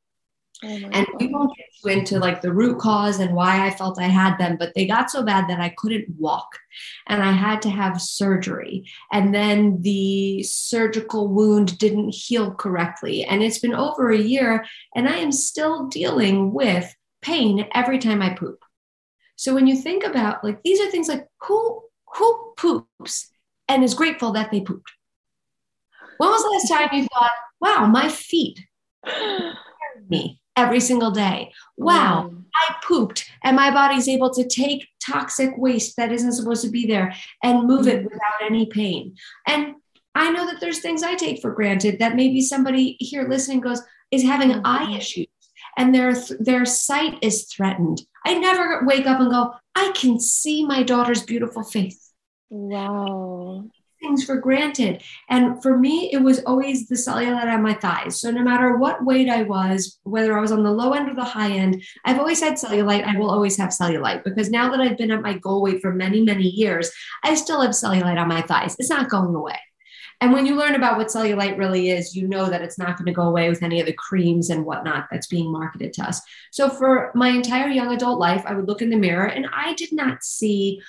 Oh 0.63 0.67
and 0.67 1.07
we 1.19 1.28
won't 1.28 1.57
get 1.57 1.65
you 1.84 1.91
into 1.91 2.19
like 2.19 2.41
the 2.41 2.53
root 2.53 2.78
cause 2.78 3.19
and 3.19 3.34
why 3.34 3.65
I 3.65 3.72
felt 3.72 3.99
I 3.99 4.03
had 4.03 4.38
them, 4.38 4.57
but 4.57 4.74
they 4.76 4.86
got 4.86 5.09
so 5.09 5.24
bad 5.24 5.49
that 5.49 5.59
I 5.59 5.74
couldn't 5.76 6.07
walk 6.19 6.59
and 7.07 7.24
I 7.24 7.32
had 7.32 7.63
to 7.63 7.69
have 7.69 7.99
surgery. 7.99 8.86
And 9.11 9.34
then 9.34 9.82
the 9.82 10.43
surgical 10.43 11.30
wound 11.30 11.80
didn't 11.80 12.13
heal 12.13 12.53
correctly. 12.53 13.24
And 13.24 13.41
it's 13.41 13.57
been 13.57 13.74
over 13.74 14.11
a 14.11 14.17
year 14.17 14.63
and 14.95 15.09
I 15.09 15.15
am 15.17 15.32
still 15.32 15.88
dealing 15.88 16.53
with 16.53 16.95
pain 17.24 17.67
every 17.74 17.97
time 17.97 18.22
I 18.22 18.36
poop. 18.36 18.63
So 19.38 19.55
when 19.55 19.65
you 19.65 19.76
think 19.76 20.03
about 20.03 20.43
like 20.43 20.61
these 20.61 20.80
are 20.80 20.91
things 20.91 21.07
like 21.07 21.28
who 21.41 21.82
who 22.13 22.53
poops 22.55 23.30
and 23.72 23.84
is 23.84 23.93
grateful 23.93 24.34
that 24.34 24.51
they 24.51 24.61
pooped? 24.61 24.91
When 26.17 26.30
was 26.30 26.43
the 26.43 26.49
last 26.49 26.89
time 26.89 26.99
you 26.99 27.07
thought, 27.07 27.32
wow, 27.59 27.86
my 27.88 28.09
feet 28.09 28.59
me? 30.09 30.39
every 30.57 30.80
single 30.80 31.11
day. 31.11 31.51
Wow, 31.78 32.30
mm. 32.30 32.43
I 32.53 32.76
pooped 32.86 33.30
and 33.43 33.55
my 33.55 33.72
body's 33.72 34.07
able 34.07 34.30
to 34.34 34.47
take 34.47 34.88
toxic 35.03 35.57
waste 35.57 35.95
that 35.97 36.11
isn't 36.11 36.34
supposed 36.34 36.63
to 36.63 36.69
be 36.69 36.86
there 36.86 37.13
and 37.43 37.67
move 37.67 37.86
mm. 37.86 37.93
it 37.93 38.03
without 38.03 38.41
any 38.45 38.65
pain. 38.65 39.15
And 39.47 39.76
I 40.13 40.30
know 40.32 40.45
that 40.45 40.59
there's 40.59 40.80
things 40.80 41.03
I 41.03 41.15
take 41.15 41.41
for 41.41 41.53
granted 41.53 41.99
that 41.99 42.15
maybe 42.15 42.41
somebody 42.41 42.97
here 42.99 43.28
listening 43.28 43.61
goes 43.61 43.82
is 44.11 44.24
having 44.24 44.51
mm. 44.51 44.61
eye 44.65 44.95
issues 44.95 45.28
and 45.78 45.95
their 45.95 46.13
their 46.39 46.65
sight 46.65 47.17
is 47.22 47.45
threatened. 47.45 48.01
I 48.26 48.38
never 48.38 48.86
wake 48.86 49.07
up 49.07 49.19
and 49.19 49.32
go, 49.32 49.53
I 49.74 49.91
can 49.95 50.19
see 50.19 50.65
my 50.65 50.84
daughter's 50.84 51.24
beautiful 51.24 51.63
face. 51.63 52.11
Wow 52.52 53.72
things 54.02 54.26
for 54.26 54.38
granted. 54.38 55.04
And 55.30 55.62
for 55.62 55.78
me, 55.78 56.12
it 56.12 56.22
was 56.22 56.43
always 56.43 56.88
the 56.88 56.95
cellulite 56.95 57.54
on 57.54 57.62
my 57.62 57.74
thighs. 57.74 58.20
So 58.20 58.32
no 58.32 58.43
matter 58.43 58.78
what 58.78 59.06
weight 59.06 59.30
I 59.30 59.43
was, 59.43 59.99
whether 60.04 60.38
I 60.38 60.41
was 60.41 60.52
on 60.52 60.64
the 60.64 60.72
low 60.72 60.93
end 60.93 61.10
or 61.10 61.16
the 61.16 61.24
high 61.24 61.52
end, 61.52 61.84
I've 62.04 62.20
always 62.20 62.41
had 62.41 62.54
cellulite. 62.54 63.06
I 63.06 63.18
will 63.18 63.30
always 63.30 63.58
have 63.58 63.70
cellulite 63.70 64.24
because 64.24 64.49
now 64.49 64.70
that 64.72 64.82
I've 64.82 64.97
been 64.97 65.12
at 65.12 65.22
my 65.22 65.38
goal 65.38 65.62
weight 65.62 65.82
for 65.82 65.93
many, 65.93 66.22
many 66.22 66.47
years, 66.47 66.91
I 67.24 67.36
still 67.36 67.62
have 67.62 67.72
cellulite 67.72 68.20
on 68.20 68.28
my 68.28 68.41
thighs. 68.41 68.76
It's 68.80 68.89
not 68.89 69.10
going 69.10 69.36
away. 69.36 69.60
And 70.20 70.32
when 70.34 70.45
you 70.45 70.56
learn 70.56 70.76
about 70.76 70.97
what 70.97 71.08
cellulite 71.08 71.58
really 71.58 71.89
is, 71.89 72.16
you 72.16 72.28
know 72.28 72.47
that 72.47 72.62
it's 72.62 72.78
not 72.78 72.95
going 72.95 73.08
to 73.08 73.12
go 73.12 73.24
away 73.24 73.49
with 73.49 73.64
any 73.64 73.80
of 73.80 73.88
the 73.88 73.93
creams 73.93 74.52
and 74.52 74.66
whatnot 74.66 75.08
that's 75.10 75.26
being 75.26 75.52
marketed 75.52 75.93
to 75.93 76.04
us. 76.04 76.22
So 76.52 76.70
for 76.70 77.12
my 77.16 77.30
entire 77.30 77.70
young 77.70 77.91
adult 77.91 78.20
life, 78.20 78.43
I 78.45 78.54
would 78.54 78.68
look 78.68 78.84
in 78.84 78.91
the 78.91 78.97
mirror 78.97 79.26
and 79.26 79.47
I 79.52 79.74
did 79.74 79.91
not 79.91 80.24
see 80.24 80.80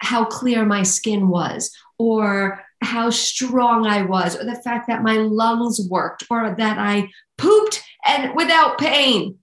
how 0.00 0.24
clear 0.24 0.64
my 0.64 0.82
skin 0.82 1.28
was 1.28 1.74
or 1.98 2.64
how 2.82 3.10
strong 3.10 3.86
I 3.86 4.02
was 4.02 4.36
or 4.36 4.44
the 4.44 4.60
fact 4.62 4.88
that 4.88 5.02
my 5.02 5.16
lungs 5.16 5.86
worked 5.88 6.24
or 6.30 6.54
that 6.56 6.78
I 6.78 7.08
pooped 7.36 7.82
and 8.06 8.34
without 8.34 8.78
pain 8.78 9.38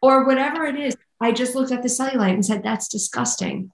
or 0.00 0.24
whatever 0.24 0.64
it 0.66 0.76
is. 0.76 0.96
I 1.20 1.32
just 1.32 1.54
looked 1.54 1.72
at 1.72 1.82
the 1.82 1.88
cellulite 1.88 2.34
and 2.34 2.44
said, 2.44 2.62
that's 2.62 2.88
disgusting. 2.88 3.70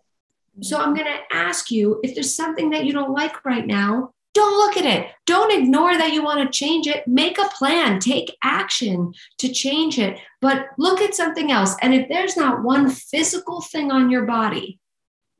So 0.60 0.78
I'm 0.78 0.94
going 0.94 1.06
to 1.06 1.36
ask 1.36 1.70
you 1.70 2.00
if 2.02 2.14
there's 2.14 2.34
something 2.34 2.70
that 2.70 2.84
you 2.84 2.92
don't 2.92 3.12
like 3.12 3.44
right 3.44 3.66
now, 3.66 4.12
don't 4.34 4.56
look 4.56 4.76
at 4.78 4.86
it. 4.86 5.10
Don't 5.26 5.52
ignore 5.52 5.96
that 5.96 6.12
you 6.12 6.22
want 6.22 6.40
to 6.40 6.58
change 6.58 6.86
it. 6.86 7.06
Make 7.06 7.38
a 7.38 7.50
plan, 7.58 7.98
take 7.98 8.36
action 8.42 9.12
to 9.38 9.52
change 9.52 9.98
it, 9.98 10.18
but 10.40 10.68
look 10.78 11.00
at 11.02 11.14
something 11.14 11.50
else. 11.50 11.76
And 11.82 11.92
if 11.92 12.08
there's 12.08 12.36
not 12.36 12.62
one 12.62 12.88
physical 12.88 13.60
thing 13.60 13.90
on 13.92 14.08
your 14.08 14.24
body 14.24 14.78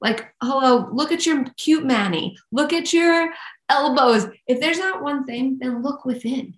like, 0.02 0.26
hello, 0.42 0.88
look 0.92 1.12
at 1.12 1.24
your 1.24 1.44
cute 1.56 1.84
Manny, 1.84 2.36
look 2.50 2.72
at 2.72 2.92
your 2.92 3.32
elbows. 3.68 4.26
If 4.46 4.60
there's 4.60 4.78
not 4.78 5.02
one 5.02 5.24
thing, 5.24 5.58
then 5.60 5.82
look 5.82 6.04
within 6.04 6.54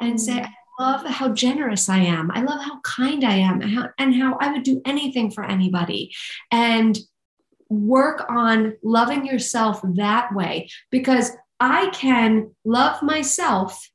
and 0.00 0.20
say, 0.20 0.40
mm. 0.40 0.48
I 0.78 0.82
love 0.82 1.06
how 1.06 1.28
generous 1.28 1.88
I 1.88 1.98
am. 1.98 2.30
I 2.30 2.40
love 2.40 2.62
how 2.62 2.80
kind 2.80 3.24
I 3.24 3.34
am 3.34 3.60
and 3.60 3.70
how, 3.70 3.90
and 3.98 4.14
how 4.14 4.38
I 4.40 4.52
would 4.52 4.62
do 4.62 4.80
anything 4.86 5.30
for 5.30 5.44
anybody. 5.44 6.14
And 6.50 6.98
work 7.68 8.24
on 8.30 8.74
loving 8.82 9.26
yourself 9.26 9.80
that 9.96 10.34
way 10.34 10.70
because 10.90 11.32
I 11.60 11.90
can 11.90 12.54
love 12.64 13.02
myself 13.02 13.90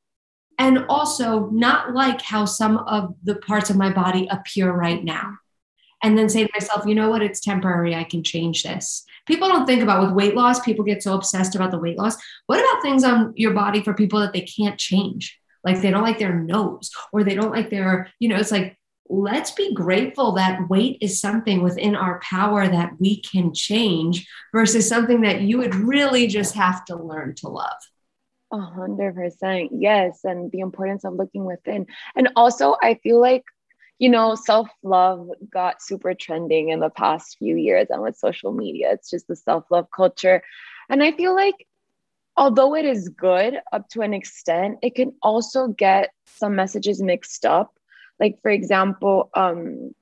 and 0.60 0.86
also 0.88 1.50
not 1.50 1.96
like 1.96 2.22
how 2.22 2.46
some 2.46 2.78
of 2.78 3.16
the 3.24 3.36
parts 3.38 3.72
of 3.72 3.76
my 3.76 3.92
body 3.92 4.28
appear 4.30 4.72
right 4.72 5.04
now 5.04 5.38
and 6.04 6.18
then 6.18 6.30
say 6.30 6.46
to 6.46 6.52
myself, 6.54 6.86
you 6.86 6.94
know 6.94 7.10
what, 7.10 7.24
it's 7.24 7.40
temporary. 7.40 7.96
I 7.96 8.04
can 8.04 8.24
change 8.24 8.64
this. 8.64 9.06
People 9.26 9.48
don't 9.48 9.66
think 9.66 9.82
about 9.82 10.04
with 10.04 10.12
weight 10.12 10.36
loss, 10.36 10.60
people 10.60 10.84
get 10.84 11.02
so 11.02 11.16
obsessed 11.16 11.56
about 11.56 11.72
the 11.72 11.80
weight 11.80 11.98
loss. 11.98 12.18
What 12.48 12.60
about 12.60 12.82
things 12.82 13.04
on 13.04 13.34
your 13.36 13.54
body 13.54 13.82
for 13.82 13.94
people 13.94 14.20
that 14.20 14.34
they 14.34 14.42
can't 14.42 14.78
change? 14.78 15.40
Like 15.64 15.82
they 15.82 15.92
don't 15.92 16.04
like 16.04 16.20
their 16.20 16.36
nose 16.36 16.92
or 17.14 17.24
they 17.24 17.36
don't 17.36 17.52
like 17.52 17.70
their, 17.70 18.12
you 18.20 18.28
know, 18.28 18.36
it's 18.36 18.52
like, 18.52 18.78
let's 19.10 19.52
be 19.52 19.74
grateful 19.74 20.34
that 20.34 20.70
weight 20.70 20.98
is 21.00 21.20
something 21.20 21.62
within 21.62 21.96
our 21.96 22.20
power 22.20 22.68
that 22.68 22.92
we 23.00 23.22
can 23.22 23.54
change 23.54 24.28
versus 24.54 24.88
something 24.88 25.22
that 25.22 25.42
you 25.42 25.58
would 25.58 25.76
really 25.76 26.28
just 26.28 26.56
have 26.56 26.84
to 26.86 26.96
learn 26.96 27.36
to 27.36 27.48
love. 27.48 27.72
A 28.52 28.60
hundred 28.60 29.16
percent. 29.16 29.72
Yes. 29.74 30.20
And 30.24 30.52
the 30.52 30.60
importance 30.60 31.06
of 31.06 31.16
looking 31.16 31.46
within. 31.46 31.88
And 32.16 32.30
also, 32.36 32.76
I 32.82 32.96
feel 33.02 33.20
like 33.20 33.44
you 34.04 34.10
know, 34.10 34.36
self 34.36 34.68
love 34.84 35.30
got 35.50 35.82
super 35.82 36.14
trending 36.14 36.68
in 36.68 36.82
the 36.82 36.90
past 36.90 37.38
few 37.40 37.56
years 37.56 37.88
and 37.90 38.02
with 38.02 38.18
social 38.18 38.52
media. 38.52 38.92
It's 38.92 39.10
just 39.10 39.30
the 39.30 39.36
self 39.38 39.64
love 39.72 39.88
culture. 39.96 40.44
And 40.90 41.02
I 41.02 41.14
feel 41.14 41.34
like, 41.34 41.66
although 42.36 42.76
it 42.76 42.84
is 42.84 43.08
good 43.08 43.62
up 43.72 43.88
to 43.92 44.02
an 44.02 44.14
extent, 44.14 44.80
it 44.82 44.96
can 44.96 45.14
also 45.22 45.68
get 45.68 46.10
some 46.26 46.54
messages 46.54 47.02
mixed 47.02 47.46
up. 47.46 47.78
Like, 48.20 48.42
for 48.42 48.52
example, 48.52 49.30
um, 49.36 49.96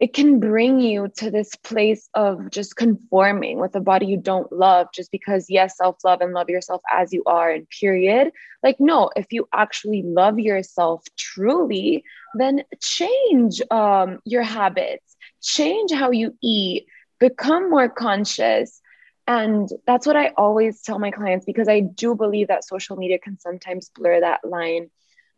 it 0.00 0.14
can 0.14 0.38
bring 0.38 0.78
you 0.78 1.08
to 1.16 1.30
this 1.30 1.56
place 1.56 2.08
of 2.14 2.50
just 2.50 2.76
conforming 2.76 3.58
with 3.58 3.74
a 3.74 3.80
body 3.80 4.06
you 4.06 4.16
don't 4.16 4.52
love 4.52 4.86
just 4.94 5.10
because 5.10 5.46
yes 5.48 5.76
self-love 5.76 6.20
and 6.20 6.32
love 6.32 6.48
yourself 6.48 6.80
as 6.92 7.12
you 7.12 7.22
are 7.26 7.50
and 7.50 7.68
period. 7.68 8.30
Like 8.62 8.76
no 8.78 9.10
if 9.16 9.26
you 9.32 9.48
actually 9.52 10.02
love 10.04 10.38
yourself 10.38 11.02
truly 11.16 12.04
then 12.34 12.62
change 12.80 13.60
um, 13.70 14.20
your 14.24 14.42
habits 14.42 15.16
change 15.42 15.92
how 15.92 16.10
you 16.10 16.36
eat 16.42 16.86
become 17.18 17.70
more 17.70 17.88
conscious. 17.88 18.80
And 19.26 19.68
that's 19.86 20.06
what 20.06 20.16
i 20.16 20.32
always 20.36 20.80
tell 20.80 20.98
my 20.98 21.10
clients 21.10 21.44
because 21.44 21.68
i 21.68 21.80
do 21.80 22.14
believe 22.14 22.48
that 22.48 22.64
social 22.64 22.96
media 22.96 23.18
can 23.18 23.38
sometimes 23.38 23.90
blur 23.94 24.20
that 24.20 24.40
line 24.42 24.90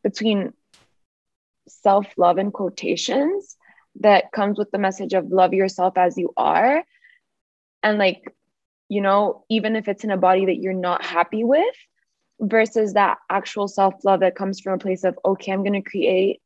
between 0.05 0.53
self-love 1.69 2.39
and 2.39 2.53
quotations 2.53 3.57
that 3.97 4.33
comes 4.33 4.59
with 4.59 4.71
the 4.71 4.79
message 4.79 5.13
of 5.13 5.31
love 5.31 5.53
yourself 5.53 5.99
as 5.99 6.17
you 6.17 6.33
are. 6.37 6.85
And 7.83 7.99
like 7.99 8.23
you 8.91 9.01
know 9.01 9.45
even 9.49 9.77
if 9.77 9.89
it's 9.89 10.05
in 10.05 10.11
a 10.11 10.19
body 10.19 10.45
that 10.47 10.57
you're 10.57 10.75
not 10.75 11.03
happy 11.03 11.45
with 11.45 11.75
versus 12.41 12.93
that 12.93 13.17
actual 13.31 13.69
self-love 13.69 14.21
that 14.21 14.35
comes 14.35 14.61
from 14.61 14.75
a 14.75 14.79
place 14.79 15.05
of 15.05 15.19
okay 15.25 15.53
i'm 15.53 15.63
going 15.63 15.73
to 15.73 15.91
create 15.91 16.41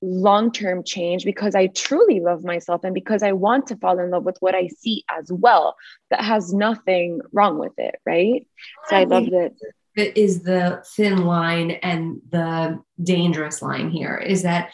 long-term 0.00 0.82
change 0.82 1.24
because 1.24 1.54
i 1.54 1.66
truly 1.68 2.20
love 2.20 2.42
myself 2.42 2.82
and 2.84 2.94
because 2.94 3.22
i 3.22 3.32
want 3.32 3.66
to 3.66 3.76
fall 3.76 3.98
in 3.98 4.10
love 4.10 4.24
with 4.24 4.38
what 4.40 4.54
i 4.54 4.66
see 4.68 5.04
as 5.10 5.30
well. 5.30 5.76
That 6.10 6.24
has 6.24 6.54
nothing 6.54 7.20
wrong 7.32 7.58
with 7.58 7.74
it 7.76 7.96
right? 8.06 8.46
So 8.88 8.96
i, 8.96 9.04
love 9.04 9.26
that. 9.26 9.52
It 9.96 10.16
is 10.16 10.42
the 10.42 10.82
thin 10.94 11.26
line 11.26 11.72
and 11.72 12.22
the 12.30 12.80
dangerous 13.02 13.60
line 13.60 13.90
here 13.90 14.16
is 14.16 14.42
that 14.44 14.72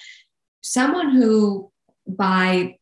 someone 0.60 1.10
who 1.10 1.72
by 2.06 2.76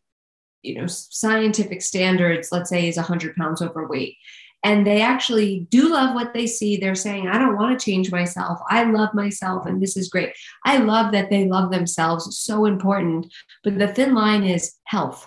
you 0.62 0.74
know 0.74 0.86
scientific 0.86 1.82
standards 1.82 2.50
let's 2.52 2.70
say 2.70 2.88
is 2.88 2.96
100 2.96 3.36
pounds 3.36 3.62
overweight. 3.62 4.16
And 4.62 4.86
they 4.86 5.02
actually 5.02 5.66
do 5.70 5.90
love 5.90 6.14
what 6.14 6.32
they 6.32 6.46
see. 6.46 6.78
They're 6.78 6.94
saying 6.94 7.28
i 7.28 7.38
don't 7.38 7.56
want 7.56 7.78
to 7.78 7.84
change 7.84 8.10
myself. 8.10 8.60
I 8.68 8.84
love 8.84 9.12
myself 9.14 9.66
and 9.66 9.82
this 9.82 9.96
is 9.96 10.08
great. 10.08 10.34
I 10.64 10.78
love 10.78 11.12
that 11.12 11.30
they 11.30 11.46
love 11.46 11.70
themselves. 11.70 12.38
So 12.38 12.64
important. 12.64 13.32
But 13.62 13.78
the 13.78 13.88
thin 13.88 14.14
line 14.14 14.44
is 14.44 14.74
health. 14.84 15.26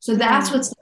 So 0.00 0.14
that's 0.14 0.52
what's 0.52 0.72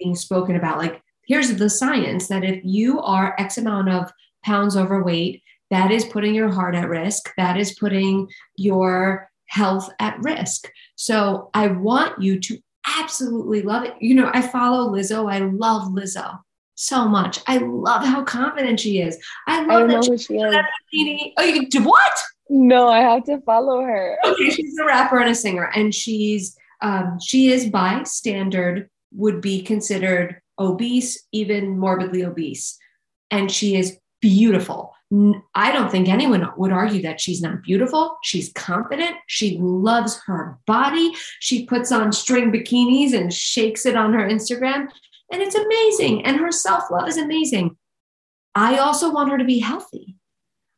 being 0.00 0.16
spoken 0.16 0.56
about. 0.56 0.78
Like 0.78 1.00
here's 1.26 1.54
the 1.54 1.70
science 1.70 2.26
that 2.28 2.44
if 2.44 2.60
you 2.64 3.00
are 3.00 3.36
x 3.38 3.58
amount 3.58 3.88
of 3.88 4.10
pounds 4.44 4.76
overweight 4.76 5.42
that 5.70 5.90
is 5.90 6.04
putting 6.04 6.34
your 6.34 6.50
heart 6.50 6.74
at 6.74 6.88
risk. 6.88 7.32
That 7.36 7.56
is 7.56 7.74
putting 7.74 8.28
your 8.56 9.30
health 9.54 9.88
at 10.00 10.18
risk. 10.20 10.70
So 10.96 11.50
I 11.54 11.68
want 11.68 12.20
you 12.20 12.40
to 12.40 12.58
absolutely 12.98 13.62
love 13.62 13.84
it. 13.84 13.94
You 14.00 14.14
know, 14.16 14.30
I 14.34 14.42
follow 14.42 14.92
Lizzo. 14.92 15.32
I 15.32 15.38
love 15.38 15.92
Lizzo 15.92 16.40
so 16.74 17.06
much. 17.06 17.38
I 17.46 17.58
love 17.58 18.04
how 18.04 18.24
confident 18.24 18.80
she 18.80 19.00
is. 19.00 19.16
I 19.46 19.64
love 19.64 19.88
I 19.88 19.94
that 19.94 20.04
she, 20.04 20.18
she 20.18 20.34
is. 20.34 21.32
Oh, 21.38 21.44
you 21.44 21.68
do 21.68 21.84
what? 21.84 22.22
No, 22.50 22.88
I 22.88 22.98
have 22.98 23.24
to 23.24 23.40
follow 23.42 23.80
her. 23.80 24.18
Okay, 24.24 24.50
she's 24.50 24.76
a 24.78 24.84
rapper 24.84 25.18
and 25.18 25.30
a 25.30 25.34
singer, 25.34 25.70
and 25.74 25.94
she's 25.94 26.56
um, 26.82 27.18
she 27.24 27.52
is 27.52 27.70
by 27.70 28.02
standard 28.02 28.90
would 29.12 29.40
be 29.40 29.62
considered 29.62 30.40
obese, 30.58 31.26
even 31.32 31.78
morbidly 31.78 32.24
obese, 32.24 32.76
and 33.30 33.50
she 33.50 33.76
is 33.76 33.96
beautiful. 34.20 34.92
I 35.54 35.70
don't 35.70 35.90
think 35.90 36.08
anyone 36.08 36.48
would 36.56 36.72
argue 36.72 37.02
that 37.02 37.20
she's 37.20 37.42
not 37.42 37.62
beautiful. 37.62 38.16
She's 38.22 38.52
confident. 38.52 39.16
She 39.26 39.58
loves 39.60 40.20
her 40.26 40.58
body. 40.66 41.12
She 41.40 41.66
puts 41.66 41.92
on 41.92 42.12
string 42.12 42.50
bikinis 42.50 43.12
and 43.12 43.32
shakes 43.32 43.86
it 43.86 43.96
on 43.96 44.12
her 44.12 44.26
Instagram. 44.26 44.88
And 45.30 45.42
it's 45.42 45.54
amazing. 45.54 46.24
And 46.24 46.38
her 46.38 46.50
self 46.50 46.90
love 46.90 47.08
is 47.08 47.18
amazing. 47.18 47.76
I 48.54 48.78
also 48.78 49.12
want 49.12 49.30
her 49.30 49.38
to 49.38 49.44
be 49.44 49.58
healthy. 49.58 50.16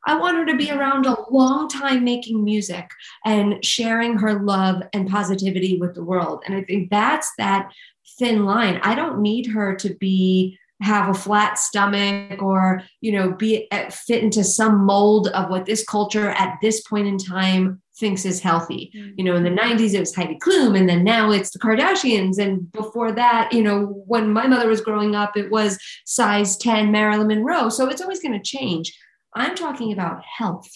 I 0.07 0.17
want 0.19 0.37
her 0.39 0.47
to 0.47 0.57
be 0.57 0.71
around 0.71 1.07
a 1.07 1.17
long 1.31 1.69
time 1.69 2.05
making 2.05 2.45
music 2.45 2.89
and 3.25 3.65
sharing 3.65 4.19
her 4.19 4.41
love 4.41 4.83
and 4.93 5.09
positivity 5.09 5.79
with 5.79 5.95
the 5.95 6.05
world. 6.05 6.43
And 6.47 6.55
I 6.55 6.63
think 6.63 6.91
that's 6.91 7.33
that 7.39 7.73
thin 8.19 8.45
line. 8.45 8.81
I 8.83 8.95
don't 8.95 9.21
need 9.21 9.47
her 9.47 9.75
to 9.77 9.95
be 9.95 10.59
have 10.83 11.09
a 11.09 11.15
flat 11.15 11.59
stomach 11.59 12.43
or 12.43 12.83
you 13.01 13.13
know 13.13 13.33
be 13.33 13.69
fit 13.91 14.23
into 14.23 14.45
some 14.45 14.85
mold 14.85 15.29
of 15.29 15.49
what 15.49 15.65
this 15.65 15.85
culture 15.85 16.31
at 16.31 16.59
this 16.61 16.83
point 16.83 17.07
in 17.07 17.17
time 17.17 17.81
thinks 17.99 18.27
is 18.27 18.41
healthy. 18.41 18.91
You 19.17 19.25
know, 19.25 19.37
in 19.37 19.43
the 19.43 19.51
mm-hmm. 19.51 19.79
90s 19.79 19.95
it 19.95 20.01
was 20.01 20.15
Heidi 20.15 20.39
Klum 20.39 20.79
and 20.79 20.89
then 20.89 21.03
now 21.03 21.31
it's 21.31 21.51
the 21.51 21.59
Kardashians 21.59 22.39
and 22.39 22.71
before 22.73 23.13
that, 23.13 23.53
you 23.53 23.63
know, 23.63 24.03
when 24.07 24.33
my 24.33 24.47
mother 24.47 24.69
was 24.69 24.81
growing 24.81 25.15
up 25.15 25.37
it 25.37 25.51
was 25.51 25.79
size 26.05 26.57
10 26.59 26.91
Marilyn 26.93 27.29
Monroe. 27.29 27.69
So 27.69 27.89
it's 27.89 28.03
always 28.03 28.21
going 28.21 28.39
to 28.39 28.43
change. 28.43 28.97
I'm 29.35 29.55
talking 29.55 29.93
about 29.93 30.23
health 30.25 30.71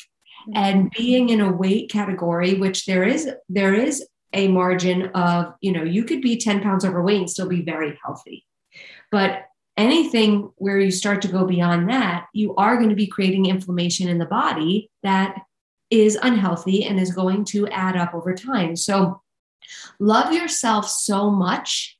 mm-hmm. 0.48 0.56
and 0.56 0.90
being 0.90 1.28
in 1.28 1.40
a 1.40 1.52
weight 1.52 1.90
category 1.90 2.54
which 2.54 2.86
there 2.86 3.04
is 3.04 3.30
there 3.48 3.74
is 3.74 4.06
a 4.32 4.48
margin 4.48 5.06
of, 5.08 5.54
you 5.60 5.72
know, 5.72 5.82
you 5.82 6.04
could 6.04 6.22
be 6.22 6.36
10 6.36 6.62
pounds 6.62 6.84
overweight 6.84 7.18
and 7.18 7.30
still 7.30 7.48
be 7.48 7.62
very 7.62 7.98
healthy. 8.02 8.46
But 9.10 9.46
anything 9.76 10.52
where 10.56 10.78
you 10.78 10.90
start 10.90 11.22
to 11.22 11.28
go 11.28 11.44
beyond 11.44 11.88
that, 11.88 12.26
you 12.32 12.54
are 12.56 12.76
going 12.76 12.90
to 12.90 12.94
be 12.94 13.06
creating 13.06 13.46
inflammation 13.46 14.08
in 14.08 14.18
the 14.18 14.26
body 14.26 14.90
that 15.02 15.36
is 15.90 16.18
unhealthy 16.22 16.84
and 16.84 17.00
is 17.00 17.14
going 17.14 17.44
to 17.44 17.66
add 17.68 17.96
up 17.96 18.14
over 18.14 18.34
time. 18.34 18.76
So, 18.76 19.22
love 19.98 20.32
yourself 20.32 20.88
so 20.88 21.30
much 21.30 21.98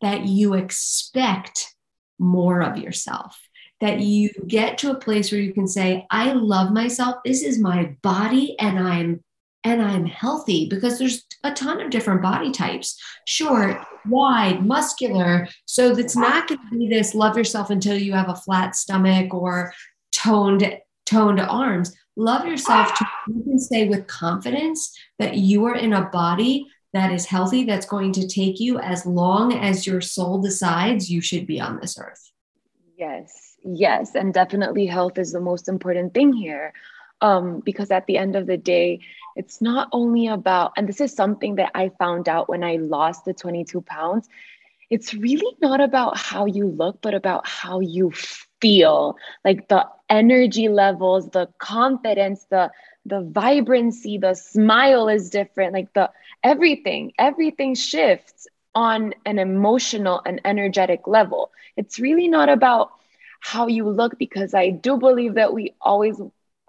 that 0.00 0.26
you 0.26 0.54
expect 0.54 1.74
more 2.18 2.62
of 2.62 2.76
yourself, 2.76 3.38
that 3.80 4.00
you 4.00 4.30
get 4.46 4.78
to 4.78 4.90
a 4.90 4.98
place 4.98 5.32
where 5.32 5.40
you 5.40 5.52
can 5.52 5.66
say, 5.66 6.06
I 6.10 6.32
love 6.32 6.72
myself. 6.72 7.16
This 7.24 7.42
is 7.42 7.58
my 7.58 7.96
body, 8.02 8.58
and 8.58 8.78
I'm 8.78 9.24
and 9.64 9.82
I'm 9.82 10.06
healthy 10.06 10.68
because 10.68 10.98
there's 10.98 11.24
a 11.44 11.52
ton 11.52 11.80
of 11.80 11.90
different 11.90 12.22
body 12.22 12.50
types 12.50 13.00
short, 13.26 13.78
wide, 14.06 14.64
muscular. 14.64 15.48
So 15.66 15.94
that's 15.94 16.16
not 16.16 16.48
going 16.48 16.60
to 16.70 16.78
be 16.78 16.88
this 16.88 17.14
love 17.14 17.36
yourself 17.36 17.70
until 17.70 17.96
you 17.96 18.12
have 18.12 18.28
a 18.28 18.36
flat 18.36 18.74
stomach 18.74 19.34
or 19.34 19.72
toned 20.12 20.78
toned 21.06 21.40
arms. 21.40 21.94
Love 22.16 22.46
yourself 22.46 22.88
to 22.94 23.04
ah. 23.04 23.22
you 23.28 23.42
can 23.42 23.58
say 23.58 23.88
with 23.88 24.06
confidence 24.06 24.96
that 25.18 25.36
you 25.36 25.64
are 25.64 25.76
in 25.76 25.92
a 25.92 26.08
body 26.08 26.66
that 26.92 27.12
is 27.12 27.24
healthy 27.26 27.64
that's 27.64 27.86
going 27.86 28.12
to 28.12 28.26
take 28.26 28.58
you 28.58 28.78
as 28.78 29.06
long 29.06 29.52
as 29.54 29.86
your 29.86 30.00
soul 30.00 30.40
decides 30.40 31.10
you 31.10 31.20
should 31.20 31.46
be 31.46 31.60
on 31.60 31.78
this 31.80 31.98
earth. 31.98 32.32
Yes 32.96 33.50
yes 33.64 34.14
and 34.14 34.32
definitely 34.32 34.86
health 34.86 35.18
is 35.18 35.32
the 35.32 35.40
most 35.40 35.68
important 35.68 36.14
thing 36.14 36.32
here 36.32 36.72
um, 37.20 37.60
because 37.64 37.90
at 37.90 38.06
the 38.06 38.16
end 38.16 38.36
of 38.36 38.46
the 38.46 38.56
day 38.56 39.00
it's 39.36 39.60
not 39.60 39.88
only 39.92 40.26
about 40.26 40.72
and 40.76 40.88
this 40.88 41.00
is 41.00 41.12
something 41.14 41.56
that 41.56 41.70
i 41.74 41.88
found 41.98 42.28
out 42.28 42.48
when 42.48 42.62
i 42.64 42.76
lost 42.76 43.24
the 43.24 43.32
22 43.34 43.80
pounds 43.82 44.28
it's 44.90 45.14
really 45.14 45.56
not 45.60 45.80
about 45.80 46.16
how 46.16 46.44
you 46.46 46.66
look 46.66 47.00
but 47.02 47.14
about 47.14 47.46
how 47.46 47.80
you 47.80 48.10
feel. 48.60 49.16
Like 49.44 49.68
the 49.68 49.86
energy 50.08 50.68
levels 50.68 51.30
the 51.30 51.48
confidence 51.58 52.46
the 52.50 52.70
the 53.04 53.20
vibrancy 53.22 54.18
the 54.18 54.34
smile 54.34 55.08
is 55.08 55.30
different. 55.30 55.72
Like 55.72 55.92
the 55.94 56.10
everything 56.42 57.12
everything 57.18 57.74
shifts 57.74 58.46
on 58.74 59.14
an 59.26 59.38
emotional 59.38 60.20
and 60.24 60.40
energetic 60.44 61.06
level. 61.06 61.50
It's 61.76 61.98
really 61.98 62.28
not 62.28 62.48
about 62.48 62.90
how 63.40 63.66
you 63.66 63.88
look 63.88 64.18
because 64.18 64.54
i 64.54 64.70
do 64.70 64.96
believe 64.98 65.34
that 65.34 65.52
we 65.52 65.74
always 65.80 66.20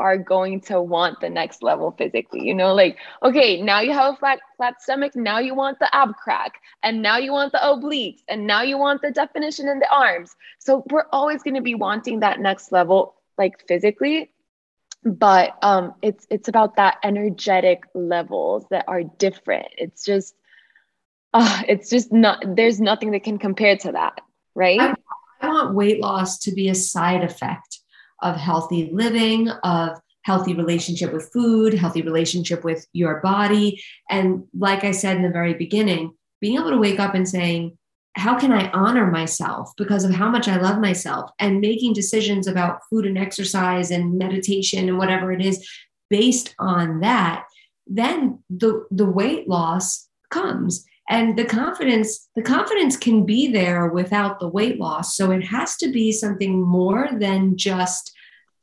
are 0.01 0.17
going 0.17 0.59
to 0.59 0.81
want 0.81 1.21
the 1.21 1.29
next 1.29 1.61
level 1.61 1.91
physically. 1.97 2.41
You 2.41 2.55
know, 2.55 2.73
like, 2.73 2.97
okay, 3.21 3.61
now 3.61 3.79
you 3.81 3.93
have 3.93 4.13
a 4.13 4.17
flat, 4.17 4.39
flat 4.57 4.81
stomach. 4.81 5.15
Now 5.15 5.39
you 5.39 5.53
want 5.55 5.79
the 5.79 5.93
ab 5.95 6.15
crack. 6.15 6.53
And 6.83 7.01
now 7.01 7.17
you 7.17 7.31
want 7.31 7.51
the 7.51 7.59
obliques. 7.59 8.21
And 8.27 8.47
now 8.47 8.63
you 8.63 8.77
want 8.77 9.01
the 9.01 9.11
definition 9.11 9.67
in 9.67 9.79
the 9.79 9.91
arms. 9.93 10.35
So 10.59 10.83
we're 10.89 11.05
always 11.11 11.43
going 11.43 11.55
to 11.55 11.61
be 11.61 11.75
wanting 11.75 12.21
that 12.21 12.39
next 12.39 12.71
level, 12.71 13.15
like 13.37 13.67
physically. 13.67 14.31
But 15.03 15.57
um, 15.61 15.93
it's 16.01 16.27
it's 16.29 16.47
about 16.47 16.75
that 16.75 16.97
energetic 17.03 17.83
levels 17.95 18.65
that 18.69 18.85
are 18.87 19.03
different. 19.03 19.67
It's 19.77 20.05
just, 20.05 20.35
uh, 21.33 21.63
it's 21.67 21.89
just 21.89 22.11
not. 22.11 22.43
There's 22.55 22.79
nothing 22.79 23.11
that 23.11 23.23
can 23.23 23.39
compare 23.39 23.77
to 23.77 23.91
that, 23.93 24.21
right? 24.53 24.79
I, 24.79 24.95
I 25.41 25.47
want 25.47 25.73
weight 25.73 25.99
loss 25.99 26.39
to 26.45 26.51
be 26.51 26.69
a 26.69 26.75
side 26.75 27.23
effect 27.23 27.80
of 28.21 28.35
healthy 28.35 28.89
living, 28.93 29.49
of 29.49 29.99
healthy 30.23 30.53
relationship 30.53 31.11
with 31.13 31.31
food, 31.33 31.73
healthy 31.73 32.01
relationship 32.01 32.63
with 32.63 32.85
your 32.93 33.19
body. 33.21 33.81
And 34.09 34.43
like 34.57 34.83
I 34.83 34.91
said 34.91 35.17
in 35.17 35.23
the 35.23 35.29
very 35.29 35.53
beginning, 35.53 36.13
being 36.39 36.59
able 36.59 36.69
to 36.69 36.77
wake 36.77 36.99
up 36.99 37.15
and 37.15 37.27
saying, 37.27 37.77
how 38.15 38.37
can 38.37 38.51
I 38.51 38.69
honor 38.71 39.09
myself 39.09 39.71
because 39.77 40.03
of 40.03 40.11
how 40.11 40.29
much 40.29 40.47
I 40.47 40.57
love 40.57 40.79
myself 40.79 41.31
and 41.39 41.61
making 41.61 41.93
decisions 41.93 42.45
about 42.45 42.81
food 42.89 43.05
and 43.05 43.17
exercise 43.17 43.89
and 43.89 44.17
meditation 44.17 44.89
and 44.89 44.97
whatever 44.97 45.31
it 45.31 45.41
is 45.41 45.65
based 46.09 46.53
on 46.59 46.99
that, 46.99 47.45
then 47.87 48.39
the, 48.49 48.85
the 48.91 49.05
weight 49.05 49.47
loss 49.47 50.09
comes 50.29 50.85
and 51.11 51.37
the 51.37 51.45
confidence 51.45 52.29
the 52.35 52.41
confidence 52.41 52.95
can 52.97 53.25
be 53.25 53.51
there 53.51 53.87
without 53.87 54.39
the 54.39 54.47
weight 54.47 54.79
loss. 54.79 55.15
So 55.15 55.29
it 55.31 55.43
has 55.43 55.75
to 55.77 55.91
be 55.91 56.11
something 56.11 56.59
more 56.59 57.09
than 57.11 57.57
just 57.57 58.13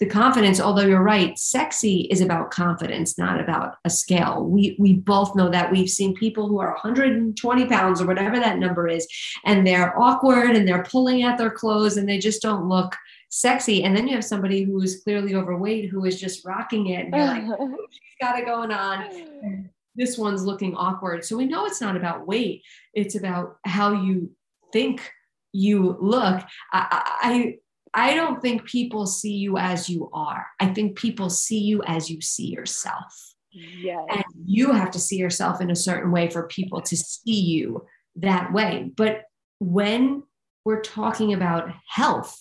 the 0.00 0.06
confidence 0.06 0.60
although 0.60 0.86
you're 0.86 1.02
right 1.02 1.36
sexy 1.36 2.02
is 2.12 2.20
about 2.20 2.50
confidence 2.50 3.18
not 3.18 3.38
about 3.38 3.76
a 3.84 3.90
scale. 3.90 4.44
We 4.44 4.76
we 4.78 4.94
both 4.94 5.36
know 5.36 5.50
that. 5.50 5.70
We've 5.70 5.90
seen 5.90 6.14
people 6.14 6.48
who 6.48 6.58
are 6.58 6.72
120 6.72 7.66
pounds 7.66 8.00
or 8.00 8.06
whatever 8.06 8.40
that 8.40 8.58
number 8.58 8.88
is 8.88 9.06
and 9.44 9.66
they're 9.66 9.98
awkward 10.00 10.56
and 10.56 10.66
they're 10.66 10.84
pulling 10.84 11.22
at 11.24 11.36
their 11.36 11.50
clothes 11.50 11.98
and 11.98 12.08
they 12.08 12.18
just 12.18 12.40
don't 12.40 12.68
look 12.68 12.96
sexy. 13.28 13.84
And 13.84 13.94
then 13.94 14.08
you 14.08 14.14
have 14.14 14.24
somebody 14.24 14.62
who 14.62 14.80
is 14.80 15.02
clearly 15.02 15.34
overweight 15.34 15.90
who 15.90 16.06
is 16.06 16.18
just 16.18 16.46
rocking 16.46 16.86
it 16.86 17.06
and 17.06 17.14
you're 17.14 17.26
like 17.26 17.44
oh, 17.60 17.76
she's 17.90 18.16
got 18.18 18.38
it 18.38 18.46
going 18.46 18.70
on 18.70 19.68
this 19.98 20.16
one's 20.16 20.44
looking 20.44 20.74
awkward. 20.76 21.24
So 21.24 21.36
we 21.36 21.44
know 21.44 21.66
it's 21.66 21.80
not 21.80 21.96
about 21.96 22.26
weight, 22.26 22.62
it's 22.94 23.16
about 23.16 23.58
how 23.64 23.92
you 23.92 24.30
think 24.72 25.10
you 25.52 25.96
look. 26.00 26.42
I, 26.72 27.16
I, 27.22 27.54
I 27.94 28.14
don't 28.14 28.40
think 28.40 28.64
people 28.64 29.06
see 29.06 29.34
you 29.34 29.58
as 29.58 29.88
you 29.88 30.08
are. 30.12 30.46
I 30.60 30.68
think 30.68 30.96
people 30.96 31.30
see 31.30 31.58
you 31.58 31.82
as 31.84 32.08
you 32.08 32.20
see 32.20 32.46
yourself. 32.46 33.34
Yes. 33.50 34.06
And 34.10 34.24
you 34.44 34.72
have 34.72 34.90
to 34.92 34.98
see 34.98 35.16
yourself 35.16 35.60
in 35.60 35.70
a 35.70 35.76
certain 35.76 36.12
way 36.12 36.30
for 36.30 36.46
people 36.46 36.80
to 36.82 36.96
see 36.96 37.40
you 37.40 37.86
that 38.16 38.52
way. 38.52 38.92
But 38.94 39.22
when 39.58 40.22
we're 40.64 40.82
talking 40.82 41.32
about 41.32 41.70
health, 41.88 42.36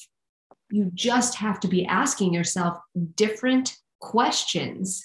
you 0.70 0.92
just 0.94 1.36
have 1.36 1.60
to 1.62 1.68
be 1.68 1.86
asking 1.86 2.34
yourself 2.34 2.78
different 3.16 3.78
questions 4.00 5.04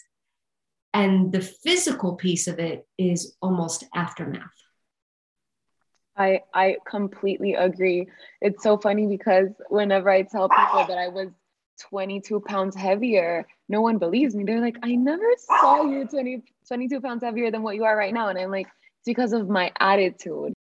and 0.95 1.32
the 1.32 1.40
physical 1.40 2.14
piece 2.14 2.47
of 2.47 2.59
it 2.59 2.86
is 2.99 3.36
almost 3.40 3.84
aftermath. 3.95 4.51
I 6.16 6.40
i 6.55 6.76
completely 6.86 7.55
agree. 7.55 8.07
It's 8.40 8.62
so 8.62 8.76
funny 8.76 9.07
because 9.07 9.49
whenever 9.70 10.11
i 10.11 10.22
tell 10.22 10.49
people 10.49 10.84
that 10.86 10.99
i 10.99 11.09
was 11.09 11.28
22 11.80 12.40
pounds 12.40 12.76
heavier 12.76 13.47
no 13.68 13.80
one 13.80 13.99
believes 13.99 14.34
me. 14.34 14.45
They're 14.45 14.61
like 14.61 14.76
i 14.82 14.95
never 14.95 15.24
saw 15.38 15.82
you 15.84 16.07
20 16.07 16.43
22 16.68 17.01
pounds 17.01 17.22
heavier 17.22 17.51
than 17.51 17.62
what 17.62 17.76
you 17.76 17.84
are 17.84 17.97
right 17.97 18.12
now. 18.12 18.28
And 18.28 18.38
i'm 18.38 18.51
like 18.51 18.66
it's 18.66 19.07
because 19.07 19.32
of 19.32 19.49
my 19.49 19.72
attitude. 19.80 20.53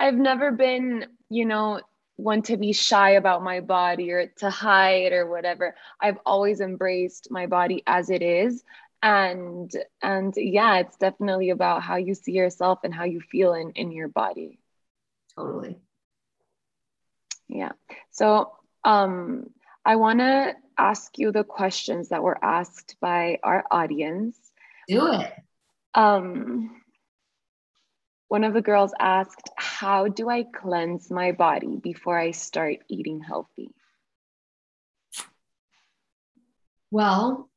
I've 0.00 0.14
never 0.16 0.52
been, 0.52 1.06
you 1.30 1.46
know, 1.46 1.80
want 2.16 2.46
to 2.46 2.56
be 2.56 2.72
shy 2.72 3.10
about 3.10 3.42
my 3.42 3.60
body 3.60 4.12
or 4.12 4.26
to 4.38 4.50
hide 4.50 5.12
or 5.12 5.28
whatever. 5.28 5.74
I've 6.00 6.18
always 6.24 6.60
embraced 6.60 7.30
my 7.30 7.46
body 7.46 7.82
as 7.86 8.10
it 8.10 8.22
is. 8.22 8.62
And 9.02 9.70
and 10.02 10.32
yeah, 10.36 10.78
it's 10.78 10.96
definitely 10.96 11.50
about 11.50 11.82
how 11.82 11.96
you 11.96 12.14
see 12.14 12.32
yourself 12.32 12.80
and 12.84 12.94
how 12.94 13.04
you 13.04 13.20
feel 13.20 13.52
in, 13.54 13.72
in 13.72 13.92
your 13.92 14.08
body. 14.08 14.58
Totally. 15.36 15.76
Yeah. 17.48 17.72
So 18.10 18.52
um 18.84 19.50
I 19.84 19.96
wanna 19.96 20.54
ask 20.78 21.18
you 21.18 21.32
the 21.32 21.44
questions 21.44 22.08
that 22.08 22.22
were 22.22 22.42
asked 22.42 22.96
by 23.00 23.38
our 23.42 23.64
audience. 23.70 24.38
Do 24.88 25.12
it. 25.12 25.32
Um 25.94 26.80
one 28.28 28.44
of 28.44 28.54
the 28.54 28.62
girls 28.62 28.92
asked, 28.98 29.50
How 29.56 30.08
do 30.08 30.28
I 30.28 30.44
cleanse 30.44 31.10
my 31.10 31.32
body 31.32 31.78
before 31.82 32.18
I 32.18 32.30
start 32.32 32.78
eating 32.88 33.20
healthy? 33.20 33.70
Well, 36.90 37.50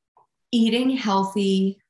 eating 0.51 0.91
healthy 0.91 1.82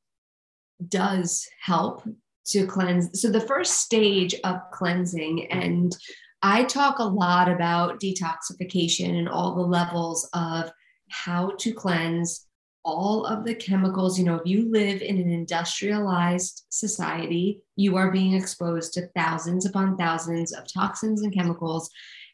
does 0.85 1.47
help 1.61 2.03
to 2.47 2.65
cleanse. 2.65 3.21
So, 3.21 3.29
the 3.29 3.41
first 3.41 3.81
stage 3.81 4.35
of 4.43 4.59
cleansing, 4.71 5.51
and 5.51 5.95
I 6.41 6.63
talk 6.63 6.99
a 6.99 7.03
lot 7.03 7.49
about 7.49 7.99
detoxification 7.99 9.17
and 9.17 9.29
all 9.29 9.55
the 9.55 9.61
levels 9.61 10.29
of 10.33 10.71
how 11.09 11.51
to 11.59 11.73
cleanse 11.73 12.46
all 12.87 13.25
of 13.25 13.43
the 13.43 13.53
chemicals. 13.53 14.17
You 14.17 14.23
know, 14.23 14.35
if 14.35 14.45
you 14.45 14.71
live 14.71 15.01
in 15.01 15.17
an 15.17 15.29
industrialized 15.29 16.63
society, 16.69 17.61
you 17.75 17.97
are 17.97 18.11
being 18.11 18.33
exposed 18.33 18.93
to 18.93 19.07
thousands 19.07 19.65
upon 19.65 19.97
thousands 19.97 20.53
of 20.53 20.71
toxins 20.71 21.21
and 21.21 21.33
chemicals. 21.33 21.89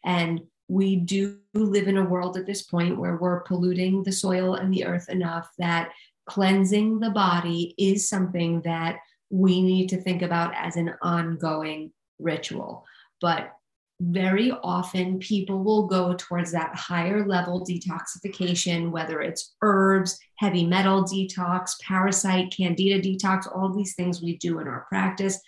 And 0.05 0.41
we 0.67 0.97
do 0.97 1.39
live 1.55 1.87
in 1.87 1.97
a 1.97 2.05
world 2.05 2.37
at 2.37 2.45
this 2.45 2.61
point 2.61 2.99
where 2.99 3.17
we're 3.17 3.41
polluting 3.41 4.03
the 4.03 4.11
soil 4.11 4.53
and 4.53 4.71
the 4.71 4.85
earth 4.85 5.09
enough 5.09 5.49
that 5.57 5.89
cleansing 6.27 6.99
the 6.99 7.09
body 7.09 7.73
is 7.79 8.07
something 8.07 8.61
that 8.61 8.97
we 9.31 9.61
need 9.61 9.89
to 9.89 10.01
think 10.01 10.21
about 10.21 10.53
as 10.55 10.75
an 10.75 10.93
ongoing 11.01 11.91
ritual. 12.19 12.85
But 13.19 13.53
very 14.11 14.51
often 14.63 15.19
people 15.19 15.63
will 15.63 15.87
go 15.87 16.13
towards 16.17 16.51
that 16.51 16.75
higher 16.75 17.25
level 17.25 17.65
detoxification, 17.65 18.91
whether 18.91 19.21
it's 19.21 19.55
herbs, 19.61 20.19
heavy 20.37 20.65
metal 20.65 21.03
detox, 21.03 21.79
parasite, 21.81 22.53
candida 22.55 23.01
detox, 23.01 23.47
all 23.47 23.73
these 23.73 23.95
things 23.95 24.21
we 24.21 24.37
do 24.37 24.59
in 24.59 24.67
our 24.67 24.85
practice. 24.89 25.39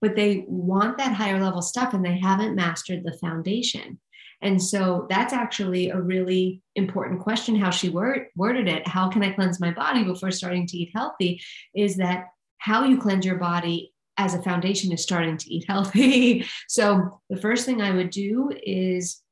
But 0.00 0.16
they 0.16 0.44
want 0.48 0.98
that 0.98 1.12
higher 1.12 1.40
level 1.40 1.62
stuff 1.62 1.94
and 1.94 2.04
they 2.04 2.18
haven't 2.18 2.56
mastered 2.56 3.04
the 3.04 3.16
foundation. 3.18 4.00
And 4.42 4.62
so 4.62 5.06
that's 5.08 5.32
actually 5.32 5.90
a 5.90 6.00
really 6.00 6.62
important 6.74 7.20
question 7.20 7.56
how 7.56 7.70
she 7.70 7.88
word, 7.88 8.26
worded 8.36 8.68
it. 8.68 8.86
How 8.86 9.08
can 9.08 9.22
I 9.22 9.32
cleanse 9.32 9.60
my 9.60 9.70
body 9.70 10.04
before 10.04 10.30
starting 10.30 10.66
to 10.66 10.76
eat 10.76 10.90
healthy? 10.94 11.40
Is 11.74 11.96
that 11.96 12.26
how 12.58 12.84
you 12.84 12.98
cleanse 12.98 13.24
your 13.24 13.36
body 13.36 13.92
as 14.18 14.34
a 14.34 14.42
foundation 14.42 14.92
is 14.92 15.02
starting 15.02 15.36
to 15.36 15.52
eat 15.52 15.66
healthy. 15.68 16.46
so 16.68 17.20
the 17.28 17.36
first 17.36 17.66
thing 17.66 17.82
I 17.82 17.90
would 17.90 18.10
do 18.10 18.50
is 18.62 19.22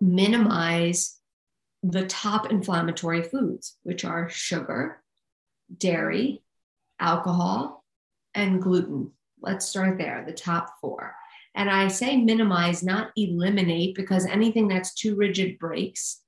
minimize 0.00 1.16
the 1.82 2.06
top 2.06 2.50
inflammatory 2.50 3.22
foods, 3.22 3.76
which 3.82 4.04
are 4.04 4.28
sugar, 4.28 5.02
dairy, 5.76 6.42
alcohol, 6.98 7.84
and 8.34 8.60
gluten. 8.60 9.12
Let's 9.40 9.66
start 9.66 9.98
there, 9.98 10.24
the 10.26 10.32
top 10.32 10.74
four. 10.80 11.14
And 11.54 11.70
I 11.70 11.88
say 11.88 12.16
minimize, 12.16 12.82
not 12.82 13.10
eliminate, 13.16 13.94
because 13.94 14.26
anything 14.26 14.68
that's 14.68 14.94
too 14.94 15.16
rigid 15.16 15.58
breaks. 15.58 16.20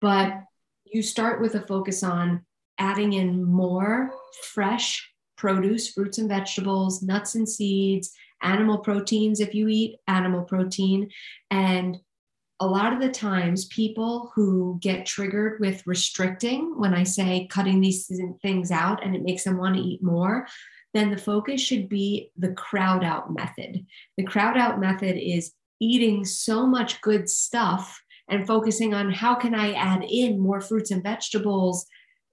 But 0.00 0.42
you 0.84 1.02
start 1.02 1.40
with 1.40 1.54
a 1.54 1.66
focus 1.66 2.02
on 2.02 2.44
adding 2.78 3.12
in 3.14 3.42
more 3.42 4.12
fresh 4.52 5.10
produce, 5.36 5.90
fruits 5.90 6.18
and 6.18 6.28
vegetables, 6.28 7.02
nuts 7.02 7.34
and 7.34 7.48
seeds, 7.48 8.12
animal 8.42 8.78
proteins 8.78 9.40
if 9.40 9.54
you 9.54 9.68
eat 9.68 9.96
animal 10.06 10.42
protein. 10.42 11.10
And 11.50 11.98
a 12.58 12.66
lot 12.66 12.92
of 12.92 13.00
the 13.00 13.10
times, 13.10 13.66
people 13.66 14.32
who 14.34 14.78
get 14.80 15.04
triggered 15.04 15.60
with 15.60 15.86
restricting, 15.86 16.78
when 16.78 16.94
I 16.94 17.02
say 17.02 17.46
cutting 17.50 17.80
these 17.80 18.10
things 18.40 18.70
out 18.70 19.04
and 19.04 19.14
it 19.14 19.22
makes 19.22 19.44
them 19.44 19.58
want 19.58 19.76
to 19.76 19.82
eat 19.82 20.02
more, 20.02 20.46
then 20.94 21.10
the 21.10 21.18
focus 21.18 21.60
should 21.60 21.88
be 21.88 22.30
the 22.38 22.52
crowd 22.52 23.04
out 23.04 23.32
method. 23.34 23.84
The 24.16 24.24
crowd 24.24 24.56
out 24.56 24.80
method 24.80 25.16
is 25.18 25.52
eating 25.80 26.24
so 26.24 26.66
much 26.66 27.02
good 27.02 27.28
stuff 27.28 28.00
and 28.28 28.46
focusing 28.46 28.94
on 28.94 29.12
how 29.12 29.34
can 29.34 29.54
I 29.54 29.72
add 29.74 30.04
in 30.08 30.40
more 30.40 30.60
fruits 30.60 30.90
and 30.90 31.02
vegetables, 31.02 31.86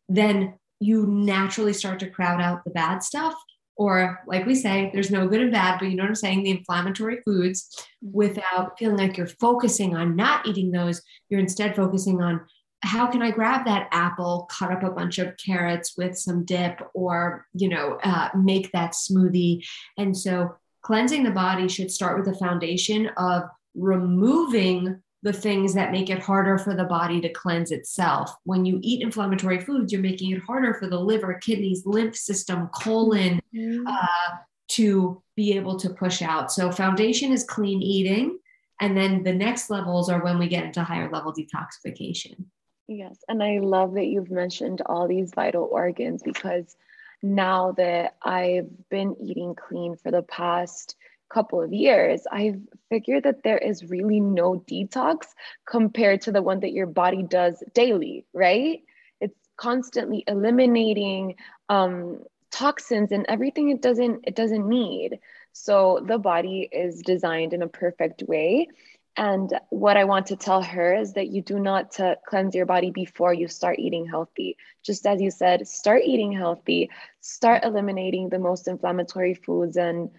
then 0.07 0.53
you 0.83 1.07
naturally 1.07 1.73
start 1.73 1.99
to 1.99 2.09
crowd 2.09 2.41
out 2.41 2.63
the 2.63 2.71
bad 2.71 2.99
stuff. 3.03 3.33
Or, 3.75 4.19
like 4.27 4.45
we 4.45 4.53
say, 4.53 4.91
there's 4.93 5.09
no 5.09 5.27
good 5.27 5.41
and 5.41 5.51
bad, 5.51 5.79
but 5.79 5.89
you 5.89 5.95
know 5.95 6.03
what 6.03 6.09
I'm 6.09 6.15
saying? 6.15 6.43
The 6.43 6.51
inflammatory 6.51 7.21
foods 7.25 7.87
without 8.03 8.77
feeling 8.77 8.97
like 8.97 9.17
you're 9.17 9.25
focusing 9.25 9.95
on 9.95 10.15
not 10.15 10.47
eating 10.47 10.71
those. 10.71 11.01
You're 11.29 11.39
instead 11.39 11.75
focusing 11.75 12.21
on 12.21 12.41
how 12.83 13.07
can 13.07 13.21
I 13.23 13.31
grab 13.31 13.65
that 13.65 13.87
apple, 13.91 14.47
cut 14.51 14.71
up 14.71 14.83
a 14.83 14.91
bunch 14.91 15.17
of 15.17 15.35
carrots 15.43 15.93
with 15.97 16.17
some 16.17 16.45
dip, 16.45 16.81
or 16.93 17.47
you 17.53 17.69
know, 17.69 17.97
uh, 18.03 18.29
make 18.35 18.71
that 18.73 18.91
smoothie. 18.91 19.65
And 19.97 20.15
so, 20.15 20.55
cleansing 20.83 21.23
the 21.23 21.31
body 21.31 21.67
should 21.67 21.89
start 21.89 22.17
with 22.17 22.31
the 22.31 22.37
foundation 22.37 23.09
of 23.17 23.43
removing 23.73 25.01
the 25.23 25.33
things 25.33 25.73
that 25.73 25.91
make 25.91 26.09
it 26.09 26.19
harder 26.19 26.57
for 26.57 26.75
the 26.75 26.83
body 26.83 27.21
to 27.21 27.29
cleanse 27.29 27.71
itself. 27.71 28.35
When 28.43 28.65
you 28.65 28.79
eat 28.81 29.01
inflammatory 29.01 29.59
foods, 29.59 29.91
you're 29.91 30.01
making 30.01 30.31
it 30.31 30.41
harder 30.43 30.73
for 30.73 30.87
the 30.87 30.99
liver, 30.99 31.35
kidneys, 31.35 31.85
lymph 31.85 32.15
system, 32.15 32.69
colon 32.75 33.41
mm-hmm. 33.55 33.87
uh, 33.87 34.37
to 34.69 35.23
be 35.35 35.55
able 35.55 35.79
to 35.79 35.89
push 35.89 36.21
out. 36.21 36.51
So, 36.51 36.71
foundation 36.71 37.31
is 37.31 37.45
clean 37.45 37.81
eating. 37.81 38.37
And 38.81 38.97
then 38.97 39.23
the 39.23 39.33
next 39.33 39.69
levels 39.69 40.09
are 40.09 40.23
when 40.23 40.37
we 40.37 40.47
get 40.47 40.65
into 40.65 40.83
higher 40.83 41.09
level 41.09 41.33
detoxification. 41.33 42.45
Yes. 42.87 43.17
And 43.29 43.41
I 43.41 43.59
love 43.59 43.93
that 43.93 44.07
you've 44.07 44.31
mentioned 44.31 44.81
all 44.85 45.07
these 45.07 45.31
vital 45.33 45.69
organs 45.71 46.21
because 46.21 46.75
now 47.21 47.71
that 47.73 48.17
I've 48.21 48.67
been 48.89 49.15
eating 49.21 49.55
clean 49.55 49.95
for 49.95 50.11
the 50.11 50.23
past 50.23 50.97
couple 51.33 51.61
of 51.61 51.73
years, 51.73 52.21
I've 52.31 52.61
figured 52.89 53.23
that 53.23 53.43
there 53.43 53.57
is 53.57 53.89
really 53.89 54.19
no 54.19 54.63
detox 54.69 55.27
compared 55.65 56.21
to 56.23 56.31
the 56.31 56.41
one 56.41 56.59
that 56.61 56.73
your 56.73 56.87
body 56.87 57.23
does 57.23 57.63
daily, 57.73 58.25
right? 58.33 58.81
It's 59.21 59.39
constantly 59.57 60.23
eliminating 60.27 61.35
um, 61.69 62.19
toxins 62.51 63.11
and 63.11 63.25
everything 63.27 63.69
it 63.69 63.81
doesn't 63.81 64.21
it 64.25 64.35
doesn't 64.35 64.67
need. 64.67 65.19
So 65.53 66.03
the 66.05 66.17
body 66.19 66.69
is 66.71 67.01
designed 67.01 67.53
in 67.53 67.61
a 67.61 67.67
perfect 67.67 68.23
way 68.27 68.67
and 69.15 69.53
what 69.69 69.97
I 69.97 70.05
want 70.05 70.27
to 70.27 70.35
tell 70.35 70.61
her 70.61 70.95
is 70.95 71.13
that 71.13 71.27
you 71.27 71.41
do 71.41 71.59
not 71.59 71.91
to 71.93 72.17
cleanse 72.25 72.55
your 72.55 72.65
body 72.65 72.89
before 72.91 73.33
you 73.33 73.47
start 73.47 73.79
eating 73.79 74.07
healthy. 74.07 74.57
Just 74.83 75.05
as 75.05 75.21
you 75.21 75.29
said, 75.29 75.67
start 75.67 76.01
eating 76.03 76.31
healthy, 76.31 76.89
start 77.21 77.63
eliminating 77.63 78.29
the 78.29 78.39
most 78.39 78.67
inflammatory 78.67 79.35
foods 79.35 79.77
and 79.77 80.09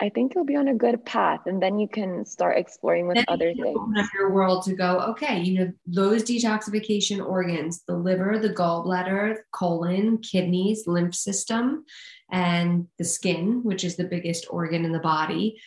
I 0.00 0.08
think 0.08 0.34
you'll 0.34 0.44
be 0.44 0.56
on 0.56 0.68
a 0.68 0.74
good 0.74 1.04
path, 1.04 1.40
and 1.46 1.62
then 1.62 1.78
you 1.78 1.86
can 1.86 2.26
start 2.26 2.58
exploring 2.58 3.06
with 3.06 3.16
then 3.16 3.24
other 3.28 3.54
things. 3.54 3.76
Open 3.76 3.96
up 3.96 4.10
your 4.12 4.32
world 4.32 4.64
to 4.64 4.74
go. 4.74 4.98
Okay, 5.10 5.40
you 5.40 5.58
know 5.58 5.72
those 5.86 6.24
detoxification 6.24 7.24
organs: 7.24 7.82
the 7.86 7.96
liver, 7.96 8.38
the 8.38 8.50
gallbladder, 8.50 9.38
colon, 9.52 10.18
kidneys, 10.18 10.86
lymph 10.86 11.14
system, 11.14 11.84
and 12.30 12.88
the 12.98 13.04
skin, 13.04 13.62
which 13.62 13.84
is 13.84 13.96
the 13.96 14.04
biggest 14.04 14.46
organ 14.50 14.84
in 14.84 14.92
the 14.92 14.98
body 14.98 15.58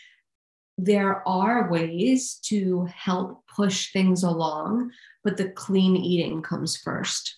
there 0.77 1.27
are 1.27 1.69
ways 1.69 2.35
to 2.35 2.85
help 2.85 3.43
push 3.47 3.91
things 3.91 4.23
along, 4.23 4.91
but 5.23 5.37
the 5.37 5.49
clean 5.49 5.95
eating 5.95 6.41
comes 6.41 6.77
first. 6.77 7.37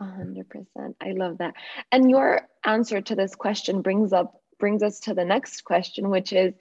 100%. 0.00 0.44
I 1.00 1.12
love 1.12 1.38
that. 1.38 1.54
And 1.90 2.10
your 2.10 2.42
answer 2.64 3.00
to 3.00 3.14
this 3.14 3.34
question 3.34 3.82
brings 3.82 4.12
up 4.12 4.40
brings 4.58 4.82
us 4.82 5.00
to 5.00 5.14
the 5.14 5.24
next 5.24 5.64
question 5.64 6.10
which 6.10 6.32
is 6.32 6.54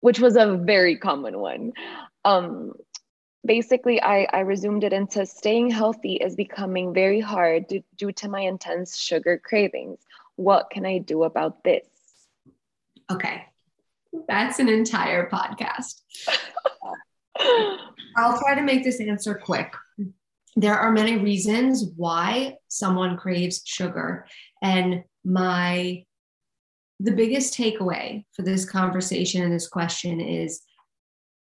which 0.00 0.18
was 0.18 0.36
a 0.36 0.56
very 0.56 0.96
common 0.96 1.38
one. 1.38 1.72
Um 2.24 2.72
basically 3.44 4.00
I, 4.02 4.26
I 4.32 4.40
resumed 4.40 4.84
it 4.84 4.92
into 4.92 5.26
staying 5.26 5.70
healthy 5.70 6.14
is 6.14 6.36
becoming 6.36 6.94
very 6.94 7.20
hard 7.20 7.66
due, 7.66 7.82
due 7.96 8.12
to 8.12 8.28
my 8.28 8.40
intense 8.40 8.96
sugar 8.96 9.40
cravings. 9.42 9.98
What 10.36 10.70
can 10.70 10.86
I 10.86 10.98
do 10.98 11.24
about 11.24 11.64
this? 11.64 11.86
Okay. 13.10 13.44
That's 14.28 14.58
an 14.58 14.68
entire 14.68 15.28
podcast. 15.28 16.00
I'll 18.16 18.38
try 18.38 18.54
to 18.54 18.62
make 18.62 18.84
this 18.84 19.00
answer 19.00 19.34
quick. 19.34 19.72
There 20.54 20.78
are 20.78 20.92
many 20.92 21.16
reasons 21.16 21.84
why 21.96 22.56
someone 22.68 23.16
craves 23.16 23.62
sugar. 23.64 24.26
And 24.62 25.04
my 25.24 26.04
the 27.02 27.12
biggest 27.12 27.54
takeaway 27.54 28.24
for 28.32 28.42
this 28.42 28.64
conversation 28.64 29.42
and 29.42 29.52
this 29.52 29.68
question 29.68 30.20
is 30.20 30.62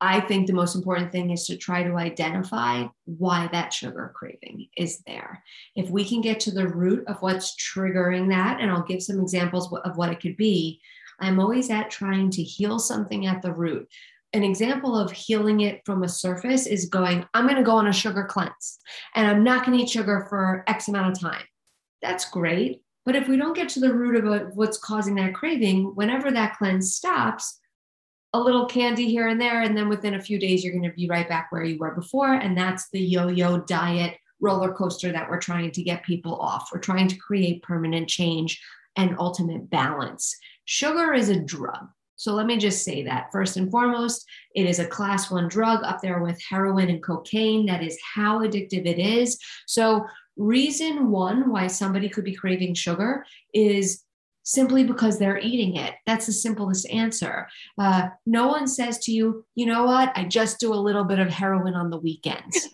I 0.00 0.20
think 0.20 0.46
the 0.46 0.52
most 0.52 0.76
important 0.76 1.10
thing 1.10 1.30
is 1.30 1.46
to 1.46 1.56
try 1.56 1.82
to 1.82 1.96
identify 1.96 2.86
why 3.04 3.48
that 3.50 3.72
sugar 3.72 4.12
craving 4.14 4.68
is 4.76 5.00
there. 5.06 5.42
If 5.74 5.90
we 5.90 6.04
can 6.04 6.20
get 6.20 6.38
to 6.40 6.52
the 6.52 6.68
root 6.68 7.04
of 7.08 7.20
what's 7.20 7.56
triggering 7.56 8.28
that, 8.28 8.60
and 8.60 8.70
I'll 8.70 8.84
give 8.84 9.02
some 9.02 9.20
examples 9.20 9.72
of 9.72 9.96
what 9.96 10.10
it 10.10 10.20
could 10.20 10.36
be, 10.36 10.80
I'm 11.18 11.40
always 11.40 11.68
at 11.68 11.90
trying 11.90 12.30
to 12.30 12.42
heal 12.42 12.78
something 12.78 13.26
at 13.26 13.42
the 13.42 13.52
root. 13.52 13.88
An 14.34 14.44
example 14.44 14.96
of 14.96 15.10
healing 15.10 15.62
it 15.62 15.80
from 15.84 16.04
a 16.04 16.08
surface 16.08 16.66
is 16.66 16.84
going, 16.84 17.26
I'm 17.34 17.46
going 17.46 17.56
to 17.56 17.62
go 17.64 17.72
on 17.72 17.88
a 17.88 17.92
sugar 17.92 18.24
cleanse 18.24 18.78
and 19.16 19.26
I'm 19.26 19.42
not 19.42 19.64
going 19.64 19.78
to 19.78 19.82
eat 19.82 19.90
sugar 19.90 20.26
for 20.28 20.62
X 20.68 20.86
amount 20.86 21.16
of 21.16 21.20
time. 21.20 21.44
That's 22.02 22.30
great. 22.30 22.82
But 23.08 23.16
if 23.16 23.26
we 23.26 23.38
don't 23.38 23.56
get 23.56 23.70
to 23.70 23.80
the 23.80 23.94
root 23.94 24.22
of 24.22 24.54
what's 24.54 24.76
causing 24.76 25.14
that 25.14 25.32
craving, 25.32 25.94
whenever 25.94 26.30
that 26.30 26.58
cleanse 26.58 26.94
stops, 26.94 27.58
a 28.34 28.38
little 28.38 28.66
candy 28.66 29.08
here 29.08 29.28
and 29.28 29.40
there, 29.40 29.62
and 29.62 29.74
then 29.74 29.88
within 29.88 30.12
a 30.12 30.20
few 30.20 30.38
days, 30.38 30.62
you're 30.62 30.74
going 30.74 30.90
to 30.90 30.94
be 30.94 31.08
right 31.08 31.26
back 31.26 31.50
where 31.50 31.64
you 31.64 31.78
were 31.78 31.94
before. 31.94 32.34
And 32.34 32.54
that's 32.54 32.90
the 32.90 33.00
yo 33.00 33.28
yo 33.28 33.60
diet 33.60 34.18
roller 34.42 34.74
coaster 34.74 35.10
that 35.10 35.30
we're 35.30 35.40
trying 35.40 35.70
to 35.70 35.82
get 35.82 36.04
people 36.04 36.36
off. 36.36 36.68
We're 36.70 36.80
trying 36.80 37.08
to 37.08 37.16
create 37.16 37.62
permanent 37.62 38.10
change 38.10 38.60
and 38.94 39.16
ultimate 39.18 39.70
balance. 39.70 40.36
Sugar 40.66 41.14
is 41.14 41.30
a 41.30 41.40
drug. 41.40 41.88
So 42.16 42.34
let 42.34 42.44
me 42.44 42.58
just 42.58 42.84
say 42.84 43.04
that 43.04 43.32
first 43.32 43.56
and 43.56 43.70
foremost, 43.70 44.26
it 44.54 44.66
is 44.66 44.80
a 44.80 44.86
class 44.86 45.30
one 45.30 45.48
drug 45.48 45.82
up 45.84 46.02
there 46.02 46.20
with 46.20 46.42
heroin 46.42 46.90
and 46.90 47.02
cocaine. 47.02 47.64
That 47.64 47.82
is 47.82 47.96
how 48.14 48.40
addictive 48.40 48.84
it 48.86 48.98
is. 48.98 49.38
So, 49.66 50.04
reason 50.38 51.10
one 51.10 51.50
why 51.50 51.66
somebody 51.66 52.08
could 52.08 52.24
be 52.24 52.34
craving 52.34 52.74
sugar 52.74 53.26
is 53.52 54.04
simply 54.44 54.82
because 54.82 55.18
they're 55.18 55.38
eating 55.38 55.76
it. 55.76 55.94
That's 56.06 56.24
the 56.24 56.32
simplest 56.32 56.88
answer. 56.88 57.48
Uh, 57.76 58.08
no 58.24 58.48
one 58.48 58.66
says 58.66 58.98
to 59.00 59.12
you, 59.12 59.44
you 59.54 59.66
know 59.66 59.84
what, 59.84 60.10
I 60.16 60.24
just 60.24 60.58
do 60.58 60.72
a 60.72 60.76
little 60.76 61.04
bit 61.04 61.18
of 61.18 61.28
heroin 61.28 61.74
on 61.74 61.90
the 61.90 61.98
weekends. 61.98 62.68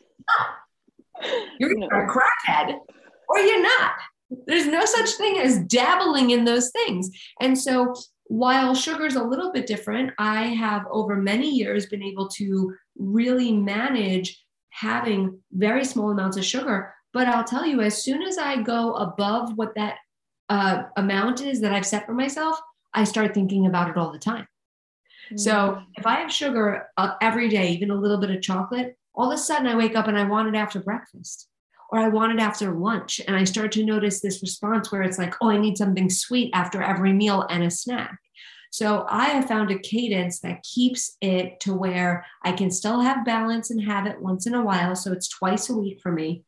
you're 1.58 1.76
no. 1.76 1.86
a 1.86 2.06
crackhead 2.06 2.78
or 3.28 3.38
you're 3.40 3.62
not. 3.62 3.92
There's 4.46 4.66
no 4.66 4.84
such 4.84 5.10
thing 5.12 5.38
as 5.38 5.64
dabbling 5.64 6.30
in 6.30 6.44
those 6.44 6.70
things. 6.70 7.10
And 7.40 7.58
so 7.58 7.94
while 8.26 8.74
sugar 8.74 9.06
is 9.06 9.16
a 9.16 9.22
little 9.22 9.52
bit 9.52 9.66
different, 9.66 10.12
I 10.18 10.44
have 10.44 10.86
over 10.90 11.16
many 11.16 11.50
years 11.50 11.86
been 11.86 12.02
able 12.02 12.28
to 12.28 12.72
really 12.96 13.52
manage 13.52 14.40
having 14.70 15.40
very 15.52 15.84
small 15.84 16.10
amounts 16.10 16.36
of 16.36 16.44
sugar. 16.44 16.93
But 17.14 17.28
I'll 17.28 17.44
tell 17.44 17.64
you, 17.64 17.80
as 17.80 18.02
soon 18.02 18.22
as 18.22 18.36
I 18.38 18.60
go 18.60 18.94
above 18.94 19.56
what 19.56 19.76
that 19.76 19.98
uh, 20.48 20.82
amount 20.96 21.40
is 21.40 21.60
that 21.60 21.72
I've 21.72 21.86
set 21.86 22.04
for 22.04 22.12
myself, 22.12 22.60
I 22.92 23.04
start 23.04 23.32
thinking 23.32 23.66
about 23.66 23.88
it 23.88 23.96
all 23.96 24.12
the 24.12 24.18
time. 24.18 24.48
Mm-hmm. 25.26 25.38
So 25.38 25.80
if 25.96 26.06
I 26.06 26.16
have 26.16 26.32
sugar 26.32 26.88
uh, 26.96 27.14
every 27.22 27.48
day, 27.48 27.70
even 27.70 27.92
a 27.92 27.94
little 27.94 28.18
bit 28.18 28.32
of 28.32 28.42
chocolate, 28.42 28.98
all 29.14 29.30
of 29.30 29.34
a 29.34 29.38
sudden 29.38 29.68
I 29.68 29.76
wake 29.76 29.94
up 29.94 30.08
and 30.08 30.18
I 30.18 30.24
want 30.24 30.48
it 30.48 30.58
after 30.58 30.80
breakfast 30.80 31.48
or 31.90 32.00
I 32.00 32.08
want 32.08 32.32
it 32.32 32.40
after 32.40 32.74
lunch. 32.74 33.20
And 33.28 33.36
I 33.36 33.44
start 33.44 33.70
to 33.72 33.84
notice 33.84 34.20
this 34.20 34.42
response 34.42 34.90
where 34.90 35.02
it's 35.02 35.18
like, 35.18 35.34
oh, 35.40 35.50
I 35.50 35.56
need 35.56 35.78
something 35.78 36.10
sweet 36.10 36.50
after 36.52 36.82
every 36.82 37.12
meal 37.12 37.46
and 37.48 37.62
a 37.62 37.70
snack. 37.70 38.18
So 38.72 39.06
I 39.08 39.26
have 39.26 39.46
found 39.46 39.70
a 39.70 39.78
cadence 39.78 40.40
that 40.40 40.64
keeps 40.64 41.16
it 41.20 41.60
to 41.60 41.74
where 41.74 42.26
I 42.42 42.50
can 42.50 42.72
still 42.72 43.00
have 43.00 43.24
balance 43.24 43.70
and 43.70 43.80
have 43.84 44.06
it 44.06 44.20
once 44.20 44.48
in 44.48 44.54
a 44.54 44.64
while. 44.64 44.96
So 44.96 45.12
it's 45.12 45.28
twice 45.28 45.70
a 45.70 45.78
week 45.78 46.00
for 46.02 46.10
me. 46.10 46.42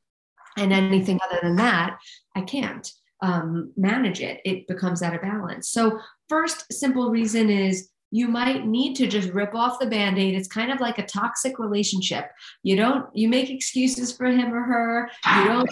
And 0.57 0.73
anything 0.73 1.19
other 1.23 1.39
than 1.43 1.57
that, 1.57 1.99
I 2.35 2.43
can't 2.43 2.91
um, 3.23 3.73
manage 3.77 4.21
it. 4.21 4.41
It 4.45 4.67
becomes 4.69 5.03
out 5.03 5.15
of 5.15 5.23
balance. 5.23 5.71
So, 5.71 5.99
first 6.29 6.73
simple 6.73 7.11
reason 7.11 7.51
is 7.51 7.89
you 8.11 8.29
might 8.29 8.67
need 8.67 8.95
to 8.97 9.07
just 9.07 9.31
rip 9.31 9.55
off 9.55 9.81
the 9.81 9.87
band-aid 9.87 10.35
it's 10.35 10.49
kind 10.49 10.71
of 10.71 10.81
like 10.81 10.99
a 10.99 11.07
toxic 11.07 11.59
relationship 11.59 12.31
you 12.63 12.77
don't 12.77 13.05
you 13.15 13.29
make 13.29 13.51
excuses 13.51 14.17
for 14.17 14.27
him 14.27 14.55
or 14.55 14.63
her 14.63 15.11
you 15.39 15.45
don't 15.45 15.69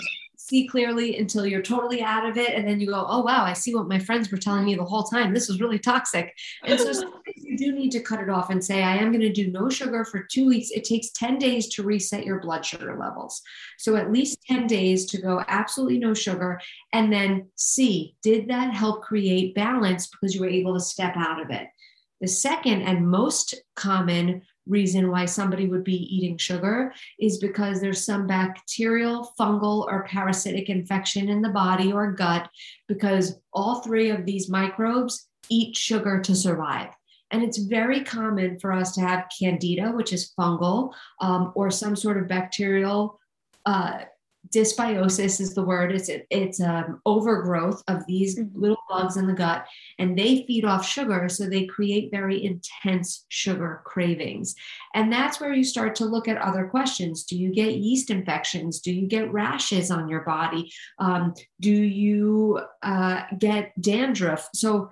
see 0.47 0.66
clearly 0.68 1.16
until 1.18 1.47
you're 1.47 1.62
totally 1.62 2.03
out 2.03 2.28
of 2.28 2.36
it. 2.36 2.51
And 2.51 2.68
then 2.68 2.78
you 2.78 2.86
go 2.88 3.07
oh 3.09 3.22
wow 3.22 3.45
i 3.45 3.53
see 3.53 3.74
what 3.74 3.88
my 3.88 3.99
friends 3.99 4.30
were 4.30 4.38
telling 4.38 4.64
me 4.64 4.74
the 4.74 4.84
whole 4.84 5.05
time. 5.05 5.32
This 5.32 5.49
was 5.49 5.61
really 5.61 5.78
toxic. 5.78 6.34
And 6.64 6.78
so 6.78 7.12
you 7.36 7.57
do 7.57 7.72
need 7.72 7.90
to 7.92 8.01
cut 8.01 8.20
it 8.20 8.28
off 8.28 8.51
and 8.51 8.62
say 8.62 8.82
i 8.82 8.97
am 8.97 9.11
going 9.11 9.20
to 9.20 9.32
do 9.32 9.51
no 9.51 9.70
sugar 9.70 10.05
for 10.05 10.26
two 10.30 10.47
weeks. 10.47 10.70
It 10.70 10.84
takes 10.84 11.11
10 11.12 11.38
days 11.38 11.68
to 11.74 11.82
reset 11.82 12.26
your 12.26 12.40
blood 12.40 12.64
sugar 12.64 12.97
levels. 12.99 13.40
So 13.78 13.97
at 13.97 14.12
least 14.12 14.42
10 14.47 14.66
days 14.66 15.07
to 15.07 15.20
go 15.20 15.42
absolutely 15.49 15.99
no 15.99 16.12
sugar. 16.12 16.61
And 16.92 17.12
then 17.12 17.49
see 17.55 18.16
did 18.22 18.49
that 18.49 18.74
help 18.74 19.03
create 19.03 19.55
balance 19.55 20.09
because 20.09 20.34
you 20.34 20.42
were 20.42 20.49
able 20.49 20.74
to 20.74 20.80
step 20.80 21.14
out 21.16 21.40
of 21.40 21.51
it? 21.51 21.68
The 22.20 22.28
second 22.28 22.82
and 22.82 23.09
most 23.09 23.55
common 23.76 24.42
reason 24.67 25.11
why 25.11 25.25
somebody 25.25 25.69
would 25.69 25.85
be 25.85 26.17
eating 26.17 26.39
sugar 26.39 26.93
is 27.19 27.39
because 27.39 27.81
there's 27.81 28.05
some 28.05 28.27
bacterial, 28.27 29.33
fungal, 29.39 29.87
or 29.87 30.05
parasitic 30.05 30.69
infection 30.69 31.29
in 31.29 31.43
the 31.43 31.51
body 31.51 31.93
or 31.93 32.12
gut, 32.12 32.49
because 32.89 33.41
all 33.53 33.81
three 33.81 34.11
of 34.11 34.25
these 34.25 34.49
microbes 34.49 35.29
eat 35.49 35.77
sugar 35.77 36.21
to 36.21 36.35
survive. 36.35 36.91
And 37.31 37.43
it's 37.43 37.59
very 37.59 38.05
common 38.05 38.59
for 38.61 38.73
us 38.73 38.95
to 38.95 39.01
have 39.01 39.29
candida, 39.39 39.91
which 39.91 40.12
is 40.12 40.33
fungal, 40.39 40.93
um, 41.21 41.53
or 41.55 41.71
some 41.71 41.97
sort 41.97 42.17
of 42.17 42.29
bacterial 42.29 43.19
uh, 43.67 44.01
dysbiosis 44.55 45.41
is 45.41 45.55
the 45.55 45.65
word. 45.65 45.93
It's 45.93 46.11
it's 46.31 46.61
um, 46.61 47.01
overgrowth 47.05 47.83
of 47.89 48.07
these 48.07 48.39
mm-hmm. 48.39 48.61
little 48.61 48.79
bugs 48.89 49.17
in 49.17 49.27
the 49.27 49.33
gut, 49.33 49.67
and 49.99 50.17
they 50.17 50.45
feed 50.47 50.65
off 50.65 50.87
sugar, 50.87 51.29
so 51.29 51.49
they 51.49 51.67
create 51.67 52.11
very 52.11 52.45
intense 52.45 53.27
sugar 53.29 53.83
cravings. 53.85 54.55
And 54.95 55.13
that's 55.13 55.41
where 55.41 55.53
you 55.53 55.65
start 55.65 55.95
to 55.97 56.05
look 56.05 56.29
at 56.29 56.39
other 56.39 56.67
questions. 56.67 57.25
Do 57.25 57.37
you 57.37 57.53
get 57.53 57.77
yeast 57.77 58.11
infections? 58.11 58.81
Do 58.81 58.93
you 58.93 59.07
get 59.09 59.33
rashes 59.33 59.91
on 59.91 60.09
your 60.09 60.23
body? 60.23 60.73
Um, 60.99 61.35
do 61.61 61.73
you 61.73 62.61
uh, 62.83 63.23
get 63.39 63.73
dandruff? 63.81 64.49
So 64.55 64.91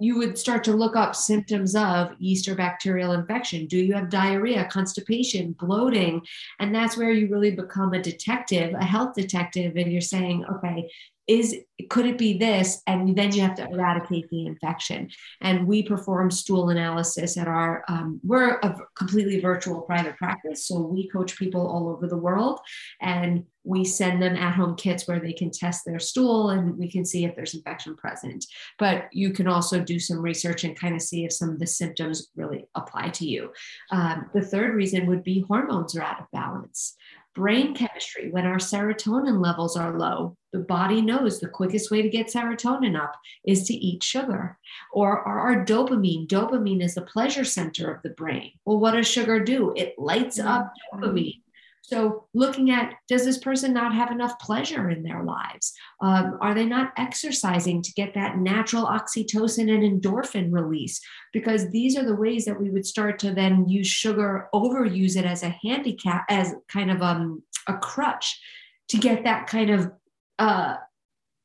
you 0.00 0.18
would 0.18 0.36
start 0.36 0.64
to 0.64 0.72
look 0.72 0.96
up 0.96 1.14
symptoms 1.14 1.76
of 1.76 2.10
yeast 2.18 2.48
or 2.48 2.54
bacterial 2.54 3.12
infection. 3.12 3.66
Do 3.66 3.78
you 3.78 3.94
have 3.94 4.10
diarrhea, 4.10 4.68
constipation, 4.70 5.52
bloating? 5.52 6.20
And 6.58 6.74
that's 6.74 6.96
where 6.96 7.12
you 7.12 7.28
really 7.28 7.52
become 7.52 7.94
a 7.94 8.02
detective, 8.02 8.74
a 8.74 8.84
health 8.84 9.14
detective, 9.14 9.76
and 9.76 9.92
you're 9.92 10.00
saying, 10.00 10.44
okay, 10.46 10.90
is 11.26 11.56
could 11.90 12.06
it 12.06 12.18
be 12.18 12.38
this? 12.38 12.82
And 12.86 13.16
then 13.16 13.32
you 13.32 13.42
have 13.42 13.56
to 13.56 13.68
eradicate 13.68 14.28
the 14.30 14.46
infection. 14.46 15.10
And 15.40 15.66
we 15.66 15.82
perform 15.82 16.30
stool 16.30 16.70
analysis 16.70 17.36
at 17.36 17.48
our 17.48 17.84
um, 17.88 18.20
we're 18.22 18.58
a 18.58 18.76
completely 18.96 19.40
virtual 19.40 19.80
private 19.82 20.16
practice. 20.16 20.66
So 20.66 20.80
we 20.80 21.08
coach 21.08 21.36
people 21.36 21.66
all 21.66 21.88
over 21.88 22.06
the 22.06 22.16
world 22.16 22.60
and 23.00 23.44
we 23.64 23.84
send 23.84 24.22
them 24.22 24.36
at 24.36 24.54
home 24.54 24.76
kits 24.76 25.08
where 25.08 25.18
they 25.18 25.32
can 25.32 25.50
test 25.50 25.84
their 25.84 25.98
stool 25.98 26.50
and 26.50 26.76
we 26.76 26.90
can 26.90 27.04
see 27.04 27.24
if 27.24 27.34
there's 27.34 27.54
infection 27.54 27.96
present. 27.96 28.44
But 28.78 29.08
you 29.12 29.32
can 29.32 29.48
also 29.48 29.80
do 29.80 29.98
some 29.98 30.20
research 30.20 30.64
and 30.64 30.78
kind 30.78 30.94
of 30.94 31.02
see 31.02 31.24
if 31.24 31.32
some 31.32 31.50
of 31.50 31.58
the 31.58 31.66
symptoms 31.66 32.28
really 32.36 32.66
apply 32.74 33.08
to 33.10 33.26
you. 33.26 33.50
Um, 33.90 34.30
the 34.34 34.42
third 34.42 34.74
reason 34.74 35.06
would 35.06 35.24
be 35.24 35.44
hormones 35.48 35.96
are 35.96 36.02
out 36.02 36.20
of 36.20 36.30
balance. 36.30 36.94
Brain 37.34 37.74
chemistry 37.74 38.30
when 38.30 38.46
our 38.46 38.58
serotonin 38.58 39.42
levels 39.42 39.76
are 39.76 39.98
low 39.98 40.36
the 40.54 40.60
body 40.60 41.02
knows 41.02 41.40
the 41.40 41.48
quickest 41.48 41.90
way 41.90 42.00
to 42.00 42.08
get 42.08 42.28
serotonin 42.28 42.98
up 42.98 43.16
is 43.44 43.64
to 43.64 43.74
eat 43.74 44.02
sugar 44.02 44.56
or, 44.92 45.18
or 45.26 45.40
our 45.40 45.64
dopamine 45.66 46.28
dopamine 46.28 46.82
is 46.82 46.94
the 46.94 47.02
pleasure 47.02 47.44
center 47.44 47.92
of 47.92 48.00
the 48.02 48.10
brain 48.10 48.52
well 48.64 48.78
what 48.78 48.92
does 48.92 49.08
sugar 49.08 49.40
do 49.40 49.74
it 49.76 49.94
lights 49.98 50.38
up 50.38 50.72
mm-hmm. 50.94 51.04
dopamine 51.04 51.40
so, 51.86 52.28
looking 52.32 52.70
at 52.70 52.94
does 53.10 53.26
this 53.26 53.36
person 53.36 53.74
not 53.74 53.94
have 53.94 54.10
enough 54.10 54.38
pleasure 54.38 54.88
in 54.88 55.02
their 55.02 55.22
lives? 55.22 55.74
Um, 56.00 56.38
are 56.40 56.54
they 56.54 56.64
not 56.64 56.94
exercising 56.96 57.82
to 57.82 57.92
get 57.92 58.14
that 58.14 58.38
natural 58.38 58.86
oxytocin 58.86 59.70
and 59.70 60.02
endorphin 60.02 60.50
release? 60.50 60.98
Because 61.34 61.68
these 61.68 61.98
are 61.98 62.04
the 62.04 62.16
ways 62.16 62.46
that 62.46 62.58
we 62.58 62.70
would 62.70 62.86
start 62.86 63.18
to 63.18 63.34
then 63.34 63.68
use 63.68 63.86
sugar, 63.86 64.48
overuse 64.54 65.18
it 65.18 65.26
as 65.26 65.42
a 65.42 65.54
handicap, 65.62 66.24
as 66.30 66.54
kind 66.68 66.90
of 66.90 67.02
um, 67.02 67.42
a 67.68 67.76
crutch 67.76 68.40
to 68.88 68.96
get 68.96 69.24
that 69.24 69.46
kind 69.46 69.68
of 69.68 69.92
uh, 70.38 70.76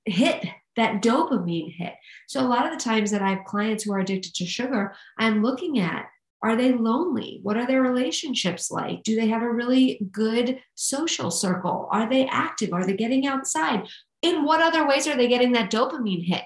hit 0.06 0.46
that 0.76 1.02
dopamine 1.02 1.76
hit. 1.76 1.94
So 2.28 2.42
a 2.42 2.48
lot 2.48 2.66
of 2.66 2.72
the 2.72 2.84
times 2.84 3.12
that 3.12 3.22
I 3.22 3.32
have 3.32 3.46
clients 3.46 3.84
who 3.84 3.94
are 3.94 4.00
addicted 4.00 4.34
to 4.36 4.46
sugar, 4.46 4.96
I'm 5.18 5.42
looking 5.42 5.80
at 5.80 6.06
are 6.42 6.56
they 6.56 6.72
lonely? 6.72 7.40
What 7.44 7.58
are 7.58 7.68
their 7.68 7.82
relationships 7.82 8.72
like? 8.72 9.04
Do 9.04 9.16
they 9.16 9.28
have 9.28 9.42
a 9.42 9.52
really 9.52 10.00
good 10.12 10.62
social 10.74 11.32
circle? 11.32 11.90
Are 11.92 12.10
they 12.10 12.28
active? 12.28 12.72
Are 12.72 12.86
they 12.86 12.96
getting 12.96 13.28
outside? 13.28 13.88
In 14.22 14.46
what 14.46 14.62
other 14.62 14.88
ways 14.88 15.06
are 15.06 15.18
they 15.18 15.28
getting 15.28 15.52
that 15.54 15.70
dopamine 15.70 16.26
hit? 16.26 16.44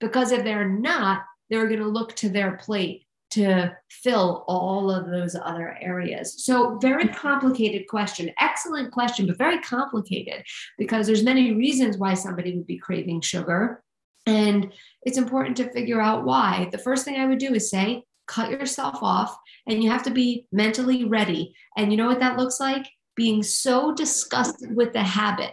Because 0.00 0.32
if 0.32 0.42
they're 0.42 0.68
not, 0.68 1.22
they're 1.48 1.68
going 1.68 1.80
to 1.80 1.86
look 1.86 2.16
to 2.16 2.28
their 2.28 2.56
plate 2.56 3.04
to 3.30 3.76
fill 3.88 4.44
all 4.48 4.90
of 4.90 5.10
those 5.10 5.36
other 5.40 5.78
areas. 5.80 6.44
So 6.44 6.78
very 6.78 7.04
mm-hmm. 7.04 7.14
complicated 7.14 7.86
question. 7.88 8.30
Excellent 8.40 8.92
question, 8.92 9.26
but 9.26 9.38
very 9.38 9.60
complicated 9.60 10.44
because 10.78 11.06
there's 11.06 11.22
many 11.22 11.52
reasons 11.52 11.96
why 11.96 12.14
somebody 12.14 12.56
would 12.56 12.66
be 12.66 12.78
craving 12.78 13.20
sugar 13.20 13.82
and 14.26 14.72
it's 15.02 15.18
important 15.18 15.56
to 15.56 15.72
figure 15.72 16.00
out 16.00 16.24
why. 16.24 16.68
The 16.72 16.78
first 16.78 17.04
thing 17.04 17.16
I 17.16 17.26
would 17.26 17.38
do 17.38 17.54
is 17.54 17.70
say, 17.70 18.04
cut 18.26 18.50
yourself 18.50 19.02
off 19.02 19.36
and 19.66 19.82
you 19.82 19.90
have 19.90 20.04
to 20.04 20.10
be 20.10 20.46
mentally 20.52 21.04
ready. 21.04 21.54
And 21.76 21.90
you 21.90 21.96
know 21.96 22.06
what 22.06 22.20
that 22.20 22.36
looks 22.36 22.60
like? 22.60 22.86
Being 23.16 23.42
so 23.42 23.94
disgusted 23.94 24.74
with 24.74 24.92
the 24.92 25.02
habit, 25.02 25.52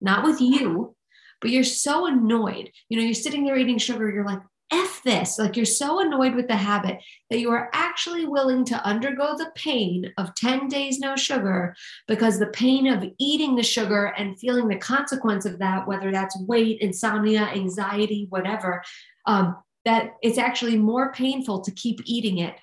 not 0.00 0.24
with 0.24 0.40
you, 0.40 0.96
but 1.40 1.50
you're 1.50 1.64
so 1.64 2.06
annoyed. 2.06 2.70
You 2.88 2.98
know, 2.98 3.04
you're 3.04 3.14
sitting 3.14 3.44
there 3.44 3.56
eating 3.56 3.78
sugar, 3.78 4.10
you're 4.10 4.24
like, 4.24 4.40
F 4.70 5.02
this. 5.02 5.38
Like 5.38 5.56
you're 5.56 5.64
so 5.64 6.00
annoyed 6.00 6.34
with 6.34 6.48
the 6.48 6.56
habit 6.56 6.98
that 7.30 7.38
you 7.38 7.50
are 7.50 7.70
actually 7.72 8.26
willing 8.26 8.64
to 8.66 8.84
undergo 8.84 9.36
the 9.36 9.50
pain 9.54 10.12
of 10.18 10.34
10 10.34 10.68
days 10.68 10.98
no 10.98 11.16
sugar 11.16 11.74
because 12.06 12.38
the 12.38 12.48
pain 12.48 12.86
of 12.86 13.04
eating 13.18 13.56
the 13.56 13.62
sugar 13.62 14.12
and 14.18 14.38
feeling 14.38 14.68
the 14.68 14.76
consequence 14.76 15.46
of 15.46 15.58
that, 15.58 15.86
whether 15.86 16.12
that's 16.12 16.38
weight, 16.42 16.80
insomnia, 16.80 17.42
anxiety, 17.42 18.26
whatever, 18.28 18.82
um, 19.26 19.56
that 19.84 20.14
it's 20.22 20.38
actually 20.38 20.76
more 20.76 21.12
painful 21.12 21.60
to 21.62 21.70
keep 21.72 22.00
eating 22.04 22.38
it 22.38 22.56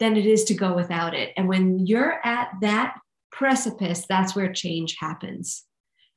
than 0.00 0.16
it 0.16 0.26
is 0.26 0.44
to 0.44 0.54
go 0.54 0.74
without 0.74 1.14
it. 1.14 1.32
And 1.36 1.48
when 1.48 1.86
you're 1.86 2.18
at 2.24 2.48
that 2.62 2.96
precipice, 3.30 4.06
that's 4.08 4.34
where 4.34 4.52
change 4.52 4.96
happens. 4.98 5.64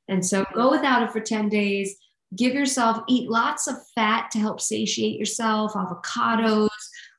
And 0.08 0.24
so 0.24 0.44
go 0.54 0.70
without 0.70 1.02
it 1.02 1.10
for 1.10 1.20
10 1.20 1.48
days. 1.48 1.96
Give 2.34 2.54
yourself, 2.54 3.02
eat 3.08 3.30
lots 3.30 3.68
of 3.68 3.76
fat 3.94 4.30
to 4.32 4.38
help 4.38 4.60
satiate 4.60 5.18
yourself, 5.18 5.74
avocados, 5.74 6.68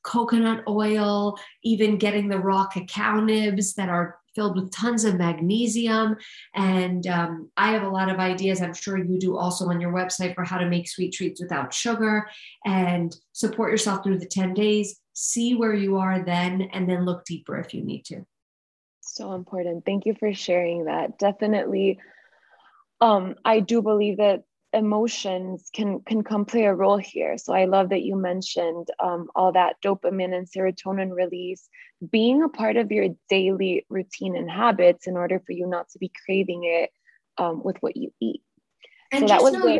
coconut 0.03 0.63
oil, 0.67 1.37
even 1.63 1.97
getting 1.97 2.27
the 2.27 2.39
raw 2.39 2.65
cacao 2.67 3.19
nibs 3.19 3.73
that 3.75 3.89
are 3.89 4.17
filled 4.35 4.55
with 4.55 4.71
tons 4.71 5.03
of 5.03 5.17
magnesium. 5.17 6.15
And 6.53 7.07
um, 7.07 7.49
I 7.57 7.71
have 7.71 7.81
a 7.81 7.89
lot 7.89 8.09
of 8.09 8.19
ideas. 8.19 8.61
I'm 8.61 8.73
sure 8.73 8.97
you 8.97 9.17
do 9.17 9.35
also 9.35 9.67
on 9.69 9.81
your 9.81 9.91
website 9.91 10.35
for 10.35 10.43
how 10.43 10.59
to 10.59 10.69
make 10.69 10.87
sweet 10.87 11.13
treats 11.13 11.41
without 11.41 11.73
sugar 11.73 12.29
and 12.63 13.15
support 13.33 13.71
yourself 13.71 14.03
through 14.03 14.19
the 14.19 14.27
10 14.27 14.53
days. 14.53 14.99
See 15.13 15.55
where 15.55 15.73
you 15.73 15.97
are 15.97 16.23
then, 16.23 16.69
and 16.73 16.87
then 16.87 17.03
look 17.03 17.25
deeper 17.25 17.57
if 17.57 17.73
you 17.73 17.83
need 17.83 18.03
to. 18.05 18.25
So 19.01 19.33
important. 19.33 19.83
Thank 19.85 20.05
you 20.05 20.13
for 20.13 20.31
sharing 20.35 20.85
that. 20.85 21.17
Definitely. 21.17 21.97
Um, 23.01 23.35
I 23.43 23.61
do 23.61 23.81
believe 23.81 24.17
that 24.17 24.43
emotions 24.73 25.69
can 25.73 26.01
can 26.01 26.23
come 26.23 26.45
play 26.45 26.65
a 26.65 26.73
role 26.73 26.97
here. 26.97 27.37
So 27.37 27.53
i 27.53 27.65
love 27.65 27.89
that 27.89 28.03
you 28.03 28.15
mentioned 28.15 28.87
um, 28.99 29.27
all 29.35 29.51
that 29.53 29.77
dopamine 29.83 30.35
and 30.35 30.47
serotonin 30.47 31.13
release 31.13 31.69
being 32.11 32.43
a 32.43 32.49
part 32.49 32.77
of 32.77 32.91
your 32.91 33.09
daily 33.29 33.85
routine 33.89 34.35
and 34.35 34.49
habits 34.49 35.07
in 35.07 35.17
order 35.17 35.41
for 35.45 35.53
you 35.53 35.67
not 35.67 35.89
to 35.89 35.99
be 35.99 36.11
craving 36.25 36.63
it 36.63 36.91
um, 37.37 37.63
with 37.63 37.77
what 37.79 37.97
you 37.97 38.11
eat. 38.21 38.41
And 39.11 39.21
so 39.21 39.27
that 39.27 39.41
was 39.41 39.53
know 39.53 39.79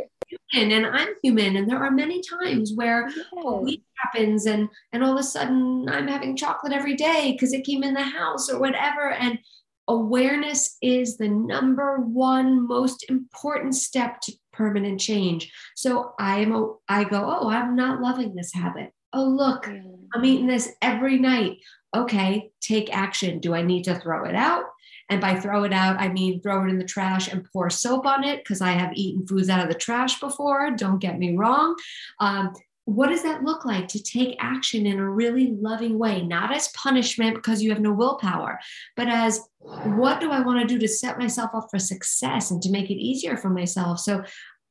human 0.54 0.72
and 0.74 0.86
i'm 0.86 1.08
human 1.24 1.56
and 1.56 1.70
there 1.70 1.82
are 1.82 1.90
many 1.90 2.22
times 2.22 2.74
where 2.76 3.08
yes. 3.08 3.26
a 3.34 3.56
week 3.56 3.82
happens 3.96 4.46
and 4.46 4.68
and 4.92 5.02
all 5.02 5.14
of 5.14 5.20
a 5.20 5.24
sudden 5.24 5.88
i'm 5.88 6.06
having 6.06 6.36
chocolate 6.36 6.74
every 6.74 6.96
day 6.96 7.32
because 7.32 7.54
it 7.54 7.66
came 7.66 7.82
in 7.82 7.94
the 7.94 8.04
house 8.04 8.50
or 8.50 8.60
whatever. 8.60 9.12
And 9.12 9.40
awareness 9.88 10.78
is 10.82 11.18
the 11.18 11.30
number 11.30 11.98
one 12.00 12.68
most 12.68 13.10
important 13.10 13.76
step 13.76 14.20
to 14.22 14.34
permanent 14.58 15.00
change. 15.00 15.52
So 15.76 16.14
I 16.20 16.40
am 16.40 16.54
a, 16.54 16.74
I 16.90 17.04
go, 17.04 17.24
oh, 17.24 17.50
I'm 17.50 17.76
not 17.76 18.02
loving 18.02 18.36
this 18.36 18.54
habit. 18.54 18.92
Oh, 19.14 19.24
look, 19.24 19.66
mm. 19.66 19.84
I'm 20.14 20.26
eating 20.26 20.48
this 20.48 20.74
every 20.82 21.20
night. 21.20 21.58
Okay, 21.96 22.52
take 22.62 22.96
action. 22.96 23.40
Do 23.40 23.54
I 23.54 23.62
need 23.62 23.84
to 23.84 23.96
throw 23.96 24.26
it 24.26 24.36
out? 24.36 24.66
And 25.10 25.22
by 25.22 25.40
throw 25.40 25.64
it 25.64 25.72
out, 25.72 26.00
I 26.00 26.10
mean 26.10 26.42
throw 26.42 26.66
it 26.66 26.70
in 26.70 26.80
the 26.80 26.84
trash 26.84 27.32
and 27.32 27.48
pour 27.54 27.70
soap 27.70 28.06
on 28.06 28.26
it 28.26 28.44
because 28.44 28.60
I 28.60 28.72
have 28.72 28.92
eaten 28.94 29.26
foods 29.26 29.48
out 29.48 29.64
of 29.64 29.70
the 29.70 29.80
trash 29.80 30.20
before. 30.20 30.72
Don't 30.72 31.00
get 31.00 31.18
me 31.18 31.38
wrong. 31.38 31.76
Um, 32.20 32.54
what 32.88 33.10
does 33.10 33.22
that 33.24 33.44
look 33.44 33.66
like 33.66 33.90
to 33.90 34.02
take 34.02 34.38
action 34.40 34.86
in 34.86 34.98
a 34.98 35.10
really 35.10 35.48
loving 35.48 36.00
way, 36.00 36.22
not 36.22 36.56
as 36.56 36.70
punishment 36.70 37.36
because 37.36 37.62
you 37.62 37.70
have 37.70 37.82
no 37.82 37.92
willpower, 37.92 38.58
but 38.96 39.10
as 39.10 39.42
what 39.60 40.22
do 40.22 40.32
I 40.32 40.40
want 40.40 40.62
to 40.62 40.66
do 40.66 40.80
to 40.80 40.88
set 40.88 41.20
myself 41.20 41.52
up 41.54 41.68
for 41.70 41.80
success 41.80 42.50
and 42.50 42.62
to 42.62 42.72
make 42.72 42.90
it 42.90 42.96
easier 42.96 43.36
for 43.36 43.50
myself? 43.50 44.00
So, 44.00 44.24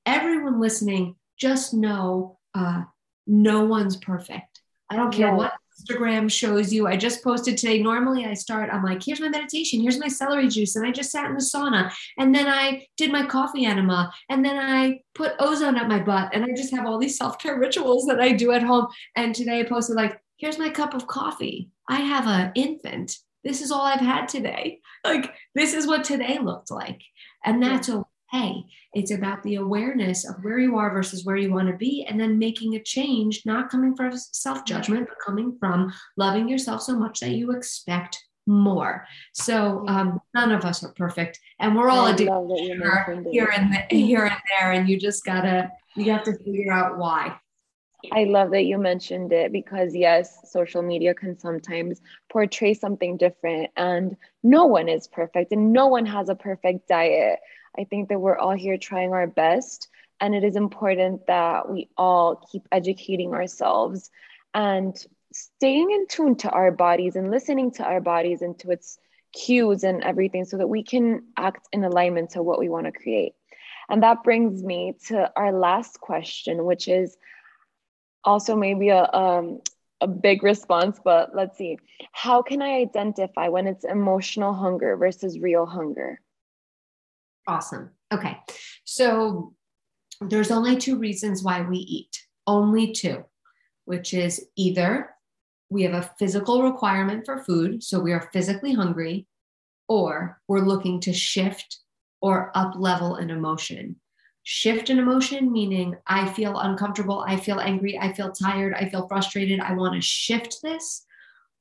everyone 0.07 0.59
listening, 0.59 1.17
just 1.39 1.75
know 1.75 2.39
uh, 2.55 2.85
no 3.27 3.67
one's 3.67 3.99
perfect. 3.99 4.63
I 4.89 4.97
don't 4.97 5.13
care 5.13 5.35
what 5.35 5.53
Instagram 5.81 6.31
shows 6.31 6.73
you. 6.73 6.87
I 6.87 6.97
just 6.97 7.23
posted 7.23 7.57
today. 7.57 7.83
Normally, 7.83 8.25
I 8.25 8.35
start, 8.35 8.71
I'm 8.73 8.83
like, 8.83 9.03
here's 9.03 9.21
my 9.21 9.29
meditation, 9.29 9.81
here's 9.81 9.99
my 9.99 10.09
celery 10.09 10.49
juice. 10.49 10.77
And 10.77 10.87
I 10.87 10.91
just 10.91 11.11
sat 11.11 11.27
in 11.27 11.35
the 11.35 11.41
sauna. 11.41 11.93
And 12.19 12.35
then 12.35 12.47
I 12.47 12.87
did 12.97 13.13
my 13.13 13.27
coffee 13.27 13.67
enema. 13.67 14.13
And 14.29 14.45
then 14.45 14.57
I 14.57 15.01
put 15.15 15.35
ozone 15.39 15.77
up 15.77 15.89
my 15.89 16.01
butt. 16.01 16.31
And 16.33 16.45
I 16.45 16.49
just 16.57 16.75
have 16.75 16.87
all 16.87 16.99
these 16.99 17.19
self 17.19 17.39
care 17.39 17.59
rituals 17.59 18.07
that 18.07 18.21
I 18.21 18.33
do 18.33 18.53
at 18.53 18.63
home. 18.63 18.87
And 19.17 19.35
today 19.35 19.61
I 19.61 19.65
posted, 19.65 19.97
like, 19.97 20.21
here's 20.37 20.59
my 20.59 20.71
cup 20.71 20.95
of 20.95 21.07
coffee. 21.07 21.71
I 21.89 22.01
have 22.01 22.27
an 22.27 22.53
infant. 22.55 23.17
This 23.45 23.61
is 23.63 23.71
all 23.71 23.83
I've 23.83 24.01
had 24.01 24.29
today. 24.29 24.81
Like, 25.05 25.33
this 25.55 25.73
is 25.73 25.87
what 25.87 26.03
today 26.03 26.41
looked 26.43 26.69
like. 26.69 27.01
And 27.45 27.63
that's 27.63 27.89
okay 27.89 28.06
hey, 28.31 28.65
it's 28.93 29.11
about 29.11 29.43
the 29.43 29.57
awareness 29.57 30.29
of 30.29 30.37
where 30.43 30.59
you 30.59 30.77
are 30.77 30.93
versus 30.93 31.25
where 31.25 31.37
you 31.37 31.53
want 31.53 31.69
to 31.69 31.77
be, 31.77 32.05
and 32.09 32.21
then 32.21 32.39
making 32.39 32.75
a 32.75 32.83
change, 32.83 33.43
not 33.45 33.71
coming 33.71 33.95
from 33.95 34.13
self 34.17 34.65
judgment, 34.65 35.09
but 35.09 35.19
coming 35.25 35.57
from 35.59 35.93
loving 36.17 36.49
yourself 36.49 36.83
so 36.83 36.99
much 36.99 37.21
that 37.21 37.33
you 37.33 37.53
expect 37.53 38.23
more. 38.47 39.07
So 39.33 39.85
um, 39.89 40.21
none 40.35 40.53
of 40.53 40.65
us 40.65 40.85
are 40.85 40.93
perfect, 40.93 41.39
and 41.61 41.77
we're 41.77 41.91
all 41.91 42.07
addicted 42.07 43.27
here 43.31 43.53
and 43.55 43.73
the, 43.73 43.97
here 43.97 44.25
and 44.25 44.37
there, 44.59 44.73
and 44.73 44.89
you 44.89 44.99
just 44.99 45.25
gotta 45.25 45.71
you 45.95 46.11
have 46.13 46.25
to 46.25 46.37
figure 46.39 46.73
out 46.73 46.99
why. 46.99 47.37
I 48.13 48.25
love 48.25 48.51
that 48.51 48.65
you 48.65 48.79
mentioned 48.79 49.33
it 49.33 49.53
because, 49.53 49.95
yes, 49.95 50.39
social 50.51 50.83
media 50.83 51.15
can 51.15 51.39
sometimes 51.39 52.01
portray 52.31 52.75
something 52.75 53.17
different, 53.17 53.71
and 53.77 54.17
no 54.43 54.67
one 54.67 54.89
is 54.89 55.09
perfect, 55.09 55.53
and 55.53 55.73
no 55.73 55.87
one 55.89 56.07
has 56.07 56.29
a 56.29 56.35
perfect 56.35 56.89
diet. 56.89 57.41
I 57.79 57.85
think 57.85 58.09
that 58.09 58.21
we're 58.21 58.39
all 58.39 58.57
here 58.57 58.79
trying 58.79 59.13
our 59.13 59.27
best. 59.27 59.89
And 60.21 60.35
it 60.35 60.45
is 60.45 60.57
important 60.57 61.27
that 61.27 61.71
we 61.71 61.89
all 61.97 62.37
keep 62.51 62.67
educating 62.73 63.35
ourselves 63.35 64.11
and 64.55 64.97
staying 65.33 65.91
in 65.91 66.07
tune 66.07 66.37
to 66.37 66.51
our 66.51 66.71
bodies 66.71 67.17
and 67.17 67.31
listening 67.31 67.71
to 67.73 67.85
our 67.85 68.01
bodies 68.01 68.41
and 68.41 68.59
to 68.61 68.71
its 68.71 68.99
cues 69.35 69.85
and 69.85 70.03
everything 70.03 70.45
so 70.45 70.57
that 70.57 70.69
we 70.69 70.83
can 70.83 71.23
act 71.37 71.69
in 71.73 71.85
alignment 71.85 72.31
to 72.31 72.43
what 72.43 72.59
we 72.59 72.69
want 72.69 72.87
to 72.87 72.93
create. 72.93 73.35
And 73.89 74.03
that 74.03 74.25
brings 74.25 74.63
me 74.63 74.95
to 75.09 75.31
our 75.37 75.53
last 75.53 76.01
question, 76.01 76.65
which 76.65 76.89
is 76.89 77.17
also 78.25 78.57
maybe 78.57 78.89
a, 78.89 79.05
um, 79.13 79.61
a 80.01 80.09
big 80.09 80.43
response, 80.43 80.99
but 81.05 81.35
let's 81.35 81.57
see. 81.57 81.79
How 82.13 82.43
can 82.43 82.63
I 82.63 82.81
identify 82.81 83.49
when 83.49 83.67
it's 83.67 83.85
emotional 83.85 84.55
hunger 84.55 84.97
versus 84.97 85.39
real 85.39 85.67
hunger? 85.67 86.21
Awesome. 87.47 87.91
Okay. 88.13 88.39
So 88.85 89.55
there's 90.21 90.51
only 90.51 90.77
two 90.77 90.99
reasons 90.99 91.43
why 91.43 91.63
we 91.63 91.79
eat, 91.79 92.27
only 92.47 92.93
two, 92.93 93.25
which 93.85 94.15
is 94.15 94.47
either 94.57 95.11
we 95.69 95.83
have 95.83 95.95
a 95.95 96.11
physical 96.19 96.63
requirement 96.63 97.25
for 97.27 97.43
food, 97.43 97.83
so 97.83 97.99
we 97.99 98.13
are 98.13 98.31
physically 98.33 98.73
hungry, 98.73 99.27
or 99.89 100.41
we're 100.49 100.61
looking 100.61 101.01
to 101.01 101.13
shift 101.13 101.81
or 102.21 102.51
up 102.55 102.75
level 102.77 103.17
an 103.17 103.31
emotion. 103.31 103.97
Shift 104.45 104.91
an 104.91 104.99
emotion, 104.99 105.51
meaning 105.51 105.97
I 106.07 106.29
feel 106.33 106.59
uncomfortable, 106.59 107.25
I 107.27 107.37
feel 107.37 107.59
angry, 107.59 107.99
I 107.99 108.13
feel 108.13 108.31
tired, 108.31 108.75
I 108.75 108.89
feel 108.89 109.09
frustrated, 109.09 109.61
I 109.61 109.73
want 109.73 109.95
to 109.95 110.01
shift 110.01 110.63
this, 110.63 111.05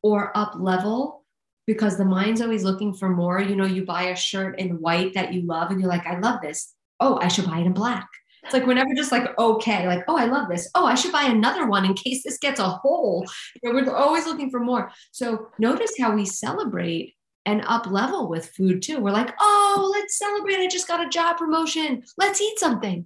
or 0.04 0.36
up 0.38 0.54
level 0.56 1.25
because 1.68 1.98
the 1.98 2.06
mind's 2.06 2.42
always 2.42 2.64
looking 2.64 2.94
for 2.94 3.10
more. 3.10 3.40
You 3.42 3.56
know, 3.56 3.66
you 3.66 3.86
buy 3.86 4.04
a 4.04 4.16
shirt 4.16 4.60
in 4.60 4.80
white 4.82 5.14
that 5.14 5.34
you 5.34 5.42
love 5.46 5.72
and 5.72 5.80
you're 5.80 5.90
like, 5.90 6.06
I 6.06 6.20
love 6.20 6.42
this. 6.42 6.74
Oh, 7.00 7.20
I 7.22 7.28
should 7.28 7.46
buy 7.46 7.60
it 7.60 7.66
in 7.66 7.74
black. 7.74 8.08
It's 8.44 8.54
like 8.54 8.68
we're 8.68 8.76
never 8.76 8.94
just 8.96 9.12
like, 9.12 9.38
okay, 9.40 9.88
like, 9.88 10.04
oh, 10.08 10.18
I 10.18 10.26
love 10.26 10.50
this. 10.50 10.70
Oh, 10.76 10.86
I 10.86 10.94
should 10.94 11.12
buy 11.12 11.24
another 11.24 11.68
one 11.68 11.84
in 11.84 11.96
case 11.96 12.24
this 12.24 12.38
gets 12.38 12.60
a 12.60 12.70
hole. 12.70 13.26
You 13.62 13.74
know, 13.74 13.82
we're 13.82 13.96
always 13.96 14.28
looking 14.28 14.52
for 14.52 14.60
more. 14.60 14.92
So 15.12 15.48
notice 15.58 15.94
how 16.00 16.14
we 16.14 16.26
celebrate 16.26 17.16
and 17.48 17.64
up 17.66 17.88
level 17.88 18.30
with 18.30 18.52
food 18.52 18.84
too. 18.84 19.00
We're 19.00 19.12
like, 19.12 19.34
oh, 19.40 19.90
let's 19.92 20.20
celebrate. 20.20 20.58
I 20.58 20.68
just 20.68 20.88
got 20.88 21.06
a 21.06 21.10
job 21.10 21.38
promotion. 21.38 22.04
Let's 22.18 22.40
eat 22.40 22.60
something. 22.60 23.06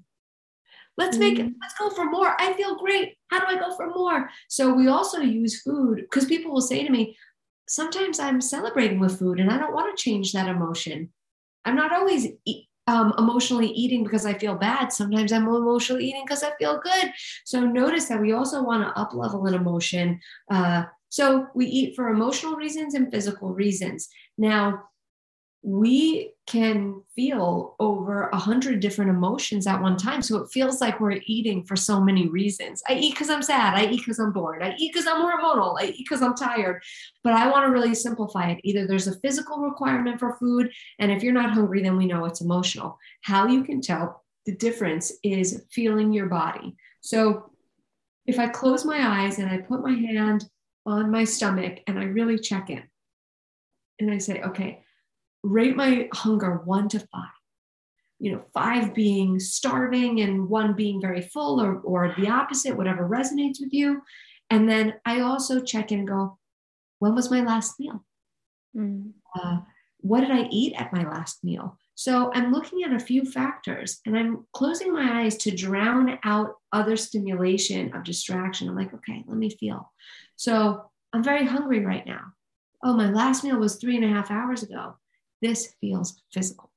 Let's 0.98 1.18
make 1.18 1.40
it, 1.40 1.46
mm. 1.46 1.54
let's 1.62 1.76
go 1.80 1.90
for 1.90 2.04
more. 2.04 2.36
I 2.42 2.52
feel 2.54 2.76
great. 2.76 3.16
How 3.30 3.40
do 3.40 3.46
I 3.48 3.58
go 3.58 3.74
for 3.78 3.90
more? 3.90 4.30
So 4.50 4.74
we 4.74 4.90
also 4.90 5.20
use 5.20 5.62
food 5.62 6.02
because 6.02 6.26
people 6.26 6.52
will 6.52 6.60
say 6.60 6.84
to 6.84 6.92
me, 6.92 7.16
sometimes 7.70 8.20
I'm 8.20 8.42
celebrating 8.42 9.00
with 9.00 9.20
food 9.20 9.40
and 9.40 9.50
I 9.50 9.58
don't 9.58 9.74
want 9.74 9.96
to 9.96 10.04
change 10.04 10.34
that 10.34 10.50
emotion. 10.50 11.10
I'm 11.64 11.76
not 11.76 11.94
always 11.94 12.28
um, 12.88 13.14
emotionally 13.20 13.68
eating 13.68 14.04
because 14.04 14.26
I 14.26 14.34
feel 14.34 14.56
bad. 14.56 14.92
Sometimes 14.92 15.32
I'm 15.32 15.48
emotionally 15.48 16.06
eating 16.06 16.24
because 16.26 16.44
I 16.44 16.52
feel 16.58 16.82
good. 16.84 17.14
So 17.46 17.64
notice 17.64 18.06
that 18.08 18.20
we 18.20 18.34
also 18.34 18.64
want 18.64 18.84
to 18.84 19.00
up 19.00 19.14
level 19.14 19.46
an 19.46 19.54
emotion. 19.54 20.20
Uh, 20.50 20.86
so 21.10 21.48
we 21.54 21.68
eat 21.68 21.96
for 21.96 22.10
emotional 22.10 22.56
reasons 22.56 22.96
and 22.96 23.12
physical 23.12 23.54
reasons. 23.54 24.10
Now, 24.38 24.84
we 25.62 26.34
can 26.48 27.04
feel 27.16 27.76
over 27.80 28.30
a 28.30 28.38
hundred 28.38 28.80
different 28.80 29.12
emotions 29.12 29.68
at 29.68 29.82
one 29.82 29.98
time. 29.98 30.22
So 30.22 30.38
it 30.38 30.50
feels 30.52 30.80
like 30.80 31.00
we're 31.00 31.20
eating 31.26 31.64
for 31.66 31.76
so 31.76 32.00
many 32.00 32.30
reasons. 32.30 32.82
I 32.88 32.94
eat 32.94 33.14
because 33.14 33.30
I'm 33.30 33.44
sad. 33.44 33.76
I 33.76 33.86
eat 33.86 33.98
because 33.98 34.20
I'm 34.20 34.32
bored. 34.32 34.64
I 34.64 34.74
eat 34.78 34.94
because 34.94 35.06
I'm 35.06 35.22
hormonal. 35.22 35.76
I 35.80 35.88
eat 35.88 35.98
because 35.98 36.22
I'm 36.22 36.34
tired. 36.34 36.82
But 37.24 37.34
I 37.34 37.52
want 37.52 37.66
to 37.66 37.72
really 37.72 37.94
simplify 37.94 38.52
it. 38.52 38.62
Either 38.64 38.88
there's 38.88 39.08
a 39.08 39.20
physical 39.20 39.58
requirement 39.58 40.20
for 40.20 40.38
food, 40.38 40.72
and 40.98 41.12
if 41.12 41.22
you're 41.22 41.34
not 41.34 41.52
hungry, 41.52 41.84
then 41.84 41.98
we 41.98 42.06
know 42.06 42.26
it's 42.26 42.42
emotional. 42.42 42.98
How 43.22 43.48
you 43.48 43.64
can 43.64 43.82
tell 43.82 44.24
the 44.46 44.56
difference 44.56 45.12
is 45.24 45.66
feeling 45.72 46.14
your 46.14 46.28
body. 46.28 46.76
So 47.02 47.52
if 48.26 48.40
I 48.40 48.48
close 48.48 48.86
my 48.86 49.24
eyes 49.24 49.40
and 49.40 49.50
I 49.50 49.58
put 49.58 49.84
my 49.84 49.94
hand 49.94 50.50
on 50.86 51.12
my 51.12 51.26
stomach 51.26 51.80
and 51.86 52.00
I 52.00 52.06
really 52.06 52.40
check 52.40 52.70
in, 52.70 52.84
and 54.00 54.10
I 54.10 54.20
say, 54.20 54.42
okay, 54.42 54.84
rate 55.44 55.76
my 55.76 56.10
hunger 56.14 56.62
one 56.66 56.90
to 56.90 57.00
five. 57.00 57.30
You 58.20 58.34
know, 58.34 58.44
five 58.54 58.94
being 58.94 59.40
starving 59.40 60.20
and 60.20 60.50
one 60.50 60.74
being 60.74 61.00
very 61.00 61.22
full, 61.22 61.62
or, 61.62 61.80
or 61.80 62.14
the 62.18 62.30
opposite, 62.30 62.76
whatever 62.76 63.08
resonates 63.08 63.62
with 63.62 63.72
you. 63.72 64.02
And 64.50 64.68
then 64.68 64.96
I 65.06 65.22
also 65.22 65.62
check 65.62 65.92
in 65.92 66.00
and 66.00 66.08
go, 66.08 66.38
when 67.00 67.16
was 67.16 67.32
my 67.32 67.42
last 67.42 67.80
meal? 67.80 68.04
Mm. 68.76 69.12
Uh, 69.40 69.60
what 70.02 70.22
did 70.22 70.32
I 70.32 70.48
eat 70.52 70.74
at 70.78 70.92
my 70.92 71.04
last 71.04 71.44
meal? 71.44 71.78
So 71.96 72.32
I'm 72.34 72.52
looking 72.52 72.84
at 72.84 72.94
a 72.94 73.00
few 73.00 73.26
factors 73.26 74.00
and 74.06 74.18
I'm 74.18 74.46
closing 74.54 74.94
my 74.94 75.22
eyes 75.22 75.36
to 75.38 75.52
drown 75.52 76.18
out 76.24 76.56
other 76.72 76.96
stimulation 76.96 77.94
of 77.94 78.06
distraction. 78.06 78.70
I'm 78.70 78.76
like, 78.76 78.94
okay, 78.94 79.24
let 79.28 79.38
me 79.38 79.50
feel. 79.50 79.92
So 80.36 80.90
I'm 81.12 81.24
very 81.24 81.46
hungry 81.46 81.86
right 81.86 82.06
now. 82.06 82.22
Oh, 82.84 82.96
my 82.96 83.10
last 83.10 83.44
meal 83.44 83.58
was 83.58 83.76
three 83.76 83.98
and 83.98 84.06
a 84.06 84.10
half 84.10 84.32
hours 84.32 84.64
ago. 84.64 84.96
This 85.42 85.76
feels 85.82 86.22
physical. 86.32 86.72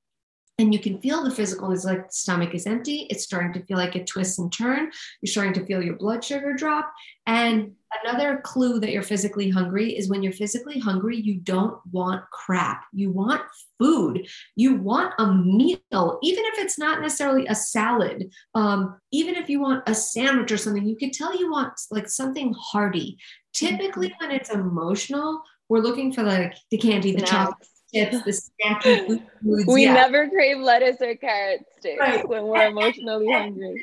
And 0.59 0.73
you 0.73 0.79
can 0.79 1.01
feel 1.01 1.25
the 1.25 1.31
physical 1.31 1.73
is 1.73 1.85
like 1.85 2.09
the 2.09 2.13
stomach 2.13 2.55
is 2.55 2.67
empty. 2.67 3.07
It's 3.11 3.25
starting 3.25 3.53
to 3.55 3.67
feel 3.67 3.79
like 3.79 3.97
it 3.97 4.07
twists 4.07 4.39
and 4.39 4.53
turn. 4.53 4.91
You're 5.21 5.31
starting 5.31 5.55
to 5.55 5.65
feel 5.65 5.83
your 5.83 5.97
blood 5.97 6.23
sugar 6.23 6.53
drop. 6.53 6.93
And 7.27 7.73
another 8.05 8.41
clue 8.45 8.79
that 8.81 8.93
you're 8.93 9.03
physically 9.03 9.49
hungry 9.49 9.97
is 9.97 10.11
when 10.11 10.23
you're 10.23 10.33
physically 10.33 10.79
hungry, 10.79 11.17
you 11.17 11.37
don't 11.37 11.79
want 11.91 12.23
crap. 12.31 12.85
You 12.93 13.11
want 13.11 13.43
food. 13.79 14.29
You 14.55 14.77
want 14.77 15.15
a 15.19 15.33
meal, 15.33 16.19
even 16.23 16.45
if 16.45 16.59
it's 16.59 16.79
not 16.79 17.01
necessarily 17.01 17.47
a 17.47 17.55
salad. 17.55 18.31
Um, 18.55 19.01
even 19.11 19.37
if 19.37 19.49
you 19.49 19.59
want 19.59 19.89
a 19.89 19.95
sandwich 19.95 20.53
or 20.53 20.59
something, 20.59 20.87
you 20.87 20.97
can 20.97 21.11
tell 21.11 21.37
you 21.37 21.51
want 21.51 21.73
like 21.91 22.09
something 22.09 22.55
hearty. 22.57 23.19
Typically, 23.55 24.11
mm-hmm. 24.11 24.27
when 24.27 24.37
it's 24.37 24.51
emotional, 24.51 25.43
we're 25.69 25.81
looking 25.81 26.13
for 26.13 26.23
like 26.23 26.55
the 26.71 26.77
candy, 26.77 27.13
the 27.13 27.23
chocolate 27.23 27.67
chips, 27.95 28.23
the 28.23 28.31
snacky 28.31 29.07
foods. 29.43 29.67
We 29.67 29.85
yeah. 29.85 29.95
never 29.95 30.29
crave 30.29 30.59
lettuce 30.59 31.01
or 31.01 31.15
carrot 31.17 31.65
sticks 31.79 32.01
right. 32.01 32.27
when 32.29 32.45
we're 32.45 32.67
emotionally 32.67 33.31
hungry. 33.31 33.81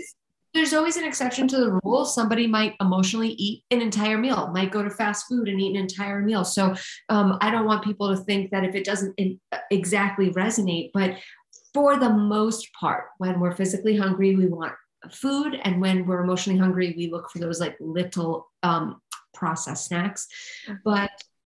There's 0.53 0.73
always 0.73 0.97
an 0.97 1.03
exception 1.03 1.47
to 1.49 1.57
the 1.57 1.79
rule. 1.83 2.05
Somebody 2.05 2.47
might 2.47 2.75
emotionally 2.81 3.29
eat 3.29 3.63
an 3.69 3.81
entire 3.81 4.17
meal, 4.17 4.47
might 4.47 4.71
go 4.71 4.81
to 4.81 4.89
fast 4.89 5.27
food 5.27 5.47
and 5.47 5.61
eat 5.61 5.75
an 5.75 5.81
entire 5.81 6.21
meal. 6.21 6.43
So 6.43 6.73
um, 7.09 7.37
I 7.39 7.51
don't 7.51 7.65
want 7.65 7.83
people 7.83 8.09
to 8.15 8.23
think 8.23 8.49
that 8.49 8.63
if 8.63 8.73
it 8.73 8.83
doesn't 8.83 9.13
in, 9.17 9.39
exactly 9.69 10.31
resonate, 10.31 10.89
but 10.91 11.17
for 11.71 11.97
the 11.97 12.09
most 12.09 12.67
part, 12.73 13.05
when 13.19 13.39
we're 13.39 13.55
physically 13.55 13.95
hungry, 13.95 14.35
we 14.35 14.47
want 14.47 14.73
food. 15.11 15.59
And 15.63 15.79
when 15.79 16.05
we're 16.05 16.23
emotionally 16.23 16.59
hungry, 16.59 16.93
we 16.97 17.11
look 17.11 17.29
for 17.29 17.39
those 17.39 17.59
like 17.59 17.77
little 17.79 18.49
um, 18.63 19.01
processed 19.33 19.85
snacks. 19.85 20.27
But 20.83 21.11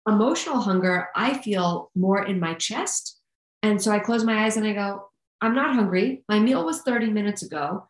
emotional 0.06 0.60
hunger, 0.60 1.08
I 1.14 1.38
feel 1.38 1.90
more 1.94 2.24
in 2.24 2.40
my 2.40 2.54
chest. 2.54 3.18
And 3.62 3.80
so 3.80 3.90
I 3.90 3.98
close 3.98 4.24
my 4.24 4.44
eyes 4.44 4.56
and 4.56 4.66
I 4.66 4.72
go, 4.72 5.08
I'm 5.40 5.54
not 5.54 5.74
hungry. 5.74 6.24
My 6.28 6.38
meal 6.38 6.64
was 6.64 6.82
30 6.82 7.10
minutes 7.10 7.42
ago. 7.42 7.86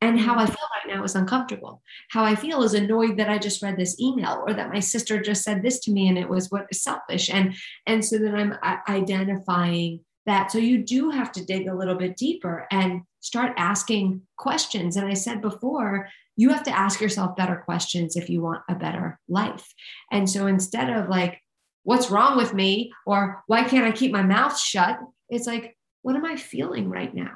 And 0.00 0.18
how 0.18 0.34
I 0.34 0.46
feel 0.46 0.56
right 0.56 0.96
now 0.96 1.04
is 1.04 1.14
uncomfortable. 1.14 1.80
How 2.10 2.24
I 2.24 2.34
feel 2.34 2.64
is 2.64 2.74
annoyed 2.74 3.16
that 3.18 3.30
I 3.30 3.38
just 3.38 3.62
read 3.62 3.76
this 3.76 4.00
email 4.00 4.42
or 4.44 4.52
that 4.52 4.72
my 4.72 4.80
sister 4.80 5.20
just 5.20 5.44
said 5.44 5.62
this 5.62 5.78
to 5.80 5.92
me 5.92 6.08
and 6.08 6.18
it 6.18 6.28
was 6.28 6.50
what 6.50 6.66
is 6.72 6.82
selfish. 6.82 7.30
And, 7.30 7.54
and 7.86 8.04
so 8.04 8.18
then 8.18 8.34
I'm 8.34 8.56
identifying 8.88 10.00
that. 10.26 10.50
So 10.50 10.58
you 10.58 10.78
do 10.78 11.10
have 11.10 11.30
to 11.32 11.44
dig 11.44 11.68
a 11.68 11.74
little 11.74 11.94
bit 11.94 12.16
deeper 12.16 12.66
and 12.72 13.02
start 13.20 13.52
asking 13.56 14.22
questions. 14.36 14.96
And 14.96 15.06
I 15.06 15.14
said 15.14 15.40
before, 15.40 16.08
you 16.36 16.48
have 16.48 16.64
to 16.64 16.76
ask 16.76 17.00
yourself 17.00 17.36
better 17.36 17.62
questions 17.64 18.16
if 18.16 18.28
you 18.28 18.42
want 18.42 18.62
a 18.68 18.74
better 18.74 19.20
life. 19.28 19.72
And 20.10 20.28
so 20.28 20.46
instead 20.46 20.90
of 20.90 21.08
like, 21.08 21.41
what's 21.84 22.10
wrong 22.10 22.36
with 22.36 22.54
me 22.54 22.92
or 23.06 23.42
why 23.46 23.64
can't 23.64 23.84
I 23.84 23.92
keep 23.92 24.12
my 24.12 24.22
mouth 24.22 24.58
shut? 24.58 24.98
It's 25.28 25.46
like, 25.46 25.76
what 26.02 26.16
am 26.16 26.24
I 26.24 26.36
feeling 26.36 26.88
right 26.88 27.14
now? 27.14 27.32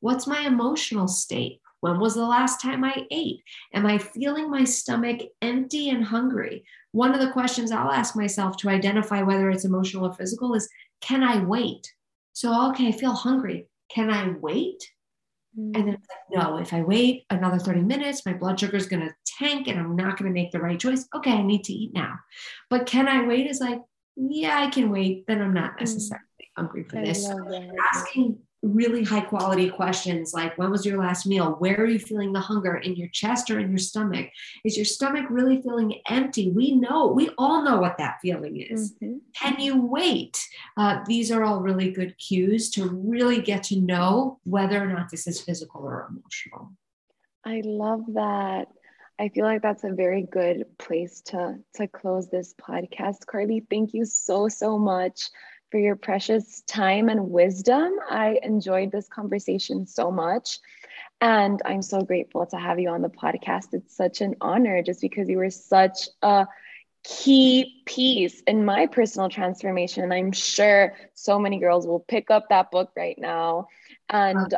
What's 0.00 0.26
my 0.26 0.40
emotional 0.40 1.08
state? 1.08 1.60
When 1.80 2.00
was 2.00 2.14
the 2.14 2.26
last 2.26 2.60
time 2.60 2.84
I 2.84 3.06
ate? 3.10 3.40
Am 3.72 3.86
I 3.86 3.98
feeling 3.98 4.50
my 4.50 4.64
stomach 4.64 5.20
empty 5.42 5.90
and 5.90 6.04
hungry? 6.04 6.64
One 6.92 7.14
of 7.14 7.20
the 7.20 7.32
questions 7.32 7.70
I'll 7.70 7.92
ask 7.92 8.16
myself 8.16 8.56
to 8.58 8.68
identify 8.68 9.22
whether 9.22 9.50
it's 9.50 9.64
emotional 9.64 10.06
or 10.06 10.12
physical 10.12 10.54
is 10.54 10.68
can 11.00 11.22
I 11.22 11.44
wait? 11.44 11.92
So, 12.32 12.70
okay, 12.70 12.88
I 12.88 12.92
feel 12.92 13.12
hungry. 13.12 13.68
Can 13.90 14.10
I 14.10 14.30
wait? 14.40 14.90
And 15.58 15.74
then 15.74 15.88
it's 15.88 16.06
like, 16.08 16.44
no, 16.44 16.58
if 16.58 16.72
I 16.72 16.82
wait 16.82 17.24
another 17.30 17.58
30 17.58 17.80
minutes, 17.80 18.24
my 18.24 18.32
blood 18.32 18.60
sugar 18.60 18.76
is 18.76 18.86
going 18.86 19.02
to 19.02 19.14
tank 19.26 19.66
and 19.66 19.78
I'm 19.78 19.96
not 19.96 20.16
going 20.16 20.32
to 20.32 20.34
make 20.34 20.52
the 20.52 20.60
right 20.60 20.78
choice. 20.78 21.08
Okay, 21.16 21.32
I 21.32 21.42
need 21.42 21.64
to 21.64 21.72
eat 21.72 21.92
now. 21.92 22.14
But 22.70 22.86
can 22.86 23.08
I 23.08 23.26
wait? 23.26 23.48
Is 23.48 23.60
like, 23.60 23.80
yeah, 24.16 24.60
I 24.60 24.70
can 24.70 24.90
wait. 24.90 25.26
Then 25.26 25.42
I'm 25.42 25.54
not 25.54 25.72
mm. 25.72 25.80
necessarily 25.80 26.24
hungry 26.56 26.84
for 26.84 27.04
this. 27.04 27.28
Asking 27.92 28.38
really 28.62 29.04
high 29.04 29.20
quality 29.20 29.70
questions 29.70 30.34
like 30.34 30.56
when 30.58 30.70
was 30.70 30.84
your 30.84 30.98
last 30.98 31.26
meal? 31.26 31.52
Where 31.58 31.80
are 31.80 31.86
you 31.86 31.98
feeling 31.98 32.32
the 32.32 32.40
hunger 32.40 32.76
in 32.76 32.96
your 32.96 33.08
chest 33.08 33.50
or 33.50 33.58
in 33.60 33.68
your 33.68 33.78
stomach? 33.78 34.28
Is 34.64 34.76
your 34.76 34.84
stomach 34.84 35.26
really 35.30 35.62
feeling 35.62 36.00
empty? 36.08 36.50
We 36.50 36.74
know 36.74 37.06
we 37.06 37.30
all 37.38 37.62
know 37.62 37.78
what 37.78 37.98
that 37.98 38.18
feeling 38.20 38.60
is. 38.60 38.94
Mm-hmm. 38.94 39.18
can 39.34 39.60
you 39.60 39.80
wait? 39.80 40.44
Uh, 40.76 41.00
these 41.06 41.30
are 41.30 41.44
all 41.44 41.60
really 41.60 41.90
good 41.90 42.16
cues 42.18 42.70
to 42.70 42.88
really 42.88 43.40
get 43.40 43.62
to 43.64 43.80
know 43.80 44.40
whether 44.44 44.82
or 44.82 44.86
not 44.86 45.10
this 45.10 45.26
is 45.26 45.40
physical 45.40 45.82
or 45.82 46.08
emotional. 46.10 46.72
I 47.44 47.62
love 47.64 48.02
that. 48.14 48.68
I 49.20 49.28
feel 49.30 49.44
like 49.44 49.62
that's 49.62 49.84
a 49.84 49.92
very 49.92 50.22
good 50.22 50.66
place 50.78 51.22
to 51.26 51.58
to 51.74 51.88
close 51.88 52.28
this 52.28 52.54
podcast. 52.54 53.26
Carly, 53.26 53.64
thank 53.70 53.94
you 53.94 54.04
so 54.04 54.48
so 54.48 54.78
much 54.78 55.30
for 55.70 55.78
your 55.78 55.96
precious 55.96 56.62
time 56.62 57.08
and 57.08 57.30
wisdom. 57.30 57.92
I 58.10 58.38
enjoyed 58.42 58.90
this 58.90 59.08
conversation 59.08 59.86
so 59.86 60.10
much. 60.10 60.58
And 61.20 61.60
I'm 61.64 61.82
so 61.82 62.02
grateful 62.02 62.46
to 62.46 62.56
have 62.56 62.78
you 62.78 62.90
on 62.90 63.02
the 63.02 63.08
podcast. 63.08 63.72
It's 63.72 63.96
such 63.96 64.20
an 64.20 64.36
honor 64.40 64.82
just 64.82 65.00
because 65.00 65.28
you 65.28 65.38
were 65.38 65.50
such 65.50 66.08
a 66.22 66.46
key 67.04 67.82
piece 67.86 68.40
in 68.42 68.64
my 68.64 68.86
personal 68.86 69.28
transformation. 69.28 70.04
And 70.04 70.12
I'm 70.12 70.32
sure 70.32 70.94
so 71.14 71.38
many 71.38 71.58
girls 71.58 71.86
will 71.86 72.00
pick 72.00 72.30
up 72.30 72.48
that 72.50 72.70
book 72.70 72.92
right 72.96 73.18
now. 73.18 73.68
And 74.08 74.54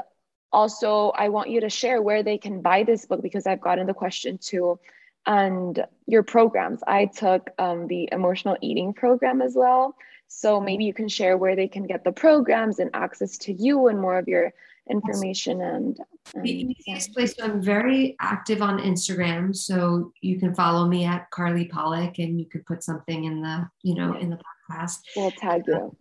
also, 0.52 1.11
I 1.11 1.28
want 1.28 1.50
you 1.50 1.61
to 1.61 1.70
share 1.70 2.02
where 2.02 2.22
they 2.22 2.36
can 2.36 2.61
buy 2.61 2.82
this 2.82 3.06
book 3.06 3.22
because 3.22 3.46
I've 3.46 3.61
gotten 3.61 3.86
the 3.86 3.94
question 3.94 4.38
too. 4.38 4.78
And 5.26 5.84
your 6.06 6.22
programs. 6.22 6.82
I 6.86 7.06
took 7.06 7.50
um, 7.58 7.86
the 7.86 8.08
emotional 8.11 8.56
eating 8.61 8.94
program 8.94 9.42
as 9.42 9.54
well. 9.54 9.94
So 10.33 10.61
maybe 10.61 10.85
you 10.85 10.95
can 10.95 11.09
share 11.09 11.37
where 11.37 11.57
they 11.57 11.66
can 11.66 11.87
get 11.87 12.05
the 12.05 12.12
programs 12.12 12.78
and 12.78 12.89
access 12.95 13.37
to 13.39 13.53
you 13.53 13.89
and 13.89 14.01
more 14.01 14.16
of 14.16 14.28
your 14.28 14.53
information 14.89 15.61
and, 15.61 15.99
and 16.35 16.45
the 16.45 16.51
easiest 16.51 17.09
yeah. 17.09 17.14
place 17.14 17.35
so 17.37 17.45
i'm 17.45 17.62
very 17.62 18.16
active 18.20 18.61
on 18.61 18.78
instagram 18.78 19.55
so 19.55 20.12
you 20.20 20.39
can 20.39 20.55
follow 20.55 20.87
me 20.87 21.05
at 21.05 21.31
carly 21.31 21.66
pollack 21.66 22.18
and 22.18 22.41
you 22.41 22.47
could 22.47 22.64
put 22.66 22.83
something 22.83 23.24
in 23.24 23.41
the 23.41 23.68
you 23.83 23.95
know 23.95 24.14
in 24.14 24.31
the 24.31 24.39
podcast 24.70 25.01
we'll 25.16 25.31
tag 25.33 25.62
you 25.66 25.97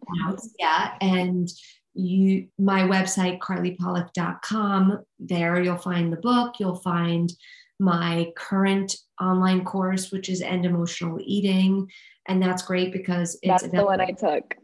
yeah 0.58 0.96
and 1.02 1.50
you 1.94 2.48
my 2.58 2.82
website 2.82 3.40
carlypollack.com 3.40 5.04
there 5.20 5.62
you'll 5.62 5.78
find 5.78 6.12
the 6.12 6.18
book 6.18 6.56
you'll 6.60 6.76
find 6.76 7.34
my 7.80 8.32
current 8.36 8.96
online 9.22 9.64
course 9.64 10.12
which 10.12 10.30
is 10.30 10.42
end 10.42 10.66
emotional 10.66 11.18
eating 11.22 11.88
and 12.30 12.42
that's 12.42 12.62
great 12.62 12.94
because 12.94 13.38
it's 13.42 13.64
that's 13.64 13.74
the 13.74 13.84
one 13.84 14.00
I 14.00 14.12
took. 14.12 14.56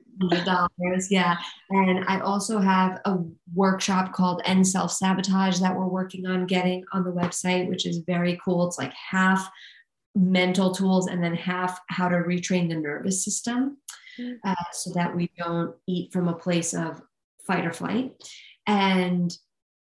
dollars, 0.46 1.12
yeah. 1.12 1.36
And 1.72 2.06
I 2.08 2.20
also 2.20 2.60
have 2.60 3.02
a 3.06 3.18
workshop 3.54 4.14
called 4.14 4.42
End 4.46 4.66
Self 4.66 4.92
Sabotage 4.92 5.60
that 5.60 5.76
we're 5.76 5.88
working 5.88 6.26
on 6.26 6.46
getting 6.46 6.86
on 6.94 7.04
the 7.04 7.12
website, 7.12 7.68
which 7.68 7.86
is 7.86 7.98
very 8.06 8.40
cool. 8.46 8.68
It's 8.68 8.78
like 8.78 8.94
half 8.94 9.50
mental 10.14 10.74
tools 10.74 11.08
and 11.08 11.22
then 11.22 11.36
half 11.36 11.80
how 11.90 12.08
to 12.08 12.18
retrain 12.18 12.70
the 12.70 12.76
nervous 12.76 13.26
system 13.26 13.78
mm. 14.18 14.38
uh, 14.46 14.56
so 14.72 14.92
that 14.94 15.14
we 15.14 15.30
don't 15.38 15.76
eat 15.88 16.14
from 16.14 16.28
a 16.28 16.34
place 16.34 16.74
of 16.74 17.02
fight 17.46 17.66
or 17.66 17.74
flight. 17.74 18.14
And 18.68 19.36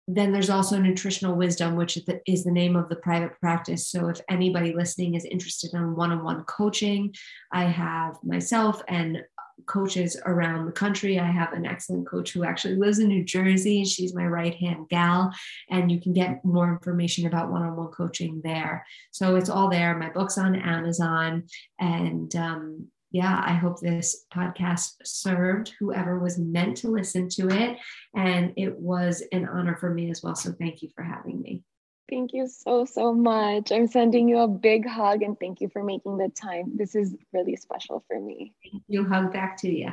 then 0.07 0.31
there's 0.31 0.49
also 0.49 0.77
nutritional 0.77 1.35
wisdom, 1.35 1.75
which 1.75 1.97
is 2.27 2.43
the 2.43 2.51
name 2.51 2.75
of 2.75 2.89
the 2.89 2.97
private 2.97 3.39
practice. 3.39 3.87
So 3.87 4.09
if 4.09 4.19
anybody 4.29 4.73
listening 4.73 5.15
is 5.15 5.25
interested 5.25 5.73
in 5.73 5.95
one-on-one 5.95 6.43
coaching, 6.43 7.13
I 7.51 7.63
have 7.65 8.17
myself 8.23 8.81
and 8.87 9.23
coaches 9.65 10.19
around 10.25 10.65
the 10.65 10.71
country. 10.71 11.19
I 11.19 11.31
have 11.31 11.53
an 11.53 11.65
excellent 11.65 12.07
coach 12.07 12.31
who 12.31 12.43
actually 12.43 12.75
lives 12.75 12.99
in 12.99 13.07
New 13.07 13.23
Jersey. 13.23 13.85
She's 13.85 14.13
my 14.13 14.25
right 14.25 14.55
hand 14.55 14.89
gal, 14.89 15.31
and 15.69 15.91
you 15.91 16.01
can 16.01 16.11
get 16.11 16.43
more 16.43 16.69
information 16.69 17.27
about 17.27 17.51
one 17.51 17.61
on 17.61 17.75
one 17.77 17.87
coaching 17.87 18.41
there. 18.43 18.85
So 19.11 19.35
it's 19.35 19.49
all 19.49 19.69
there. 19.69 19.97
My 19.97 20.09
book's 20.09 20.37
on 20.37 20.55
Amazon, 20.55 21.43
and 21.79 22.35
um, 22.35 22.87
yeah, 23.13 23.43
I 23.45 23.53
hope 23.53 23.79
this 23.79 24.25
podcast 24.33 24.95
served 25.05 25.73
whoever 25.79 26.17
was 26.17 26.39
meant 26.39 26.77
to 26.77 26.89
listen 26.89 27.29
to 27.29 27.47
it. 27.47 27.77
And 28.15 28.53
it 28.57 28.75
was 28.75 29.23
an 29.31 29.47
honor 29.47 29.77
for 29.77 29.91
me 29.91 30.09
as 30.09 30.23
well. 30.23 30.35
So 30.35 30.51
thank 30.51 30.81
you 30.81 30.89
for 30.95 31.03
having 31.03 31.39
me. 31.39 31.63
Thank 32.09 32.33
you 32.33 32.47
so, 32.47 32.85
so 32.85 33.13
much. 33.13 33.71
I'm 33.71 33.87
sending 33.87 34.27
you 34.27 34.39
a 34.39 34.47
big 34.47 34.87
hug 34.87 35.21
and 35.21 35.39
thank 35.39 35.61
you 35.61 35.69
for 35.69 35.83
making 35.83 36.17
the 36.17 36.29
time. 36.29 36.75
This 36.75 36.95
is 36.95 37.15
really 37.31 37.55
special 37.55 38.03
for 38.07 38.19
me. 38.19 38.55
Thank 38.63 38.83
you. 38.87 39.07
Hug 39.07 39.31
back 39.31 39.57
to 39.57 39.69
you. 39.69 39.91